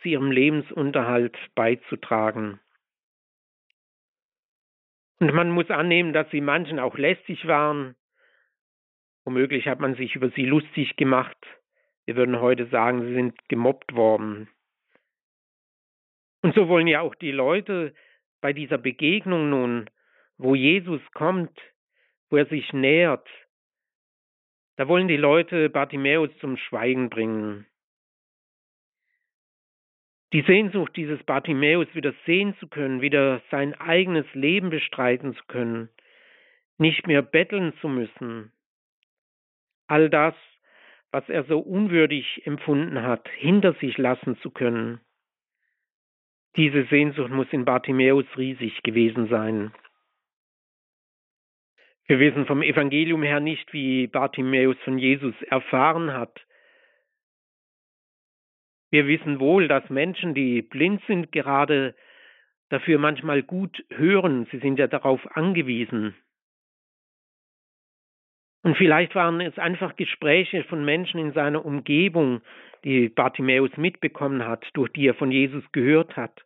zu 0.02 0.10
ihrem 0.10 0.32
Lebensunterhalt 0.32 1.38
beizutragen. 1.56 2.60
Und 5.20 5.34
man 5.34 5.52
muss 5.52 5.70
annehmen, 5.70 6.14
dass 6.14 6.30
sie 6.32 6.42
manchen 6.42 6.80
auch 6.80 6.98
lästig 6.98 7.46
waren. 7.46 7.96
Womöglich 9.26 9.68
hat 9.68 9.80
man 9.80 9.96
sich 9.96 10.16
über 10.16 10.30
sie 10.30 10.46
lustig 10.46 10.96
gemacht. 10.96 11.38
Wir 12.06 12.16
würden 12.16 12.40
heute 12.40 12.68
sagen, 12.68 13.04
sie 13.06 13.14
sind 13.14 13.38
gemobbt 13.50 13.94
worden. 13.94 14.50
Und 16.42 16.56
so 16.56 16.70
wollen 16.70 16.88
ja 16.88 17.02
auch 17.02 17.16
die 17.16 17.32
Leute 17.32 17.94
bei 18.42 18.54
dieser 18.54 18.78
Begegnung 18.78 19.50
nun, 19.50 19.90
wo 20.38 20.56
Jesus 20.56 21.02
kommt, 21.14 21.52
wo 22.30 22.38
er 22.38 22.46
sich 22.46 22.72
nähert. 22.74 23.28
Da 24.78 24.88
wollen 24.88 25.08
die 25.08 25.18
Leute 25.18 25.70
Bartimäus 25.70 26.30
zum 26.40 26.58
Schweigen 26.58 27.10
bringen. 27.10 27.66
Die 30.32 30.42
Sehnsucht 30.44 30.96
dieses 30.96 31.22
Bartimäus 31.24 31.88
wieder 31.96 32.14
sehen 32.26 32.56
zu 32.60 32.68
können, 32.68 33.02
wieder 33.02 33.42
sein 33.50 33.74
eigenes 33.74 34.26
Leben 34.34 34.70
bestreiten 34.70 35.36
zu 35.36 35.44
können, 35.48 35.90
nicht 36.78 37.08
mehr 37.08 37.24
betteln 37.24 37.74
zu 37.82 37.90
müssen. 37.90 38.52
All 39.88 40.10
das, 40.10 40.36
was 41.12 41.28
er 41.30 41.46
so 41.46 41.60
unwürdig 41.60 42.46
empfunden 42.46 43.02
hat, 43.02 43.28
hinter 43.30 43.74
sich 43.74 43.98
lassen 43.98 44.38
zu 44.38 44.52
können. 44.52 45.02
Diese 46.56 46.86
Sehnsucht 46.86 47.32
muss 47.32 47.48
in 47.52 47.66
Bartimäus 47.66 48.26
riesig 48.38 48.84
gewesen 48.84 49.30
sein. 49.30 49.72
Wir 52.10 52.20
wissen 52.20 52.48
vom 52.48 52.64
Evangelium 52.64 53.22
her 53.22 53.40
nicht, 53.40 53.72
wie 53.72 54.08
Bartimäus 54.08 54.76
von 54.84 54.98
Jesus 54.98 55.36
erfahren 55.44 56.12
hat. 56.12 56.44
Wir 58.90 59.06
wissen 59.06 59.40
wohl, 59.40 59.68
dass 59.68 59.88
Menschen, 59.92 60.34
die 60.34 60.64
blind 60.64 61.04
sind, 61.06 61.32
gerade 61.32 61.94
dafür 62.70 62.98
manchmal 62.98 63.44
gut 63.44 63.86
hören. 63.92 64.48
Sie 64.50 64.58
sind 64.58 64.80
ja 64.80 64.88
darauf 64.88 65.22
angewiesen. 65.38 66.16
Und 68.64 68.76
vielleicht 68.76 69.14
waren 69.14 69.40
es 69.40 69.60
einfach 69.60 69.96
Gespräche 69.96 70.64
von 70.64 70.84
Menschen 70.84 71.20
in 71.20 71.34
seiner 71.34 71.64
Umgebung, 71.64 72.42
die 72.84 73.10
Bartimäus 73.10 73.70
mitbekommen 73.78 74.48
hat, 74.48 74.66
durch 74.74 74.92
die 74.94 75.06
er 75.06 75.14
von 75.14 75.32
Jesus 75.32 75.64
gehört 75.74 76.16
hat, 76.16 76.44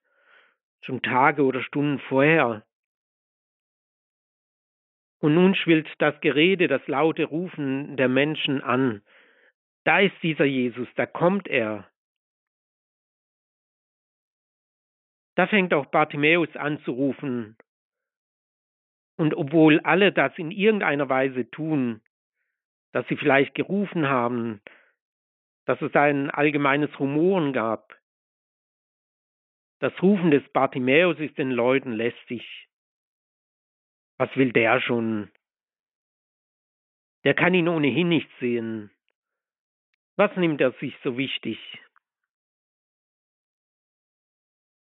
schon 0.81 1.01
Tage 1.01 1.45
oder 1.45 1.63
Stunden 1.63 1.99
vorher. 1.99 2.65
Und 5.23 5.35
nun 5.35 5.55
schwillt 5.55 5.87
das 5.99 6.19
Gerede, 6.19 6.67
das 6.67 6.85
laute 6.87 7.23
Rufen 7.23 7.95
der 7.95 8.09
Menschen 8.09 8.59
an. 8.61 9.01
Da 9.85 10.01
ist 10.01 10.21
dieser 10.21 10.43
Jesus, 10.43 10.89
da 10.95 11.05
kommt 11.05 11.47
er. 11.47 11.89
Da 15.35 15.47
fängt 15.47 15.73
auch 15.73 15.85
Bartimäus 15.85 16.53
an 16.57 16.83
zu 16.83 16.91
rufen. 16.91 17.55
Und 19.15 19.33
obwohl 19.33 19.79
alle 19.79 20.11
das 20.11 20.37
in 20.37 20.51
irgendeiner 20.51 21.07
Weise 21.07 21.49
tun, 21.49 22.01
dass 22.91 23.07
sie 23.07 23.15
vielleicht 23.15 23.55
gerufen 23.55 24.09
haben, 24.09 24.61
dass 25.63 25.81
es 25.81 25.95
ein 25.95 26.31
allgemeines 26.31 26.99
Rumoren 26.99 27.53
gab, 27.53 27.97
das 29.79 29.93
Rufen 30.01 30.31
des 30.31 30.43
Bartimäus 30.49 31.17
ist 31.19 31.37
den 31.37 31.51
Leuten 31.51 31.93
lästig. 31.93 32.67
Was 34.17 34.35
will 34.35 34.51
der 34.51 34.79
schon? 34.81 35.31
Der 37.23 37.33
kann 37.33 37.53
ihn 37.53 37.67
ohnehin 37.67 38.09
nicht 38.09 38.29
sehen. 38.39 38.91
Was 40.15 40.35
nimmt 40.35 40.61
er 40.61 40.71
sich 40.73 40.95
so 41.03 41.17
wichtig? 41.17 41.57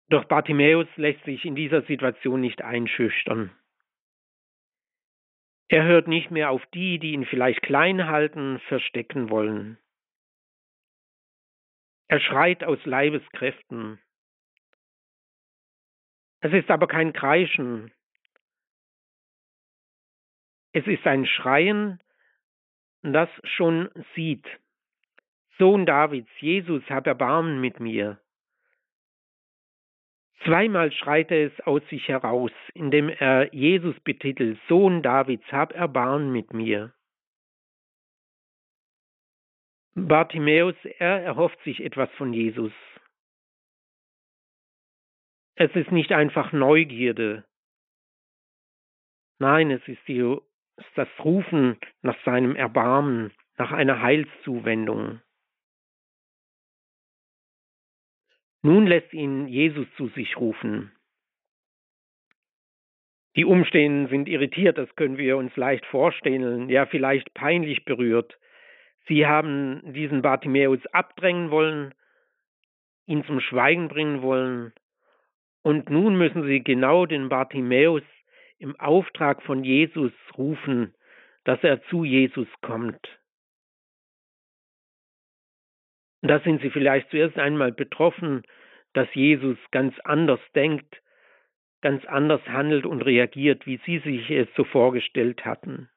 Doch 0.09 0.25
Bartimäus 0.25 0.87
lässt 0.97 1.25
sich 1.25 1.45
in 1.45 1.57
dieser 1.57 1.83
Situation 1.83 2.41
nicht 2.41 2.63
einschüchtern. 2.63 3.51
Er 5.69 5.85
hört 5.85 6.07
nicht 6.07 6.31
mehr 6.31 6.51
auf 6.51 6.65
die, 6.67 6.99
die 6.99 7.13
ihn 7.13 7.27
vielleicht 7.27 7.63
klein 7.63 8.07
halten, 8.07 8.61
verstecken 8.69 9.31
wollen. 9.31 9.79
Er 12.09 12.21
schreit 12.21 12.63
aus 12.63 12.79
Leibeskräften. 12.85 14.01
Es 16.41 16.53
ist 16.53 16.71
aber 16.71 16.87
kein 16.87 17.13
Kreischen, 17.13 17.91
es 20.77 20.87
ist 20.87 21.07
ein 21.07 21.25
Schreien, 21.25 22.01
das 23.01 23.31
schon 23.45 23.89
sieht. 24.15 24.47
Sohn 25.57 25.87
Davids, 25.87 26.29
Jesus, 26.39 26.83
hab 26.91 27.07
Erbarmen 27.07 27.63
mit 27.63 27.81
mir. 27.81 28.21
Zweimal 30.45 30.93
schreit 30.93 31.31
er 31.31 31.47
es 31.47 31.61
aus 31.61 31.81
sich 31.89 32.07
heraus, 32.09 32.51
indem 32.75 33.09
er 33.09 33.55
Jesus 33.55 33.99
betitelt, 34.01 34.61
Sohn 34.69 35.03
Davids, 35.03 35.51
hab 35.51 35.73
Erbarmen 35.73 36.31
mit 36.31 36.53
mir. 36.53 36.93
Bartimäus, 39.95 40.77
er 40.99 41.23
erhofft 41.23 41.59
sich 41.65 41.83
etwas 41.83 42.11
von 42.19 42.35
Jesus. 42.35 42.73
Es 45.55 45.75
ist 45.75 45.91
nicht 45.91 46.13
einfach 46.13 46.53
Neugierde. 46.53 47.47
Nein, 49.39 49.71
es 49.71 49.89
ist 49.89 50.07
die 50.07 50.46
ist 50.77 50.91
das 50.95 51.09
Rufen 51.25 51.79
nach 52.03 52.17
seinem 52.25 52.57
Erbarmen, 52.57 53.33
nach 53.59 53.73
einer 53.73 54.03
Heilszuwendung. 54.03 55.21
Nun 58.63 58.87
lässt 58.87 59.13
ihn 59.13 59.47
Jesus 59.47 59.87
zu 59.97 60.09
sich 60.09 60.37
rufen. 60.37 60.93
Die 63.37 63.45
Umstehenden 63.45 64.09
sind 64.09 64.29
irritiert, 64.29 64.79
das 64.79 64.95
können 64.97 65.19
wir 65.19 65.37
uns 65.37 65.55
leicht 65.57 65.85
vorstellen, 65.87 66.71
ja 66.71 66.87
vielleicht 66.87 67.33
peinlich 67.35 67.85
berührt. 67.85 68.39
Sie 69.07 69.27
haben 69.27 69.93
diesen 69.93 70.23
Bartimäus 70.23 70.85
abdrängen 70.87 71.51
wollen, 71.51 71.95
ihn 73.07 73.25
zum 73.25 73.41
Schweigen 73.41 73.89
bringen 73.89 74.23
wollen, 74.23 74.73
und 75.63 75.91
nun 75.91 76.17
müssen 76.17 76.45
sie 76.45 76.63
genau 76.63 77.07
den 77.07 77.29
Bartimäus 77.29 78.03
im 78.59 78.79
Auftrag 78.81 79.43
von 79.43 79.65
Jesus 79.65 80.13
rufen, 80.37 80.95
dass 81.45 81.63
er 81.63 81.83
zu 81.85 82.05
Jesus 82.05 82.49
kommt. 82.63 83.07
da 86.23 86.41
sind 86.41 86.61
sie 86.63 86.71
vielleicht 86.71 87.11
zuerst 87.11 87.39
einmal 87.39 87.73
betroffen, 87.73 88.43
dass 88.95 89.13
Jesus 89.15 89.59
ganz 89.71 89.95
anders 90.01 90.41
denkt, 90.55 91.03
ganz 91.83 92.05
anders 92.07 92.41
handelt 92.49 92.87
und 92.87 93.03
reagiert, 93.03 93.67
wie 93.67 93.81
sie 93.85 93.99
sich 93.99 94.31
es 94.31 94.49
so 94.57 94.65
vorgestellt 94.65 95.45
hatten. 95.45 95.89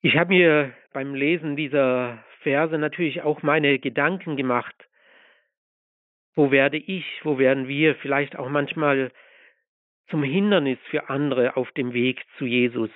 Ich 0.00 0.16
habe 0.16 0.32
mir 0.32 0.74
beim 0.92 1.14
Lesen 1.14 1.56
dieser 1.56 2.24
Verse 2.42 2.78
natürlich 2.78 3.22
auch 3.22 3.42
meine 3.42 3.78
Gedanken 3.78 4.36
gemacht. 4.36 4.87
Wo 6.38 6.52
werde 6.52 6.76
ich, 6.76 7.04
wo 7.24 7.36
werden 7.40 7.66
wir 7.66 7.96
vielleicht 7.96 8.36
auch 8.36 8.48
manchmal 8.48 9.10
zum 10.06 10.22
Hindernis 10.22 10.78
für 10.88 11.10
andere 11.10 11.56
auf 11.56 11.72
dem 11.72 11.92
Weg 11.94 12.24
zu 12.36 12.46
Jesus? 12.46 12.90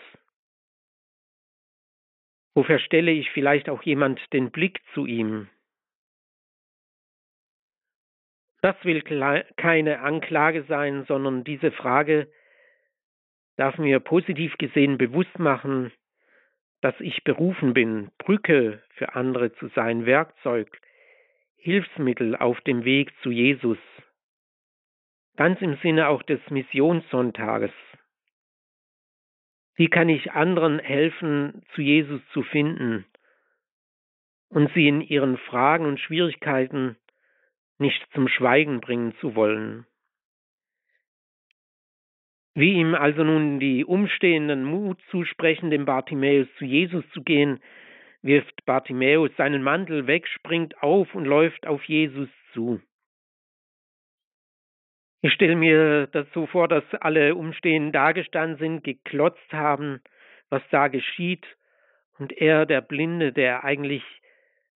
Wo 2.55 2.63
verstelle 2.63 3.11
ich 3.11 3.29
vielleicht 3.33 3.69
auch 3.69 3.83
jemand 3.83 4.21
den 4.33 4.53
Blick 4.53 4.81
zu 4.95 5.07
ihm? 5.07 5.49
Das 8.61 8.77
will 8.85 9.03
keine 9.57 9.99
Anklage 10.03 10.63
sein, 10.69 11.05
sondern 11.09 11.43
diese 11.43 11.73
Frage 11.73 12.31
darf 13.57 13.77
mir 13.77 13.99
positiv 13.99 14.57
gesehen 14.57 14.99
bewusst 14.99 15.37
machen, 15.41 15.91
dass 16.81 16.95
ich 17.01 17.25
berufen 17.25 17.75
bin, 17.75 18.13
Brücke 18.19 18.81
für 18.91 19.17
andere 19.17 19.53
zu 19.55 19.67
sein, 19.75 20.07
Werkzeug, 20.07 20.81
Hilfsmittel 21.63 22.35
auf 22.35 22.61
dem 22.63 22.85
Weg 22.85 23.13
zu 23.23 23.31
Jesus. 23.31 23.79
Ganz 25.37 25.63
im 25.63 25.77
Sinne 25.77 26.09
auch 26.09 26.25
des 26.25 26.41
Missionssonntages. 26.51 27.71
Wie 29.77 29.87
kann 29.87 30.09
ich 30.09 30.33
anderen 30.33 30.81
helfen, 30.81 31.63
zu 31.73 31.83
Jesus 31.83 32.21
zu 32.33 32.43
finden 32.43 33.05
und 34.49 34.73
sie 34.75 34.89
in 34.89 35.03
ihren 35.03 35.39
Fragen 35.39 35.87
und 35.87 36.01
Schwierigkeiten 36.01 36.97
nicht 37.79 38.05
zum 38.13 38.27
Schweigen 38.27 38.81
bringen 38.81 39.15
zu 39.21 39.37
wollen? 39.37 39.87
Wie 42.55 42.73
ihm 42.73 42.97
also 42.97 43.23
nun 43.23 43.61
die 43.61 43.85
Umstehenden 43.85 44.65
Mut 44.65 45.01
zusprechen, 45.13 45.71
dem 45.71 45.85
Bartimäus 45.85 46.49
zu 46.59 46.65
Jesus 46.65 47.09
zu 47.11 47.23
gehen, 47.23 47.61
wirft 48.23 48.65
Bartimäus 48.65 49.31
seinen 49.37 49.63
Mantel 49.63 50.07
weg, 50.07 50.27
springt 50.29 50.83
auf 50.83 51.15
und 51.15 51.25
läuft 51.25 51.67
auf 51.67 51.83
Jesus 51.85 52.29
zu. 52.53 52.81
Ich 55.23 55.33
stelle 55.33 55.55
mir 55.55 56.09
das 56.09 56.27
so 56.33 56.47
vor, 56.47 56.67
dass 56.67 56.85
alle 56.95 57.35
Umstehenden 57.35 57.93
dagestanden 57.93 58.59
sind, 58.59 58.85
geklotzt 58.85 59.53
haben, 59.53 60.01
was 60.51 60.63
da 60.71 60.89
geschieht, 60.89 61.47
und 62.19 62.33
er, 62.33 62.67
der 62.67 62.81
Blinde, 62.83 63.33
der 63.33 63.65
eigentlich 63.65 64.05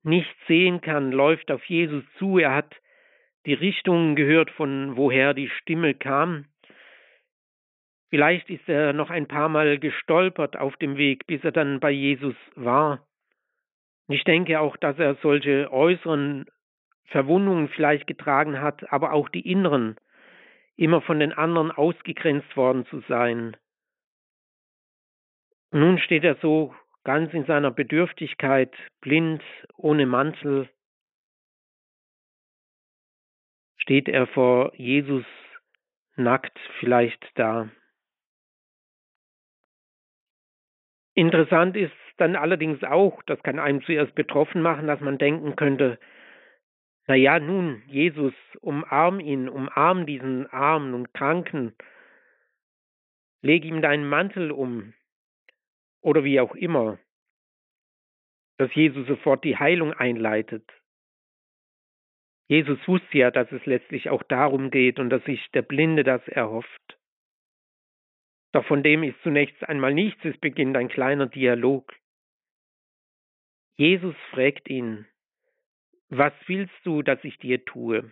nicht 0.02 0.34
sehen 0.48 0.80
kann, 0.80 1.12
läuft 1.12 1.50
auf 1.50 1.64
Jesus 1.66 2.04
zu. 2.18 2.38
Er 2.38 2.54
hat 2.54 2.74
die 3.44 3.54
Richtung 3.54 4.16
gehört, 4.16 4.50
von 4.50 4.96
woher 4.96 5.34
die 5.34 5.48
Stimme 5.48 5.94
kam. 5.94 6.46
Vielleicht 8.10 8.48
ist 8.50 8.68
er 8.68 8.92
noch 8.92 9.10
ein 9.10 9.28
paar 9.28 9.48
Mal 9.48 9.78
gestolpert 9.78 10.56
auf 10.56 10.76
dem 10.76 10.96
Weg, 10.96 11.26
bis 11.26 11.42
er 11.44 11.52
dann 11.52 11.78
bei 11.80 11.90
Jesus 11.90 12.34
war. 12.54 13.05
Ich 14.08 14.24
denke 14.24 14.60
auch, 14.60 14.76
dass 14.76 14.98
er 14.98 15.16
solche 15.16 15.72
äußeren 15.72 16.46
Verwundungen 17.06 17.68
vielleicht 17.68 18.06
getragen 18.06 18.60
hat, 18.60 18.90
aber 18.92 19.12
auch 19.12 19.28
die 19.28 19.50
inneren, 19.50 19.96
immer 20.76 21.00
von 21.00 21.18
den 21.18 21.32
anderen 21.32 21.70
ausgegrenzt 21.72 22.56
worden 22.56 22.86
zu 22.86 23.00
sein. 23.08 23.56
Nun 25.72 25.98
steht 25.98 26.24
er 26.24 26.36
so 26.36 26.74
ganz 27.04 27.32
in 27.32 27.46
seiner 27.46 27.70
Bedürftigkeit, 27.70 28.74
blind, 29.00 29.42
ohne 29.76 30.06
Mantel, 30.06 30.68
steht 33.76 34.08
er 34.08 34.26
vor 34.26 34.74
Jesus 34.74 35.24
nackt 36.16 36.58
vielleicht 36.80 37.24
da. 37.36 37.68
Interessant 41.14 41.76
ist 41.76 41.92
dann 42.16 42.36
allerdings 42.36 42.82
auch, 42.82 43.22
das 43.24 43.42
kann 43.42 43.58
einem 43.58 43.82
zuerst 43.82 44.14
betroffen 44.14 44.62
machen, 44.62 44.86
dass 44.86 45.00
man 45.00 45.18
denken 45.18 45.56
könnte, 45.56 45.98
na 47.06 47.14
ja, 47.14 47.38
nun, 47.38 47.82
Jesus, 47.86 48.34
umarm 48.60 49.20
ihn, 49.20 49.48
umarm 49.48 50.06
diesen 50.06 50.46
Armen 50.48 50.92
und 50.94 51.14
Kranken, 51.14 51.74
leg 53.42 53.64
ihm 53.64 53.80
deinen 53.80 54.08
Mantel 54.08 54.50
um 54.50 54.92
oder 56.00 56.24
wie 56.24 56.40
auch 56.40 56.54
immer, 56.54 56.98
dass 58.58 58.74
Jesus 58.74 59.06
sofort 59.06 59.44
die 59.44 59.56
Heilung 59.56 59.92
einleitet. 59.92 60.68
Jesus 62.48 62.78
wusste 62.86 63.18
ja, 63.18 63.30
dass 63.30 63.50
es 63.52 63.64
letztlich 63.66 64.10
auch 64.10 64.22
darum 64.22 64.70
geht 64.70 64.98
und 64.98 65.10
dass 65.10 65.24
sich 65.24 65.50
der 65.52 65.62
Blinde 65.62 66.04
das 66.04 66.26
erhofft. 66.28 66.98
Doch 68.52 68.64
von 68.66 68.82
dem 68.82 69.02
ist 69.02 69.20
zunächst 69.22 69.62
einmal 69.68 69.92
nichts, 69.92 70.24
es 70.24 70.38
beginnt 70.38 70.76
ein 70.76 70.88
kleiner 70.88 71.26
Dialog. 71.26 71.92
Jesus 73.76 74.14
fragt 74.30 74.68
ihn, 74.70 75.06
was 76.08 76.32
willst 76.46 76.74
du, 76.84 77.02
dass 77.02 77.22
ich 77.24 77.38
dir 77.38 77.64
tue? 77.64 78.10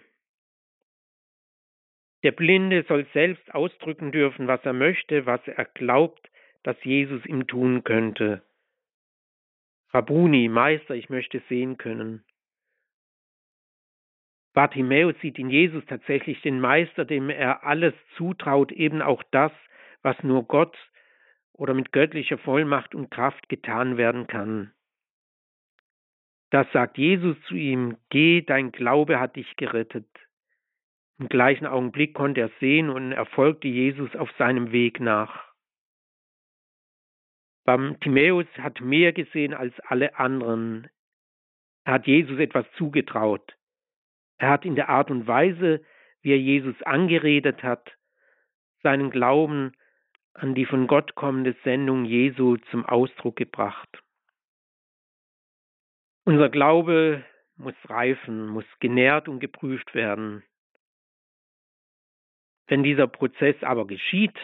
Der 2.22 2.32
Blinde 2.32 2.84
soll 2.88 3.06
selbst 3.12 3.54
ausdrücken 3.54 4.12
dürfen, 4.12 4.46
was 4.46 4.64
er 4.64 4.72
möchte, 4.72 5.26
was 5.26 5.40
er 5.46 5.64
glaubt, 5.66 6.30
dass 6.62 6.82
Jesus 6.84 7.24
ihm 7.26 7.46
tun 7.46 7.84
könnte. 7.84 8.42
Rabuni, 9.90 10.48
Meister, 10.48 10.94
ich 10.94 11.08
möchte 11.08 11.42
sehen 11.48 11.76
können. 11.76 12.24
Bartimäus 14.54 15.14
sieht 15.20 15.38
in 15.38 15.50
Jesus 15.50 15.84
tatsächlich 15.86 16.40
den 16.42 16.60
Meister, 16.60 17.04
dem 17.04 17.28
er 17.28 17.64
alles 17.64 17.94
zutraut, 18.16 18.72
eben 18.72 19.02
auch 19.02 19.22
das, 19.30 19.52
was 20.02 20.20
nur 20.22 20.44
Gott 20.44 20.76
oder 21.52 21.74
mit 21.74 21.92
göttlicher 21.92 22.38
Vollmacht 22.38 22.94
und 22.94 23.10
Kraft 23.10 23.48
getan 23.48 23.96
werden 23.96 24.26
kann. 24.26 24.72
Das 26.55 26.70
sagt 26.70 26.98
Jesus 26.98 27.36
zu 27.48 27.57
ihm, 27.57 27.96
geh, 28.11 28.40
dein 28.40 28.70
Glaube 28.70 29.18
hat 29.18 29.34
dich 29.34 29.57
gerettet. 29.57 30.07
Im 31.18 31.28
gleichen 31.28 31.66
Augenblick 31.66 32.14
konnte 32.14 32.42
er 32.42 32.50
sehen 32.61 32.90
und 32.90 33.11
er 33.11 33.26
folgte 33.26 33.66
Jesus 33.66 34.14
auf 34.14 34.30
seinem 34.38 34.70
Weg 34.70 35.00
nach. 35.00 35.52
Bartimäus 37.64 38.46
hat 38.57 38.80
mehr 38.80 39.12
gesehen 39.12 39.52
als 39.52 39.74
alle 39.80 40.16
anderen. 40.16 40.88
Er 41.82 41.94
hat 41.94 42.07
Jesus 42.07 42.38
etwas 42.38 42.66
zugetraut. 42.78 43.57
Er 44.38 44.50
hat 44.50 44.64
in 44.64 44.76
der 44.76 44.88
Art 44.88 45.11
und 45.11 45.26
Weise, 45.26 45.84
wie 46.22 46.30
er 46.30 46.38
Jesus 46.38 46.80
angeredet 46.82 47.64
hat, 47.64 47.90
seinen 48.84 49.11
Glauben 49.11 49.72
an 50.34 50.55
die 50.55 50.66
von 50.66 50.86
Gott 50.86 51.16
kommende 51.16 51.57
Sendung 51.64 52.05
Jesu 52.05 52.59
zum 52.70 52.86
Ausdruck 52.86 53.34
gebracht. 53.34 54.03
Unser 56.27 56.49
Glaube 56.49 57.22
muss 57.57 57.75
reifen, 57.85 58.49
muss 58.49 58.64
genährt 58.81 59.29
und 59.29 59.41
geprüft 59.41 59.95
werden. 59.95 60.43
Wenn 62.66 62.83
dieser 62.83 63.07
Prozess 63.07 63.57
aber 63.62 63.87
geschieht, 63.87 64.39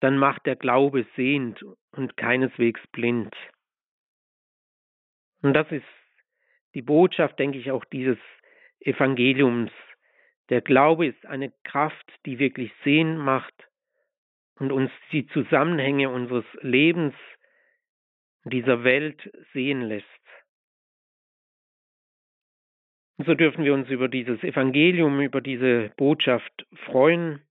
dann 0.00 0.16
macht 0.16 0.46
der 0.46 0.56
Glaube 0.56 1.06
sehend 1.14 1.62
und 1.92 2.16
keineswegs 2.16 2.80
blind. 2.88 3.34
Und 5.42 5.52
das 5.52 5.70
ist 5.70 5.84
die 6.74 6.82
Botschaft, 6.82 7.38
denke 7.38 7.58
ich, 7.58 7.70
auch 7.70 7.84
dieses 7.84 8.18
Evangeliums. 8.80 9.70
Der 10.48 10.62
Glaube 10.62 11.06
ist 11.06 11.26
eine 11.26 11.52
Kraft, 11.64 12.10
die 12.24 12.38
wirklich 12.38 12.72
sehen 12.82 13.18
macht 13.18 13.54
und 14.54 14.72
uns 14.72 14.90
die 15.12 15.26
Zusammenhänge 15.28 16.08
unseres 16.08 16.46
Lebens 16.62 17.14
dieser 18.44 18.84
Welt 18.84 19.30
sehen 19.52 19.82
lässt. 19.82 20.06
Und 23.20 23.26
so 23.26 23.34
dürfen 23.34 23.66
wir 23.66 23.74
uns 23.74 23.90
über 23.90 24.08
dieses 24.08 24.42
Evangelium, 24.42 25.20
über 25.20 25.42
diese 25.42 25.90
Botschaft 25.98 26.66
freuen. 26.86 27.42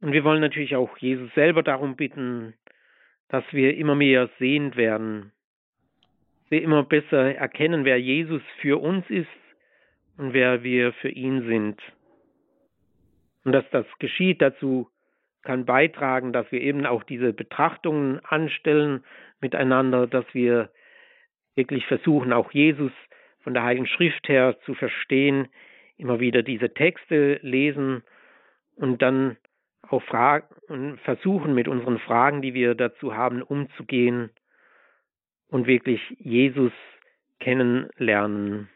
Und 0.00 0.10
wir 0.10 0.24
wollen 0.24 0.40
natürlich 0.40 0.74
auch 0.74 0.98
Jesus 0.98 1.32
selber 1.34 1.62
darum 1.62 1.94
bitten, 1.94 2.54
dass 3.28 3.44
wir 3.52 3.76
immer 3.76 3.94
mehr 3.94 4.28
sehend 4.40 4.74
werden, 4.74 5.30
wir 6.48 6.62
immer 6.62 6.82
besser 6.82 7.36
erkennen, 7.36 7.84
wer 7.84 8.00
Jesus 8.00 8.42
für 8.60 8.82
uns 8.82 9.08
ist 9.08 9.28
und 10.16 10.32
wer 10.32 10.64
wir 10.64 10.92
für 10.94 11.10
ihn 11.10 11.46
sind. 11.46 11.80
Und 13.44 13.52
dass 13.52 13.70
das 13.70 13.86
geschieht, 14.00 14.42
dazu 14.42 14.90
kann 15.44 15.64
beitragen, 15.64 16.32
dass 16.32 16.50
wir 16.50 16.60
eben 16.60 16.86
auch 16.86 17.04
diese 17.04 17.32
Betrachtungen 17.32 18.18
anstellen 18.24 19.04
miteinander, 19.40 20.08
dass 20.08 20.24
wir 20.32 20.70
wirklich 21.54 21.86
versuchen, 21.86 22.32
auch 22.32 22.50
Jesus 22.50 22.90
von 23.46 23.54
der 23.54 23.62
Heiligen 23.62 23.86
Schrift 23.86 24.26
her 24.26 24.56
zu 24.64 24.74
verstehen, 24.74 25.46
immer 25.98 26.18
wieder 26.18 26.42
diese 26.42 26.74
Texte 26.74 27.38
lesen 27.42 28.02
und 28.74 29.02
dann 29.02 29.36
auch 29.82 30.02
fragen, 30.02 30.98
versuchen, 31.04 31.54
mit 31.54 31.68
unseren 31.68 32.00
Fragen, 32.00 32.42
die 32.42 32.54
wir 32.54 32.74
dazu 32.74 33.14
haben, 33.14 33.42
umzugehen 33.42 34.30
und 35.46 35.68
wirklich 35.68 36.00
Jesus 36.18 36.72
kennenlernen. 37.38 38.68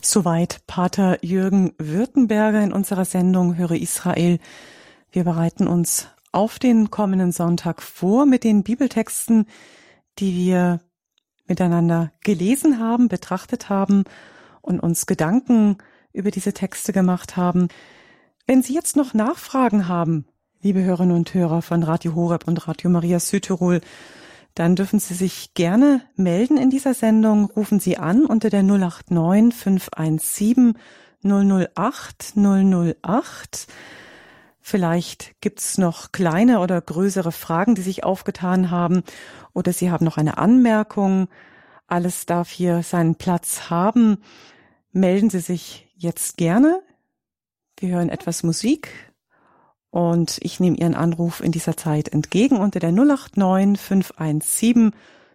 Soweit 0.00 0.66
Pater 0.66 1.18
Jürgen 1.20 1.74
Württemberger 1.76 2.64
in 2.64 2.72
unserer 2.72 3.04
Sendung 3.04 3.58
Höre 3.58 3.72
Israel. 3.72 4.38
Wir 5.10 5.24
bereiten 5.24 5.66
uns 5.66 6.16
auf 6.32 6.58
den 6.58 6.90
kommenden 6.90 7.30
Sonntag 7.30 7.82
vor 7.82 8.24
mit 8.24 8.42
den 8.42 8.64
Bibeltexten, 8.64 9.44
die 10.18 10.34
wir 10.34 10.80
miteinander 11.52 12.10
gelesen 12.24 12.78
haben, 12.78 13.08
betrachtet 13.08 13.68
haben 13.68 14.04
und 14.62 14.80
uns 14.80 15.04
Gedanken 15.04 15.76
über 16.14 16.30
diese 16.30 16.54
Texte 16.54 16.94
gemacht 16.94 17.36
haben. 17.36 17.68
Wenn 18.46 18.62
Sie 18.62 18.72
jetzt 18.72 18.96
noch 18.96 19.12
Nachfragen 19.12 19.86
haben, 19.86 20.24
liebe 20.62 20.82
Hörerinnen 20.82 21.14
und 21.14 21.34
Hörer 21.34 21.60
von 21.60 21.82
Radio 21.82 22.14
Horeb 22.14 22.48
und 22.48 22.66
Radio 22.66 22.88
Maria 22.88 23.20
Südtirol, 23.20 23.82
dann 24.54 24.76
dürfen 24.76 24.98
Sie 24.98 25.12
sich 25.12 25.52
gerne 25.52 26.00
melden 26.16 26.56
in 26.56 26.70
dieser 26.70 26.94
Sendung. 26.94 27.50
Rufen 27.50 27.80
Sie 27.80 27.98
an 27.98 28.24
unter 28.24 28.48
der 28.48 28.62
089 28.62 29.54
517 29.54 30.72
008 31.22 32.34
008. 32.34 33.66
Vielleicht 34.64 35.40
gibt's 35.40 35.76
noch 35.76 36.12
kleine 36.12 36.60
oder 36.60 36.80
größere 36.80 37.32
Fragen, 37.32 37.74
die 37.74 37.82
sich 37.82 38.04
aufgetan 38.04 38.70
haben, 38.70 39.02
oder 39.52 39.72
Sie 39.72 39.90
haben 39.90 40.04
noch 40.04 40.16
eine 40.16 40.38
Anmerkung. 40.38 41.28
Alles 41.88 42.26
darf 42.26 42.48
hier 42.48 42.84
seinen 42.84 43.16
Platz 43.16 43.68
haben. 43.70 44.18
Melden 44.92 45.30
Sie 45.30 45.40
sich 45.40 45.88
jetzt 45.96 46.36
gerne. 46.36 46.80
Wir 47.76 47.96
hören 47.96 48.08
etwas 48.08 48.44
Musik 48.44 48.88
und 49.90 50.38
ich 50.42 50.60
nehme 50.60 50.76
Ihren 50.76 50.94
Anruf 50.94 51.40
in 51.40 51.50
dieser 51.50 51.76
Zeit 51.76 52.08
entgegen 52.08 52.56
unter 52.56 52.78
der 52.78 52.92
089 52.92 53.80
517 53.80 54.92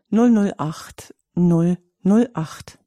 008 0.10 1.14
008. 1.36 2.80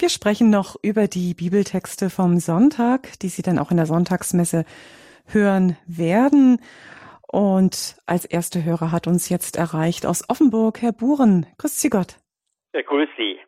Wir 0.00 0.08
sprechen 0.08 0.48
noch 0.48 0.76
über 0.82 1.08
die 1.08 1.34
Bibeltexte 1.34 2.08
vom 2.08 2.38
Sonntag, 2.38 3.18
die 3.20 3.28
Sie 3.28 3.42
dann 3.42 3.58
auch 3.58 3.70
in 3.70 3.76
der 3.76 3.84
Sonntagsmesse 3.84 4.64
hören 5.26 5.76
werden. 5.86 6.58
Und 7.28 8.00
als 8.06 8.24
erster 8.24 8.64
Hörer 8.64 8.92
hat 8.92 9.06
uns 9.06 9.28
jetzt 9.28 9.58
erreicht 9.58 10.06
aus 10.06 10.24
Offenburg 10.30 10.80
Herr 10.80 10.92
Buren. 10.92 11.44
Grüß 11.58 11.82
Sie 11.82 11.90
Gott. 11.90 12.16
Ja, 12.72 12.80
grüß 12.80 13.10
Sie. 13.18 13.40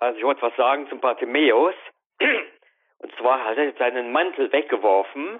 Also 0.00 0.18
ich 0.18 0.24
wollte 0.24 0.42
was 0.42 0.56
sagen 0.56 0.88
zum 0.88 0.98
Bartimäus. 0.98 1.74
Und 2.98 3.12
zwar 3.16 3.44
hat 3.44 3.58
er 3.58 3.72
seinen 3.78 4.10
Mantel 4.10 4.50
weggeworfen. 4.50 5.38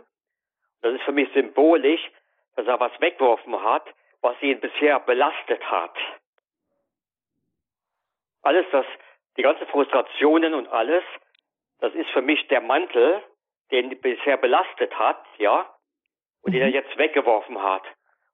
Das 0.80 0.94
ist 0.94 1.02
für 1.02 1.12
mich 1.12 1.28
symbolisch, 1.34 2.08
dass 2.54 2.68
er 2.68 2.78
was 2.78 2.92
weggeworfen 3.00 3.60
hat, 3.64 3.82
was 4.20 4.40
ihn 4.42 4.60
bisher 4.60 5.00
belastet 5.00 5.60
hat. 5.68 5.96
Alles, 8.42 8.64
das 8.70 8.86
die 9.36 9.42
ganzen 9.42 9.66
Frustrationen 9.68 10.54
und 10.54 10.68
alles, 10.68 11.04
das 11.78 11.94
ist 11.94 12.10
für 12.10 12.22
mich 12.22 12.46
der 12.48 12.60
Mantel, 12.60 13.22
den 13.70 14.00
bisher 14.00 14.36
belastet 14.36 14.92
hat, 14.98 15.24
ja, 15.38 15.72
und 16.42 16.52
den 16.52 16.62
er 16.62 16.68
mhm. 16.68 16.74
jetzt 16.74 16.96
weggeworfen 16.98 17.62
hat. 17.62 17.82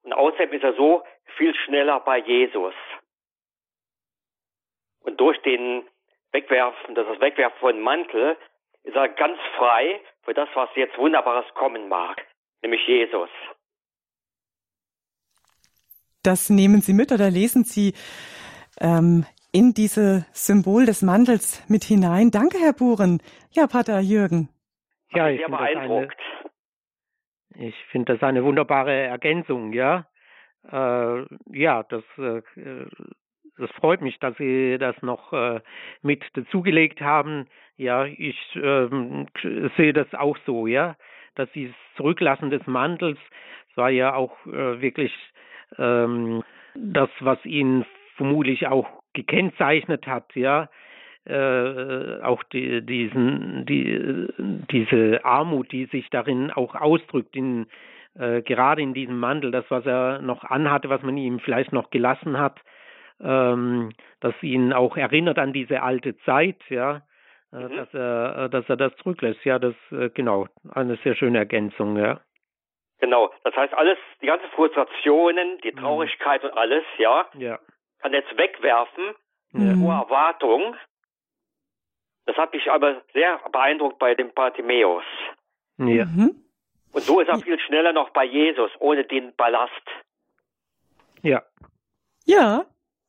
Und 0.02 0.12
außerdem 0.12 0.52
ist 0.52 0.64
er 0.64 0.74
so 0.74 1.02
viel 1.36 1.54
schneller 1.54 2.00
bei 2.00 2.18
Jesus. 2.18 2.74
Und 5.00 5.20
durch 5.20 5.40
den 5.42 5.86
Wegwerfen, 6.32 6.94
das 6.94 7.20
Wegwerfen 7.20 7.58
von 7.60 7.80
Mantel, 7.80 8.36
ist 8.82 8.94
er 8.94 9.08
ganz 9.08 9.38
frei 9.56 10.00
für 10.22 10.34
das, 10.34 10.48
was 10.54 10.68
jetzt 10.74 10.96
Wunderbares 10.96 11.46
kommen 11.54 11.88
mag, 11.88 12.24
nämlich 12.62 12.86
Jesus. 12.86 13.30
Das 16.22 16.50
nehmen 16.50 16.80
Sie 16.80 16.92
mit 16.92 17.12
oder 17.12 17.30
lesen 17.30 17.64
Sie 17.64 17.94
ähm, 18.80 19.24
in 19.56 19.72
diese 19.72 20.26
Symbol 20.34 20.84
des 20.84 21.00
Mantels 21.00 21.64
mit 21.66 21.82
hinein. 21.82 22.30
Danke, 22.30 22.58
Herr 22.58 22.74
Buren. 22.74 23.22
Ja, 23.52 23.66
Pater 23.66 24.00
Jürgen. 24.00 24.50
Ja, 25.14 25.30
ich 25.30 25.40
das, 25.40 25.50
eine, 25.50 26.08
ich 27.54 27.74
finde 27.90 28.12
das 28.12 28.22
eine 28.22 28.44
wunderbare 28.44 28.92
Ergänzung, 28.92 29.72
ja. 29.72 30.06
Äh, 30.70 31.24
ja, 31.52 31.84
das, 31.84 32.04
äh, 32.18 32.42
das 33.56 33.70
freut 33.80 34.02
mich, 34.02 34.18
dass 34.18 34.36
Sie 34.36 34.76
das 34.78 35.00
noch 35.00 35.32
äh, 35.32 35.60
mit 36.02 36.22
dazugelegt 36.34 37.00
haben. 37.00 37.46
Ja, 37.78 38.04
ich 38.04 38.38
ähm, 38.56 39.26
sehe 39.78 39.94
das 39.94 40.12
auch 40.12 40.36
so, 40.44 40.66
ja, 40.66 40.96
dass 41.34 41.50
dieses 41.52 41.74
Zurücklassen 41.96 42.50
des 42.50 42.66
Mantels 42.66 43.18
war 43.74 43.88
ja 43.88 44.14
auch 44.14 44.36
äh, 44.46 44.82
wirklich 44.82 45.14
ähm, 45.78 46.42
das, 46.74 47.08
was 47.20 47.42
ihn 47.46 47.86
vermutlich 48.16 48.66
auch 48.66 48.86
gekennzeichnet 49.16 50.06
hat, 50.06 50.36
ja, 50.36 50.68
äh, 51.26 52.22
auch 52.22 52.42
die, 52.44 52.82
diesen, 52.82 53.66
die, 53.66 54.28
diese 54.70 55.24
Armut, 55.24 55.72
die 55.72 55.86
sich 55.86 56.08
darin 56.10 56.52
auch 56.52 56.76
ausdrückt, 56.76 57.34
in, 57.34 57.66
äh, 58.16 58.42
gerade 58.42 58.82
in 58.82 58.94
diesem 58.94 59.18
Mantel, 59.18 59.50
das, 59.50 59.64
was 59.68 59.84
er 59.86 60.20
noch 60.22 60.44
anhatte, 60.44 60.88
was 60.88 61.02
man 61.02 61.16
ihm 61.16 61.40
vielleicht 61.40 61.72
noch 61.72 61.90
gelassen 61.90 62.38
hat, 62.38 62.60
ähm, 63.20 63.90
das 64.20 64.34
ihn 64.42 64.72
auch 64.72 64.96
erinnert 64.96 65.38
an 65.38 65.52
diese 65.52 65.82
alte 65.82 66.16
Zeit, 66.18 66.62
ja, 66.68 67.02
äh, 67.52 67.56
mhm. 67.56 67.76
dass 67.76 67.94
er, 67.94 68.44
äh, 68.44 68.50
dass 68.50 68.68
er 68.68 68.76
das 68.76 68.94
zurücklässt. 68.96 69.44
Ja, 69.44 69.58
das 69.58 69.74
äh, 69.90 70.10
genau 70.10 70.46
eine 70.70 70.96
sehr 71.02 71.16
schöne 71.16 71.38
Ergänzung, 71.38 71.96
ja. 71.96 72.20
Genau, 73.00 73.30
das 73.42 73.54
heißt 73.56 73.74
alles, 73.74 73.98
die 74.22 74.26
ganzen 74.26 74.48
Frustrationen, 74.54 75.58
die 75.64 75.72
mhm. 75.72 75.78
Traurigkeit 75.78 76.44
mhm. 76.44 76.50
und 76.50 76.56
alles, 76.56 76.84
ja, 76.98 77.26
ja 77.34 77.58
kann 78.06 78.12
jetzt 78.12 78.38
wegwerfen, 78.38 79.14
mhm. 79.50 79.82
hohe 79.82 79.94
Erwartung. 79.94 80.76
Das 82.24 82.36
hat 82.36 82.52
mich 82.52 82.70
aber 82.70 83.02
sehr 83.12 83.40
beeindruckt 83.50 83.98
bei 83.98 84.14
dem 84.14 84.32
Bartimäus. 84.32 85.02
Ja. 85.78 86.04
Mhm. 86.04 86.36
Und 86.92 87.02
so 87.02 87.20
ist 87.20 87.28
er 87.28 87.40
viel 87.40 87.58
schneller 87.58 87.92
noch 87.92 88.10
bei 88.10 88.24
Jesus, 88.24 88.70
ohne 88.78 89.04
den 89.04 89.34
Ballast. 89.34 89.72
Ja. 91.22 91.42
Ja, 92.24 92.64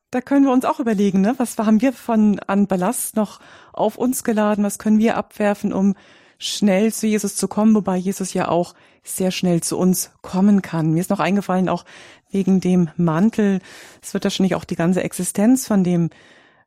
da 0.10 0.22
können 0.22 0.46
wir 0.46 0.52
uns 0.52 0.66
auch 0.66 0.80
überlegen, 0.80 1.22
ne? 1.22 1.36
Was 1.38 1.58
haben 1.60 1.82
wir 1.82 1.94
von 1.94 2.40
an 2.48 2.68
Ballast 2.68 3.16
noch 3.16 3.40
auf 3.74 3.98
uns 3.98 4.24
geladen? 4.24 4.64
Was 4.64 4.80
können 4.80 5.00
wir 5.00 5.16
abwerfen, 5.16 5.74
um 5.74 5.96
schnell 6.38 6.94
zu 6.94 7.08
Jesus 7.08 7.36
zu 7.36 7.48
kommen, 7.48 7.76
wobei 7.76 7.98
Jesus 7.98 8.34
ja 8.34 8.48
auch 8.48 8.74
sehr 9.04 9.32
schnell 9.32 9.62
zu 9.62 9.78
uns 9.78 10.14
kommen 10.22 10.62
kann. 10.62 10.92
Mir 10.92 11.00
ist 11.00 11.10
noch 11.10 11.20
eingefallen, 11.20 11.70
auch 11.70 11.86
wegen 12.32 12.60
dem 12.60 12.90
Mantel. 12.98 13.60
Es 14.02 14.14
wird 14.14 14.24
wahrscheinlich 14.24 14.56
auch 14.56 14.66
die 14.66 14.76
ganze 14.76 15.04
Existenz 15.04 15.68
von 15.68 15.84
dem 15.84 16.10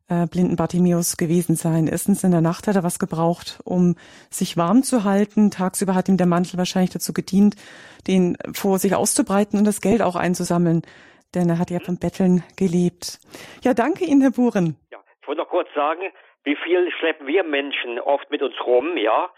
äh, 0.09 0.27
blinden 0.27 0.57
Bartimäus 0.57 1.16
gewesen 1.16 1.55
sein. 1.55 1.87
Erstens 1.87 2.25
in 2.25 2.33
der 2.33 2.41
Nacht 2.41 2.66
hat 2.66 2.77
er 2.77 2.83
was 2.83 2.99
gebraucht, 2.99 3.61
um 3.64 3.97
sich 4.31 4.57
warm 4.57 4.83
zu 4.83 5.05
halten. 5.05 5.51
Tagsüber 5.51 5.95
hat 5.95 6.09
ihm 6.09 6.16
der 6.16 6.27
Mantel 6.27 6.59
wahrscheinlich 6.59 6.91
dazu 6.91 7.12
gedient, 7.12 7.55
den 8.07 8.37
vor 8.53 8.79
sich 8.79 8.95
auszubreiten 8.95 9.59
und 9.59 9.64
das 9.64 9.81
Geld 9.81 10.03
auch 10.03 10.16
einzusammeln. 10.16 10.83
Denn 11.35 11.49
er 11.49 11.59
hat 11.59 11.71
ja 11.71 11.79
vom 11.79 11.97
Betteln 11.97 12.43
gelebt. 12.57 13.21
Ja, 13.62 13.73
danke 13.73 14.05
Ihnen, 14.05 14.21
Herr 14.21 14.33
Buren. 14.33 14.77
Ja, 14.91 14.99
ich 15.21 15.29
wollte 15.29 15.43
noch 15.43 15.49
kurz 15.49 15.68
sagen, 15.75 16.03
wie 16.43 16.57
viel 16.57 16.91
schleppen 16.99 17.27
wir 17.27 17.45
Menschen 17.45 18.01
oft 18.01 18.31
mit 18.31 18.43
uns 18.43 18.55
rum, 18.66 18.97
ja? 18.97 19.31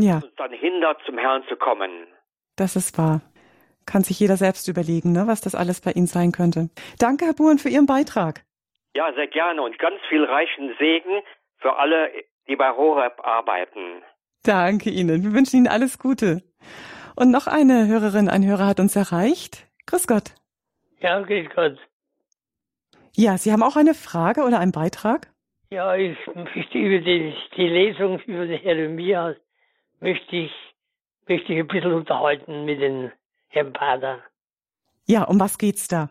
Ja. 0.00 0.16
uns 0.16 0.34
dann 0.36 0.52
hindert, 0.52 0.98
zum 1.04 1.18
Herrn 1.18 1.42
zu 1.48 1.56
kommen. 1.56 1.90
Das 2.56 2.76
ist 2.76 2.96
wahr 2.96 3.20
kann 3.88 4.04
sich 4.04 4.20
jeder 4.20 4.36
selbst 4.36 4.68
überlegen, 4.68 5.12
ne, 5.12 5.24
was 5.26 5.40
das 5.40 5.54
alles 5.54 5.80
bei 5.80 5.92
Ihnen 5.92 6.06
sein 6.06 6.30
könnte. 6.30 6.68
Danke, 7.00 7.24
Herr 7.24 7.32
Buren, 7.32 7.58
für 7.58 7.70
Ihren 7.70 7.86
Beitrag. 7.86 8.44
Ja, 8.94 9.12
sehr 9.14 9.26
gerne 9.26 9.62
und 9.62 9.78
ganz 9.78 9.98
viel 10.08 10.24
reichen 10.24 10.74
Segen 10.78 11.22
für 11.58 11.76
alle, 11.76 12.10
die 12.46 12.56
bei 12.56 12.70
Horeb 12.70 13.18
arbeiten. 13.24 14.02
Danke 14.44 14.90
Ihnen. 14.90 15.24
Wir 15.24 15.32
wünschen 15.32 15.56
Ihnen 15.56 15.68
alles 15.68 15.98
Gute. 15.98 16.42
Und 17.16 17.30
noch 17.30 17.46
eine 17.46 17.88
Hörerin, 17.88 18.28
ein 18.28 18.46
Hörer 18.46 18.66
hat 18.66 18.78
uns 18.80 18.94
erreicht. 18.94 19.66
Grüß 19.86 20.06
Gott. 20.06 20.34
Ja, 21.00 21.20
grüß 21.20 21.48
Gott. 21.54 21.78
Ja, 23.16 23.36
Sie 23.38 23.52
haben 23.52 23.62
auch 23.62 23.76
eine 23.76 23.94
Frage 23.94 24.42
oder 24.42 24.60
einen 24.60 24.72
Beitrag? 24.72 25.28
Ja, 25.70 25.96
ich 25.96 26.16
möchte 26.34 26.78
über 26.78 27.04
die, 27.04 27.34
die 27.56 27.68
Lesung 27.68 28.20
über 28.20 28.46
den 28.46 28.62
Jeremia 28.62 29.34
möchte 30.00 30.36
ich, 30.36 30.52
möchte 31.26 31.52
ich 31.52 31.58
ein 31.58 31.68
bisschen 31.68 31.92
unterhalten 31.92 32.64
mit 32.64 32.80
dem 32.80 33.12
Herrn 33.48 33.72
Pader. 33.72 34.20
Ja, 35.06 35.24
um 35.24 35.40
was 35.40 35.58
geht's 35.58 35.88
da? 35.88 36.10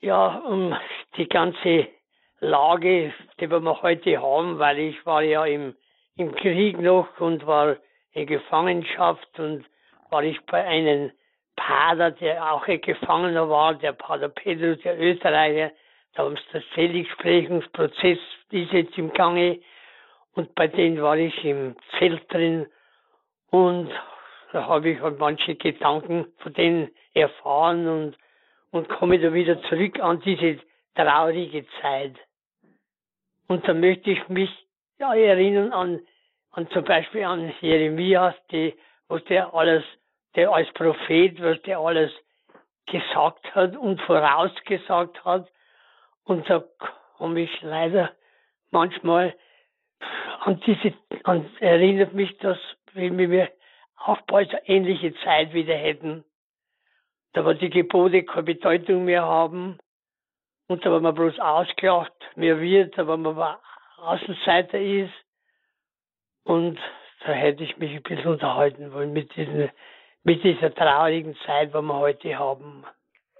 Ja, 0.00 0.38
um 0.38 0.76
die 1.16 1.28
ganze 1.28 1.88
Lage, 2.40 3.14
die 3.40 3.48
wir 3.48 3.82
heute 3.82 4.20
haben, 4.20 4.58
weil 4.58 4.78
ich 4.78 5.06
war 5.06 5.22
ja 5.22 5.44
im, 5.44 5.74
im 6.16 6.34
Krieg 6.34 6.80
noch 6.80 7.20
und 7.20 7.46
war 7.46 7.76
in 8.12 8.26
Gefangenschaft 8.26 9.38
und 9.38 9.64
war 10.10 10.22
ich 10.24 10.38
bei 10.46 10.64
einem 10.64 11.12
Pater, 11.56 12.10
der 12.10 12.52
auch 12.52 12.66
ein 12.66 12.80
Gefangener 12.80 13.48
war, 13.48 13.74
der 13.74 13.92
Pater 13.92 14.28
Pedro, 14.28 14.74
der 14.74 14.98
Österreicher, 15.00 15.72
da 16.14 16.24
haben 16.24 16.36
sie 16.36 16.42
das 16.52 16.64
Seligsprechungsprozess, 16.74 18.18
ist 18.50 18.72
jetzt 18.72 18.98
im 18.98 19.12
Gange 19.12 19.60
und 20.34 20.54
bei 20.54 20.68
denen 20.68 21.02
war 21.02 21.16
ich 21.16 21.44
im 21.44 21.76
Zelt 21.98 22.32
drin 22.32 22.66
und 23.50 23.90
da 24.52 24.66
habe 24.66 24.90
ich 24.90 25.00
halt 25.00 25.18
manche 25.18 25.54
Gedanken 25.54 26.26
von 26.38 26.52
denen 26.52 26.90
erfahren 27.14 27.88
und, 27.88 28.16
und 28.70 28.88
komme 28.88 29.18
da 29.18 29.32
wieder 29.32 29.62
zurück 29.64 29.98
an 30.00 30.20
diese 30.20 30.58
traurige 30.94 31.66
Zeit. 31.80 32.14
Und 33.48 33.66
da 33.66 33.74
möchte 33.74 34.10
ich 34.10 34.28
mich 34.28 34.50
ja, 34.98 35.14
erinnern 35.14 35.72
an, 35.72 36.00
an 36.52 36.68
zum 36.70 36.84
Beispiel 36.84 37.24
an 37.24 37.52
Jeremias, 37.60 38.34
die, 38.50 38.74
was 39.08 39.24
der 39.24 39.52
alles, 39.54 39.84
der 40.36 40.50
als 40.52 40.70
Prophet, 40.72 41.42
was 41.42 41.60
der 41.62 41.78
alles 41.78 42.12
gesagt 42.86 43.54
hat 43.54 43.76
und 43.76 44.00
vorausgesagt 44.02 45.24
hat. 45.24 45.50
Und 46.24 46.48
da 46.48 46.64
komme 47.16 47.40
ich 47.40 47.62
leider 47.62 48.12
manchmal 48.70 49.34
an 50.40 50.60
diese, 50.66 50.94
an, 51.24 51.48
erinnert 51.60 52.14
mich 52.14 52.36
das, 52.38 52.58
wie 52.94 53.16
wir 53.16 53.50
auch 53.96 54.20
bald 54.22 54.50
eine 54.50 54.68
ähnliche 54.68 55.14
Zeit 55.24 55.52
wieder 55.52 55.76
hätten. 55.76 56.24
Da 57.32 57.44
wir 57.46 57.54
die 57.54 57.70
Gebote 57.70 58.24
keine 58.24 58.42
Bedeutung 58.42 59.04
mehr 59.04 59.22
haben. 59.22 59.78
Und 60.68 60.84
da, 60.84 60.92
wenn 60.92 61.02
man 61.02 61.14
bloß 61.14 61.38
ausgelacht 61.38 62.12
mehr 62.36 62.60
wird, 62.60 62.96
da, 62.98 63.06
wenn 63.06 63.22
man 63.22 63.56
Außenseiter 63.98 64.80
ist. 64.80 65.12
Und 66.44 66.78
da 67.24 67.32
hätte 67.32 67.62
ich 67.62 67.76
mich 67.78 67.92
ein 67.92 68.02
bisschen 68.02 68.32
unterhalten 68.32 68.92
wollen 68.92 69.12
mit, 69.12 69.34
diesen, 69.36 69.70
mit 70.24 70.42
dieser 70.42 70.74
traurigen 70.74 71.36
Zeit, 71.46 71.70
die 71.70 71.80
wir 71.80 71.94
heute 71.94 72.38
haben. 72.38 72.84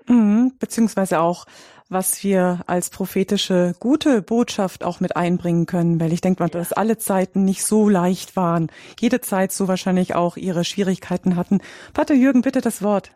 Mhm, 0.07 0.53
beziehungsweise 0.59 1.21
auch, 1.21 1.47
was 1.89 2.25
wir 2.25 2.61
als 2.67 2.91
prophetische 2.91 3.75
gute 3.79 4.23
Botschaft 4.23 4.85
auch 4.85 5.01
mit 5.01 5.17
einbringen 5.17 5.67
können, 5.67 6.01
weil 6.01 6.13
ich 6.13 6.21
denke 6.21 6.43
mal, 6.43 6.49
ja. 6.53 6.59
dass 6.59 6.73
alle 6.73 6.97
Zeiten 6.97 7.45
nicht 7.45 7.65
so 7.65 7.89
leicht 7.89 8.37
waren. 8.37 8.69
Jede 8.99 9.21
Zeit 9.21 9.53
so 9.53 9.69
wahrscheinlich 9.69 10.15
auch 10.15 10.37
ihre 10.37 10.65
Schwierigkeiten 10.65 11.37
hatten. 11.37 11.61
Pater 11.93 12.15
Jürgen, 12.15 12.43
bitte 12.43 12.61
das 12.61 12.83
Wort. 12.83 13.13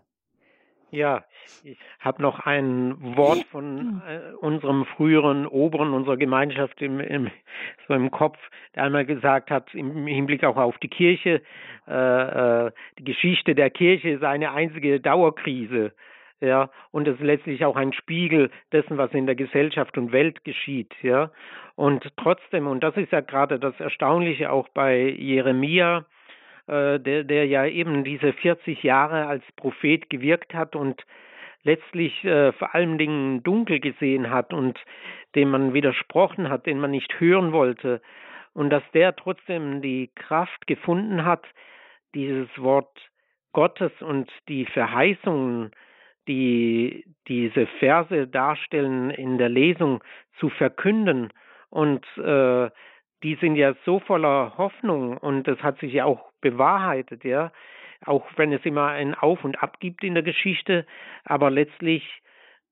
Ja, 0.91 1.25
ich 1.65 1.79
habe 2.01 2.23
noch 2.23 2.41
ein 2.41 3.17
Wort 3.17 3.45
von 3.51 4.03
äh, 4.07 4.35
unserem 4.41 4.85
früheren 4.85 5.47
Oberen 5.47 5.93
unserer 5.93 6.17
Gemeinschaft 6.17 6.81
im, 6.81 7.01
im, 7.01 7.31
so 7.89 7.95
im 7.95 8.11
Kopf, 8.11 8.39
der 8.75 8.85
einmal 8.85 9.05
gesagt 9.05 9.51
hat, 9.51 9.75
im 9.75 10.07
Hinblick 10.07 10.45
auch 10.45 10.57
auf 10.57 10.79
die 10.79 10.89
Kirche, 10.89 11.43
äh, 11.89 12.67
äh, 12.67 12.71
die 12.99 13.05
Geschichte 13.05 13.55
der 13.55 13.71
Kirche 13.71 14.11
ist 14.11 14.23
eine 14.23 14.53
einzige 14.53 15.01
Dauerkrise 15.01 15.93
ja, 16.41 16.71
und 16.91 17.09
es 17.09 17.15
ist 17.15 17.25
letztlich 17.25 17.65
auch 17.65 17.77
ein 17.77 17.93
Spiegel 17.93 18.51
dessen, 18.73 18.99
was 18.99 19.13
in 19.13 19.27
der 19.27 19.37
Gesellschaft 19.37 19.97
und 19.97 20.13
Welt 20.13 20.45
geschieht, 20.45 20.95
ja. 21.03 21.31
Und 21.77 22.07
trotzdem, 22.17 22.67
und 22.67 22.83
das 22.83 22.97
ist 22.97 23.13
ja 23.13 23.21
gerade 23.21 23.59
das 23.59 23.79
Erstaunliche 23.81 24.51
auch 24.53 24.69
bei 24.69 24.99
Jeremia, 24.99 26.05
äh, 26.67 27.01
der, 27.01 27.25
der 27.25 27.47
ja 27.47 27.65
eben 27.67 28.05
diese 28.05 28.33
40 28.33 28.83
Jahre 28.83 29.27
als 29.27 29.45
Prophet 29.57 30.11
gewirkt 30.11 30.53
hat 30.53 30.77
und 30.77 31.05
letztlich 31.63 32.23
äh, 32.25 32.53
vor 32.53 32.75
allen 32.75 32.99
Dingen 32.99 33.43
dunkel 33.43 33.81
gesehen 33.81 34.31
hat 34.31 34.53
und 34.53 34.79
dem 35.35 35.51
man 35.51 35.75
widersprochen 35.75 36.49
hat, 36.51 36.67
den 36.67 36.79
man 36.79 36.91
nicht 36.91 37.19
hören 37.19 37.53
wollte, 37.53 38.03
und 38.53 38.71
dass 38.71 38.83
der 38.95 39.15
trotzdem 39.15 39.83
die 39.83 40.11
Kraft 40.15 40.67
gefunden 40.67 41.25
hat, 41.25 41.45
dieses 42.15 42.49
Wort 42.57 43.11
Gottes 43.53 43.93
und 44.01 44.31
die 44.49 44.65
Verheißungen 44.65 45.73
die 46.29 47.05
diese 47.29 47.67
Verse 47.79 48.27
darstellen 48.27 49.11
in 49.11 49.39
der 49.39 49.49
Lesung 49.49 50.03
zu 50.39 50.49
verkünden 50.49 51.33
und 51.71 52.05
äh, 52.19 52.71
die 53.23 53.35
sind 53.37 53.57
ja 53.57 53.75
so 53.85 54.01
voller 54.01 54.57
Hoffnung 54.59 55.17
und 55.17 55.49
das 55.49 55.59
hat 55.63 55.79
sich 55.79 55.93
ja 55.93 56.05
auch 56.05 56.31
bewahrheitet, 56.41 57.25
ja, 57.25 57.51
auch 58.05 58.27
wenn 58.37 58.53
es 58.53 58.65
immer 58.65 58.89
ein 58.89 59.15
Auf 59.15 59.45
und 59.45 59.63
Ab 59.63 59.81
gibt 59.81 60.05
in 60.05 60.15
der 60.15 60.23
Geschichte, 60.23 60.87
aber 61.25 61.51
letztlich 61.51 62.23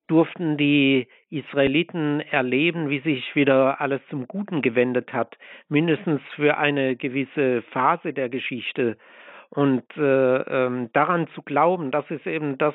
durften 0.07 0.57
die 0.59 1.09
Israeliten 1.31 2.21
erleben, 2.21 2.91
wie 2.91 3.01
sich 3.01 3.35
wieder 3.35 3.81
alles 3.81 4.03
zum 4.11 4.29
Guten 4.29 4.61
gewendet 4.61 5.13
hat, 5.13 5.37
mindestens 5.69 6.21
für 6.35 6.59
eine 6.59 6.95
gewisse 6.97 7.63
Phase 7.73 8.13
der 8.13 8.29
Geschichte. 8.29 8.99
Und 9.49 9.85
äh, 9.97 10.37
ähm, 10.37 10.91
daran 10.93 11.29
zu 11.29 11.43
glauben, 11.43 11.91
das 11.91 12.11
ist 12.11 12.27
eben 12.27 12.59
das, 12.59 12.75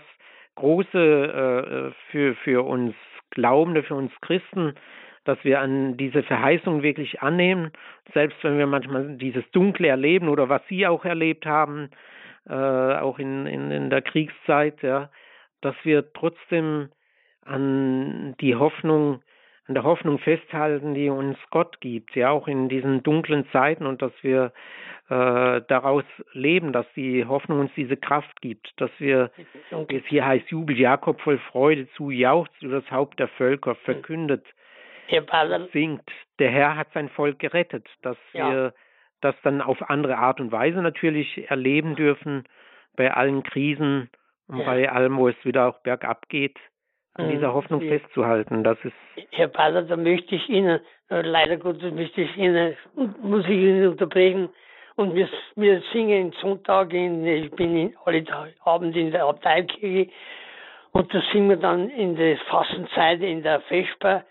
große 0.60 1.91
äh, 1.91 2.12
für, 2.12 2.36
für 2.36 2.66
uns 2.66 2.93
Glaubende, 3.32 3.84
für 3.84 3.95
uns 3.95 4.12
Christen, 4.22 4.76
dass 5.24 5.38
wir 5.43 5.60
an 5.60 5.97
diese 5.97 6.24
Verheißung 6.24 6.82
wirklich 6.82 7.22
annehmen, 7.22 7.72
selbst 8.14 8.43
wenn 8.43 8.57
wir 8.57 8.68
manchmal 8.68 9.18
dieses 9.18 9.49
Dunkle 9.51 9.88
erleben 9.88 10.28
oder 10.28 10.49
was 10.49 10.62
Sie 10.68 10.88
auch 10.88 11.05
erlebt 11.05 11.45
haben, 11.45 11.89
äh, 12.47 12.53
auch 12.53 13.20
in, 13.20 13.45
in, 13.45 13.72
in 13.72 13.89
der 13.89 14.01
Kriegszeit, 14.01 14.82
ja, 14.82 15.10
dass 15.62 15.76
wir 15.84 16.12
trotzdem 16.14 16.89
an 17.45 18.36
die 18.41 18.55
Hoffnung 18.55 19.22
an 19.70 19.76
der 19.76 19.84
Hoffnung 19.84 20.17
festhalten, 20.17 20.95
die 20.95 21.09
uns 21.09 21.38
Gott 21.51 21.80
gibt, 21.80 22.15
ja 22.15 22.32
auch 22.32 22.47
in 22.47 22.70
diesen 22.70 23.03
dunklen 23.03 23.47
Zeiten 23.51 23.86
und 23.86 24.01
dass 24.01 24.11
wir 24.24 24.51
äh, 25.09 25.61
daraus 25.67 26.03
leben, 26.34 26.74
dass 26.74 26.88
die 26.95 27.24
Hoffnung 27.24 27.59
uns 27.59 27.72
diese 27.76 27.95
Kraft 27.95 28.41
gibt, 28.41 28.67
dass 28.78 28.89
wir, 28.97 29.30
wie 29.88 29.97
es 29.97 30.05
hier 30.07 30.26
heißt, 30.26 30.49
Jubel 30.49 30.78
Jakob 30.78 31.22
voll 31.22 31.38
Freude 31.51 31.88
zu, 31.91 32.09
jauchzt 32.09 32.59
über 32.63 32.82
das 32.82 32.91
Haupt 32.91 33.20
der 33.20 33.28
Völker, 33.28 33.76
verkündet, 33.76 34.43
singt, 35.72 36.09
der 36.39 36.49
Herr 36.49 36.76
hat 36.76 36.88
sein 36.93 37.09
Volk 37.09 37.38
gerettet, 37.38 37.88
dass 38.01 38.17
ja. 38.34 38.49
wir 38.49 38.74
das 39.22 39.36
dann 39.43 39.61
auf 39.61 39.88
andere 39.89 40.17
Art 40.17 40.39
und 40.39 40.51
Weise 40.51 40.82
natürlich 40.82 41.47
erleben 41.49 41.95
dürfen, 41.95 42.45
bei 42.95 43.13
allen 43.13 43.43
Krisen 43.43 44.09
und 44.47 44.59
ja. 44.59 44.65
bei 44.65 44.91
allem, 44.91 45.17
wo 45.17 45.28
es 45.28 45.45
wieder 45.45 45.67
auch 45.67 45.80
bergab 45.82 46.28
geht 46.28 46.57
an 47.20 47.28
mhm. 47.28 47.32
dieser 47.32 47.53
Hoffnung 47.53 47.82
festzuhalten. 47.82 48.63
Das 48.63 48.78
ist 48.84 48.93
Herr 49.32 49.47
Pater, 49.47 49.84
da 49.84 49.95
möchte 49.95 50.36
ich 50.36 50.49
Ihnen, 50.49 50.80
äh, 51.09 51.22
leider 51.22 51.57
Gottes 51.57 51.93
möchte 51.93 52.22
ich 52.22 52.38
Ihnen, 52.38 52.76
muss 53.22 53.45
ich 53.45 53.51
Ihnen 53.51 53.89
unterbrechen. 53.89 54.49
Und 54.95 55.15
wir, 55.15 55.30
wir 55.55 55.82
singen 55.93 56.34
Sonntag, 56.41 56.93
in, 56.93 57.26
ich 57.26 57.51
bin 57.51 57.78
in, 57.78 57.95
alle 58.05 58.24
Abend 58.65 58.95
in 58.95 59.11
der 59.11 59.26
Abteikirche 59.26 60.11
und 60.91 61.13
da 61.13 61.22
singen 61.32 61.49
wir 61.49 61.57
dann 61.57 61.89
in 61.89 62.15
der 62.15 62.38
Fastenzeit, 62.49 63.22
in 63.22 63.43
der 63.43 63.61
Vesper, 63.61 64.26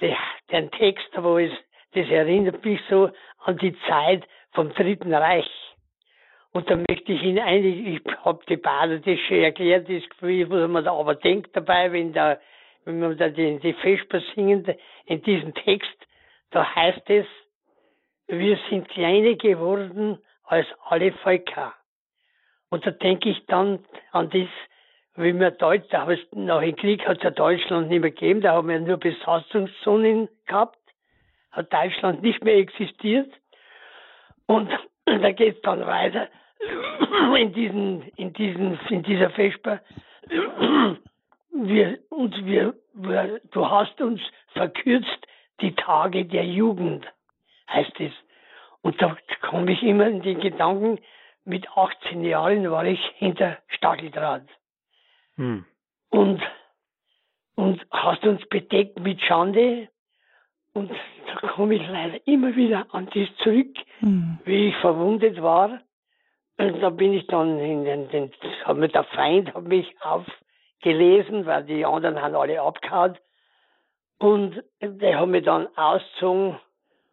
die, 0.00 0.14
den 0.50 0.70
Text, 0.70 1.10
wo 1.16 1.38
es, 1.38 1.50
das 1.94 2.08
erinnert 2.08 2.64
mich 2.64 2.80
so 2.88 3.10
an 3.44 3.58
die 3.58 3.76
Zeit 3.88 4.24
vom 4.52 4.72
Dritten 4.72 5.12
Reich. 5.12 5.50
Und 6.54 6.70
da 6.70 6.76
möchte 6.76 7.12
ich 7.12 7.20
Ihnen 7.22 7.40
eigentlich, 7.40 7.96
ich 7.96 8.16
habe 8.24 8.38
die 8.46 9.18
schon 9.26 9.38
erklärt, 9.38 9.88
das 9.88 10.08
Gefühl, 10.08 10.48
was 10.50 10.70
man 10.70 10.84
da 10.84 10.92
aber 10.92 11.16
denkt 11.16 11.54
dabei, 11.54 11.90
wenn 11.90 12.12
da, 12.12 12.38
wenn 12.84 13.00
man 13.00 13.18
da 13.18 13.28
die, 13.28 13.58
die 13.58 13.72
Vesper 13.72 14.22
singen, 14.34 14.64
in 15.06 15.20
diesem 15.24 15.52
Text, 15.54 15.96
da 16.52 16.64
heißt 16.76 17.10
es, 17.10 17.26
wir 18.28 18.56
sind 18.70 18.88
kleiner 18.88 19.34
geworden 19.34 20.18
als 20.44 20.68
alle 20.84 21.10
Völker. 21.24 21.74
Und 22.70 22.86
da 22.86 22.92
denke 22.92 23.30
ich 23.30 23.46
dann 23.46 23.84
an 24.12 24.30
das, 24.30 24.48
wie 25.16 25.32
wir 25.32 25.50
Deutsch, 25.50 25.88
da 25.90 26.08
es, 26.08 26.20
nach 26.30 26.60
dem 26.60 26.76
Krieg 26.76 27.04
hat 27.04 27.16
es 27.16 27.24
ja 27.24 27.30
Deutschland 27.30 27.88
nicht 27.88 28.00
mehr 28.00 28.10
gegeben, 28.10 28.40
da 28.40 28.52
haben 28.52 28.68
wir 28.68 28.78
nur 28.78 28.98
Besatzungszonen 28.98 30.28
gehabt, 30.46 30.78
hat 31.50 31.72
Deutschland 31.72 32.22
nicht 32.22 32.44
mehr 32.44 32.58
existiert. 32.58 33.32
Und 34.46 34.70
da 35.04 35.32
geht 35.32 35.56
es 35.56 35.62
dann 35.62 35.84
weiter. 35.84 36.28
In 37.36 37.52
diesen, 37.52 38.02
in 38.16 38.32
diesen, 38.32 38.78
in 38.90 39.02
dieser 39.02 39.30
Vesper, 39.30 39.80
wir, 41.52 41.98
uns, 42.10 42.34
wir, 42.44 42.74
wir, 42.94 43.40
du 43.52 43.70
hast 43.70 44.00
uns 44.00 44.20
verkürzt 44.52 45.26
die 45.60 45.74
Tage 45.74 46.24
der 46.24 46.44
Jugend, 46.44 47.06
heißt 47.68 48.00
es. 48.00 48.12
Und 48.82 49.00
da 49.00 49.16
komme 49.40 49.72
ich 49.72 49.82
immer 49.82 50.06
in 50.06 50.22
den 50.22 50.40
Gedanken, 50.40 50.98
mit 51.44 51.68
18 51.76 52.24
Jahren 52.24 52.70
war 52.70 52.84
ich 52.86 53.00
hinter 53.16 53.58
Stacheldraht. 53.68 54.46
Hm. 55.36 55.64
Und, 56.10 56.42
und 57.54 57.86
hast 57.90 58.24
uns 58.24 58.46
bedeckt 58.48 58.98
mit 59.00 59.20
Schande 59.20 59.88
Und 60.74 60.90
da 61.26 61.48
komme 61.48 61.76
ich 61.76 61.88
leider 61.88 62.26
immer 62.26 62.54
wieder 62.56 62.86
an 62.92 63.08
das 63.14 63.28
zurück, 63.42 63.76
mhm. 64.00 64.38
wie 64.44 64.68
ich 64.68 64.76
verwundet 64.76 65.40
war. 65.40 65.80
Und 66.56 66.80
da 66.80 66.90
bin 66.90 67.12
ich 67.12 67.26
dann 67.26 67.58
in 67.58 67.84
den, 67.84 68.08
den 68.10 68.30
hat 68.64 68.94
der 68.94 69.04
Feind 69.04 69.52
hat 69.54 69.64
mich 69.64 69.94
aufgelesen, 70.00 71.46
weil 71.46 71.64
die 71.64 71.84
anderen 71.84 72.20
haben 72.20 72.36
alle 72.36 72.60
abgehauen. 72.60 73.18
Und 74.18 74.62
der 74.80 75.18
hat 75.18 75.28
mich 75.28 75.44
dann 75.44 75.68
ausgezogen 75.76 76.58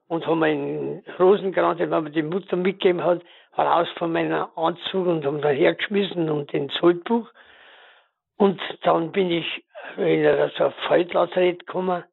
und 0.07 0.27
hat 0.27 0.35
mir 0.35 0.47
einen 0.47 1.03
Rosenkranz, 1.19 1.79
den 1.79 1.89
mir 1.89 2.09
die 2.09 2.21
Mutter 2.21 2.55
mitgegeben 2.55 3.03
hat, 3.03 3.21
raus 3.57 3.87
von 3.97 4.11
meinem 4.11 4.45
Anzug 4.55 5.07
und 5.07 5.25
haben 5.25 5.41
da 5.41 5.49
hergeschmissen 5.49 6.29
und 6.29 6.53
ins 6.53 6.73
Soldbuch. 6.75 7.27
Und 8.37 8.59
dann 8.83 9.11
bin 9.11 9.31
ich 9.31 9.63
in 9.97 10.51
so 10.57 10.65
ein 10.65 10.73
Feldlazarett 10.87 11.65
gekommen 11.65 12.03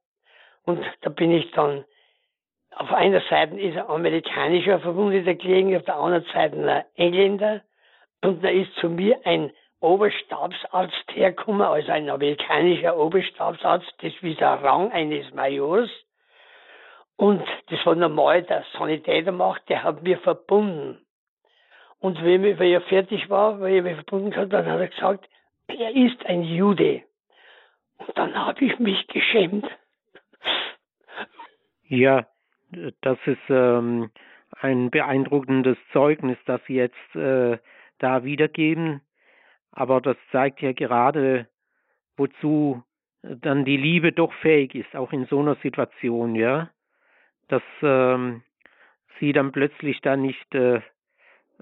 und 0.65 0.85
da 1.03 1.11
bin 1.11 1.31
ich 1.31 1.51
dann, 1.53 1.85
auf 2.79 2.93
einer 2.93 3.21
Seite 3.23 3.59
ist 3.61 3.77
ein 3.77 3.89
amerikanischer 3.89 4.79
Verwundeter 4.79 5.35
gelegen, 5.35 5.77
auf 5.77 5.85
der 5.85 5.97
anderen 5.97 6.25
Seite 6.33 6.57
ein 6.57 6.85
Engländer 6.95 7.63
und 8.23 8.43
da 8.43 8.49
ist 8.49 8.73
zu 8.77 8.89
mir 8.89 9.19
ein 9.25 9.51
Oberstabsarzt 9.81 11.05
hergekommen, 11.13 11.63
also 11.63 11.91
ein 11.91 12.09
amerikanischer 12.09 12.97
Oberstabsarzt, 12.97 13.93
das 14.01 14.13
wie 14.21 14.35
der 14.35 14.63
Rang 14.63 14.93
eines 14.93 15.33
Majors. 15.35 15.91
Und 17.17 17.43
das 17.69 17.85
war 17.85 17.97
normal, 17.97 18.43
der 18.45 18.65
Sanitäter 18.77 19.33
macht, 19.33 19.69
der 19.69 19.83
hat 19.83 20.03
mir 20.05 20.19
verbunden. 20.19 21.05
Und 21.99 22.23
wenn 22.23 22.45
er 22.45 22.81
fertig 22.83 23.29
war, 23.29 23.61
weil 23.61 23.75
er 23.75 23.83
mich 23.83 23.95
verbunden 23.95 24.37
hat, 24.37 24.53
dann 24.53 24.67
hat 24.67 24.81
er 24.81 24.89
gesagt, 24.89 25.29
er 25.67 25.95
ist 25.97 26.25
ein 26.27 26.45
Jude. 26.45 27.03
Und 27.99 28.17
dann 28.17 28.35
habe 28.37 28.65
ich 28.65 28.79
mich 28.79 29.05
geschämt. 29.09 29.67
Ja, 31.89 32.25
das 33.01 33.19
ist 33.27 33.39
ähm, 33.49 34.11
ein 34.61 34.91
beeindruckendes 34.91 35.77
Zeugnis, 35.93 36.39
das 36.47 36.61
Sie 36.67 36.75
jetzt 36.75 37.17
äh, 37.17 37.59
da 37.99 38.25
wiedergeben. 38.25 39.01
Aber 39.73 40.01
das 40.01 40.17
zeigt 40.33 40.61
ja 40.61 40.73
gerade, 40.73 41.49
wozu 42.17 42.83
dann 43.23 43.65
die 43.65 43.77
Liebe 43.77 44.13
doch 44.13 44.33
fähig 44.35 44.75
ist, 44.75 44.95
auch 44.95 45.13
in 45.13 45.27
so 45.27 45.41
einer 45.41 45.57
Situation, 45.57 46.35
ja, 46.35 46.71
dass 47.49 47.63
ähm, 47.83 48.43
sie 49.19 49.33
dann 49.33 49.53
plötzlich 49.53 50.01
da 50.01 50.17
nicht, 50.17 50.55
äh, 50.55 50.81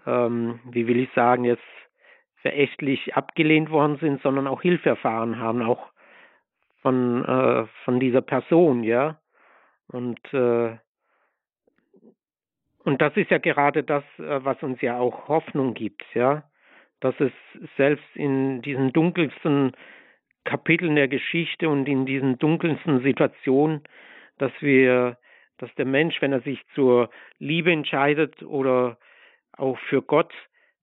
ähm, 0.07 0.61
wie 0.71 0.87
will 0.87 0.99
ich 0.99 1.11
sagen, 1.15 1.45
jetzt 1.45 1.63
verächtlich 2.43 3.17
abgelehnt 3.17 3.71
worden 3.71 3.97
sind, 3.99 4.23
sondern 4.23 4.47
auch 4.47 4.63
Hilfe 4.63 4.91
erfahren 4.91 5.39
haben, 5.39 5.63
auch 5.63 5.91
von 6.83 7.25
äh, 7.25 7.67
von 7.85 7.99
dieser 7.99 8.21
Person, 8.21 8.85
ja. 8.85 9.19
Und 9.89 10.21
äh, 10.33 10.77
und 12.87 13.03
das 13.03 13.17
ist 13.17 13.33
ja 13.33 13.39
gerade 13.39 13.83
das, 13.83 14.05
äh, 14.19 14.45
was 14.45 14.63
uns 14.63 14.81
ja 14.81 14.97
auch 14.97 15.27
Hoffnung 15.27 15.75
gibt, 15.75 16.05
ja, 16.15 16.45
dass 17.01 17.17
es 17.19 17.33
selbst 17.77 18.07
in 18.15 18.63
diesen 18.63 18.93
dunkelsten 18.93 19.73
Kapiteln 20.45 20.95
der 20.95 21.09
Geschichte 21.09 21.69
und 21.69 21.89
in 21.89 22.07
diesen 22.07 22.39
dunkelsten 22.39 23.03
Situationen, 23.03 23.83
dass 24.39 24.53
wir, 24.61 25.19
dass 25.59 25.75
der 25.75 25.85
Mensch, 25.85 26.23
wenn 26.23 26.33
er 26.33 26.43
sich 26.43 26.63
zur 26.77 27.11
Liebe 27.41 27.73
entscheidet 27.73 28.45
oder 28.45 28.99
auch 29.57 29.79
für 29.89 30.01
Gott, 30.01 30.33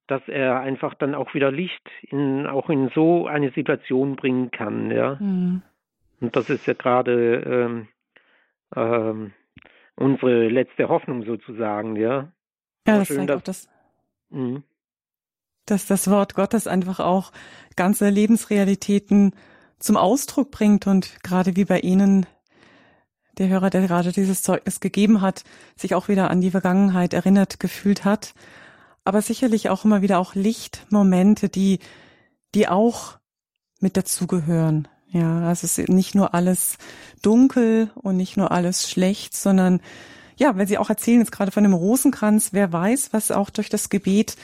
dass 0.08 0.28
er 0.28 0.60
einfach 0.60 0.96
dann 0.96 1.16
auch 1.16 1.34
wieder 1.34 1.52
Licht 1.54 1.90
in 2.02 2.48
auch 2.48 2.70
in 2.70 2.90
so 2.90 3.28
eine 3.28 3.52
Situation 3.52 4.18
bringen 4.18 4.52
kann, 4.52 4.92
ja. 4.92 5.16
Mhm. 5.22 5.62
Und 6.20 6.36
das 6.36 6.50
ist 6.50 6.68
ja 6.68 6.74
gerade 6.74 7.44
ähm, 7.46 7.88
ähm, 8.76 9.32
unsere 9.96 10.48
letzte 10.50 10.90
Hoffnung 10.90 11.24
sozusagen, 11.26 11.96
ja. 11.96 12.32
Ja, 12.86 13.00
das 13.00 13.08
zeigt 13.08 13.30
dass, 13.30 13.38
auch 13.38 13.44
das, 13.44 13.70
mh. 14.30 14.62
dass 15.66 15.86
das 15.86 16.10
Wort 16.10 16.36
Gottes 16.36 16.68
einfach 16.68 17.00
auch 17.00 17.32
ganze 17.76 18.10
Lebensrealitäten 18.10 19.34
zum 19.80 19.98
Ausdruck 19.98 20.52
bringt 20.52 20.88
und 20.88 21.24
gerade 21.24 21.56
wie 21.56 21.66
bei 21.66 21.80
Ihnen 21.80 22.26
der 23.38 23.48
Hörer, 23.48 23.70
der 23.70 23.82
gerade 23.88 24.12
dieses 24.12 24.44
Zeugnis 24.44 24.80
gegeben 24.80 25.22
hat, 25.22 25.44
sich 25.76 25.96
auch 25.96 26.08
wieder 26.08 26.30
an 26.30 26.42
die 26.42 26.52
Vergangenheit 26.52 27.14
erinnert 27.14 27.60
gefühlt 27.60 28.06
hat, 28.06 28.34
aber 29.04 29.22
sicherlich 29.22 29.70
auch 29.70 29.86
immer 29.86 30.02
wieder 30.02 30.20
auch 30.20 30.36
Lichtmomente, 30.36 31.50
die, 31.50 31.80
die 32.54 32.68
auch 32.68 33.18
mit 33.80 33.98
dazugehören. 33.98 34.88
Ja, 35.14 35.48
also 35.48 35.66
es 35.66 35.78
ist 35.78 35.90
nicht 35.90 36.16
nur 36.16 36.34
alles 36.34 36.78
dunkel 37.22 37.92
und 37.94 38.18
nicht 38.18 38.36
nur 38.36 38.52
alles 38.52 38.90
schlecht, 38.90 39.36
sondern 39.36 39.80
ja, 40.38 40.58
wenn 40.58 40.66
Sie 40.66 40.80
auch 40.80 40.90
erzählen 40.90 41.20
jetzt 41.20 41.32
gerade 41.32 41.52
von 41.52 41.64
dem 41.64 41.74
Rosenkranz, 41.74 42.50
wer 42.52 42.74
weiß, 42.74 43.14
was 43.14 43.30
auch 43.30 43.52
durch 43.52 43.70
das 43.70 43.90
Gebet 43.90 44.36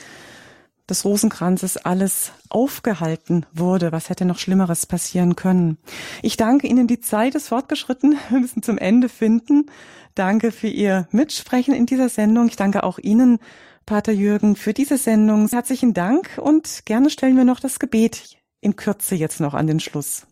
des 0.87 1.05
Rosenkranzes 1.05 1.77
alles 1.77 2.31
aufgehalten 2.49 3.47
wurde. 3.51 3.91
Was 3.91 4.09
hätte 4.09 4.25
noch 4.25 4.37
Schlimmeres 4.37 4.85
passieren 4.85 5.35
können? 5.35 5.79
Ich 6.21 6.37
danke 6.37 6.67
Ihnen. 6.67 6.87
Die 6.87 6.99
Zeit 6.99 7.33
ist 7.33 7.47
fortgeschritten. 7.47 8.17
Wir 8.29 8.39
müssen 8.39 8.61
zum 8.61 8.77
Ende 8.77 9.09
finden. 9.09 9.65
Danke 10.13 10.51
für 10.51 10.67
Ihr 10.67 11.07
Mitsprechen 11.11 11.73
in 11.73 11.87
dieser 11.87 12.09
Sendung. 12.09 12.47
Ich 12.47 12.55
danke 12.55 12.83
auch 12.83 12.99
Ihnen, 12.99 13.39
Pater 13.87 14.11
Jürgen, 14.11 14.55
für 14.55 14.73
diese 14.73 14.99
Sendung. 14.99 15.47
Herzlichen 15.47 15.95
Dank 15.95 16.37
und 16.37 16.85
gerne 16.85 17.09
stellen 17.09 17.37
wir 17.37 17.43
noch 17.43 17.59
das 17.59 17.79
Gebet 17.79 18.37
in 18.61 18.75
Kürze 18.75 19.15
jetzt 19.15 19.39
noch 19.39 19.55
an 19.55 19.65
den 19.65 19.79
Schluss. 19.79 20.27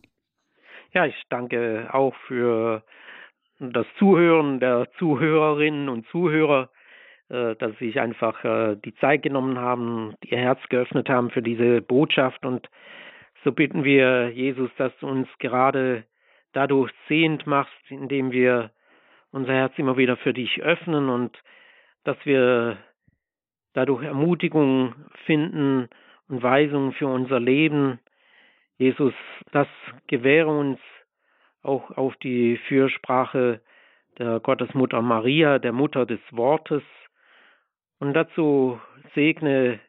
Ja, 0.93 1.05
ich 1.05 1.21
danke 1.29 1.89
auch 1.91 2.15
für 2.27 2.83
das 3.59 3.85
Zuhören 3.97 4.59
der 4.59 4.87
Zuhörerinnen 4.97 5.89
und 5.89 6.07
Zuhörer, 6.07 6.69
äh, 7.29 7.55
dass 7.55 7.77
sie 7.77 7.87
sich 7.87 7.99
einfach 7.99 8.43
äh, 8.45 8.77
die 8.77 8.95
Zeit 8.95 9.23
genommen 9.23 9.59
haben, 9.59 10.15
ihr 10.23 10.37
Herz 10.37 10.59
geöffnet 10.69 11.09
haben 11.09 11.29
für 11.29 11.41
diese 11.41 11.81
Botschaft. 11.81 12.45
Und 12.45 12.69
so 13.43 13.51
bitten 13.51 13.83
wir, 13.83 14.29
Jesus, 14.29 14.69
dass 14.77 14.97
du 14.99 15.07
uns 15.07 15.27
gerade 15.39 16.03
dadurch 16.53 16.91
sehend 17.07 17.45
machst, 17.45 17.73
indem 17.89 18.31
wir 18.31 18.71
unser 19.31 19.53
Herz 19.53 19.73
immer 19.77 19.97
wieder 19.97 20.17
für 20.17 20.33
dich 20.33 20.61
öffnen 20.61 21.09
und 21.09 21.37
dass 22.05 22.17
wir 22.23 22.77
dadurch 23.73 24.03
Ermutigung 24.03 24.95
finden 25.25 25.89
und 26.29 26.41
Weisungen 26.41 26.93
für 26.93 27.07
unser 27.07 27.39
Leben, 27.39 27.99
Jesus, 28.77 29.13
das 29.51 29.67
gewähre 30.07 30.55
uns 30.55 30.79
auch 31.63 31.91
auf 31.97 32.15
die 32.17 32.57
Fürsprache 32.67 33.61
der 34.17 34.39
Gottesmutter 34.39 35.01
Maria, 35.01 35.59
der 35.59 35.73
Mutter 35.73 36.05
des 36.05 36.19
Wortes. 36.31 36.83
Und 37.99 38.13
dazu 38.13 38.79
segne 39.15 39.79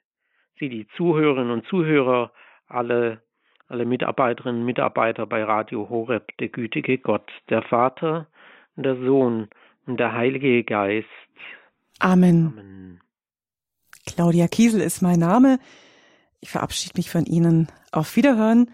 sie 0.59 0.68
die 0.68 0.86
Zuhörerinnen 0.97 1.51
und 1.51 1.66
Zuhörer, 1.66 2.32
alle, 2.66 3.22
alle 3.68 3.84
Mitarbeiterinnen 3.84 4.61
und 4.61 4.66
Mitarbeiter 4.66 5.26
bei 5.26 5.45
Radio 5.45 5.89
Horeb, 5.89 6.36
der 6.39 6.49
gütige 6.49 6.99
Gott, 6.99 7.30
der 7.49 7.62
Vater, 7.62 8.26
der 8.76 8.97
Sohn 8.97 9.49
und 9.86 9.99
der 9.99 10.12
Heilige 10.12 10.64
Geist. 10.64 11.09
Amen. 12.01 12.55
Amen. 12.59 13.01
Claudia 14.07 14.49
Kiesel 14.49 14.80
ist 14.80 15.03
mein 15.03 15.18
Name. 15.18 15.59
Ich 16.41 16.51
verabschiede 16.51 16.95
mich 16.97 17.11
von 17.11 17.24
Ihnen. 17.24 17.68
Auf 17.93 18.16
Wiederhören. 18.16 18.70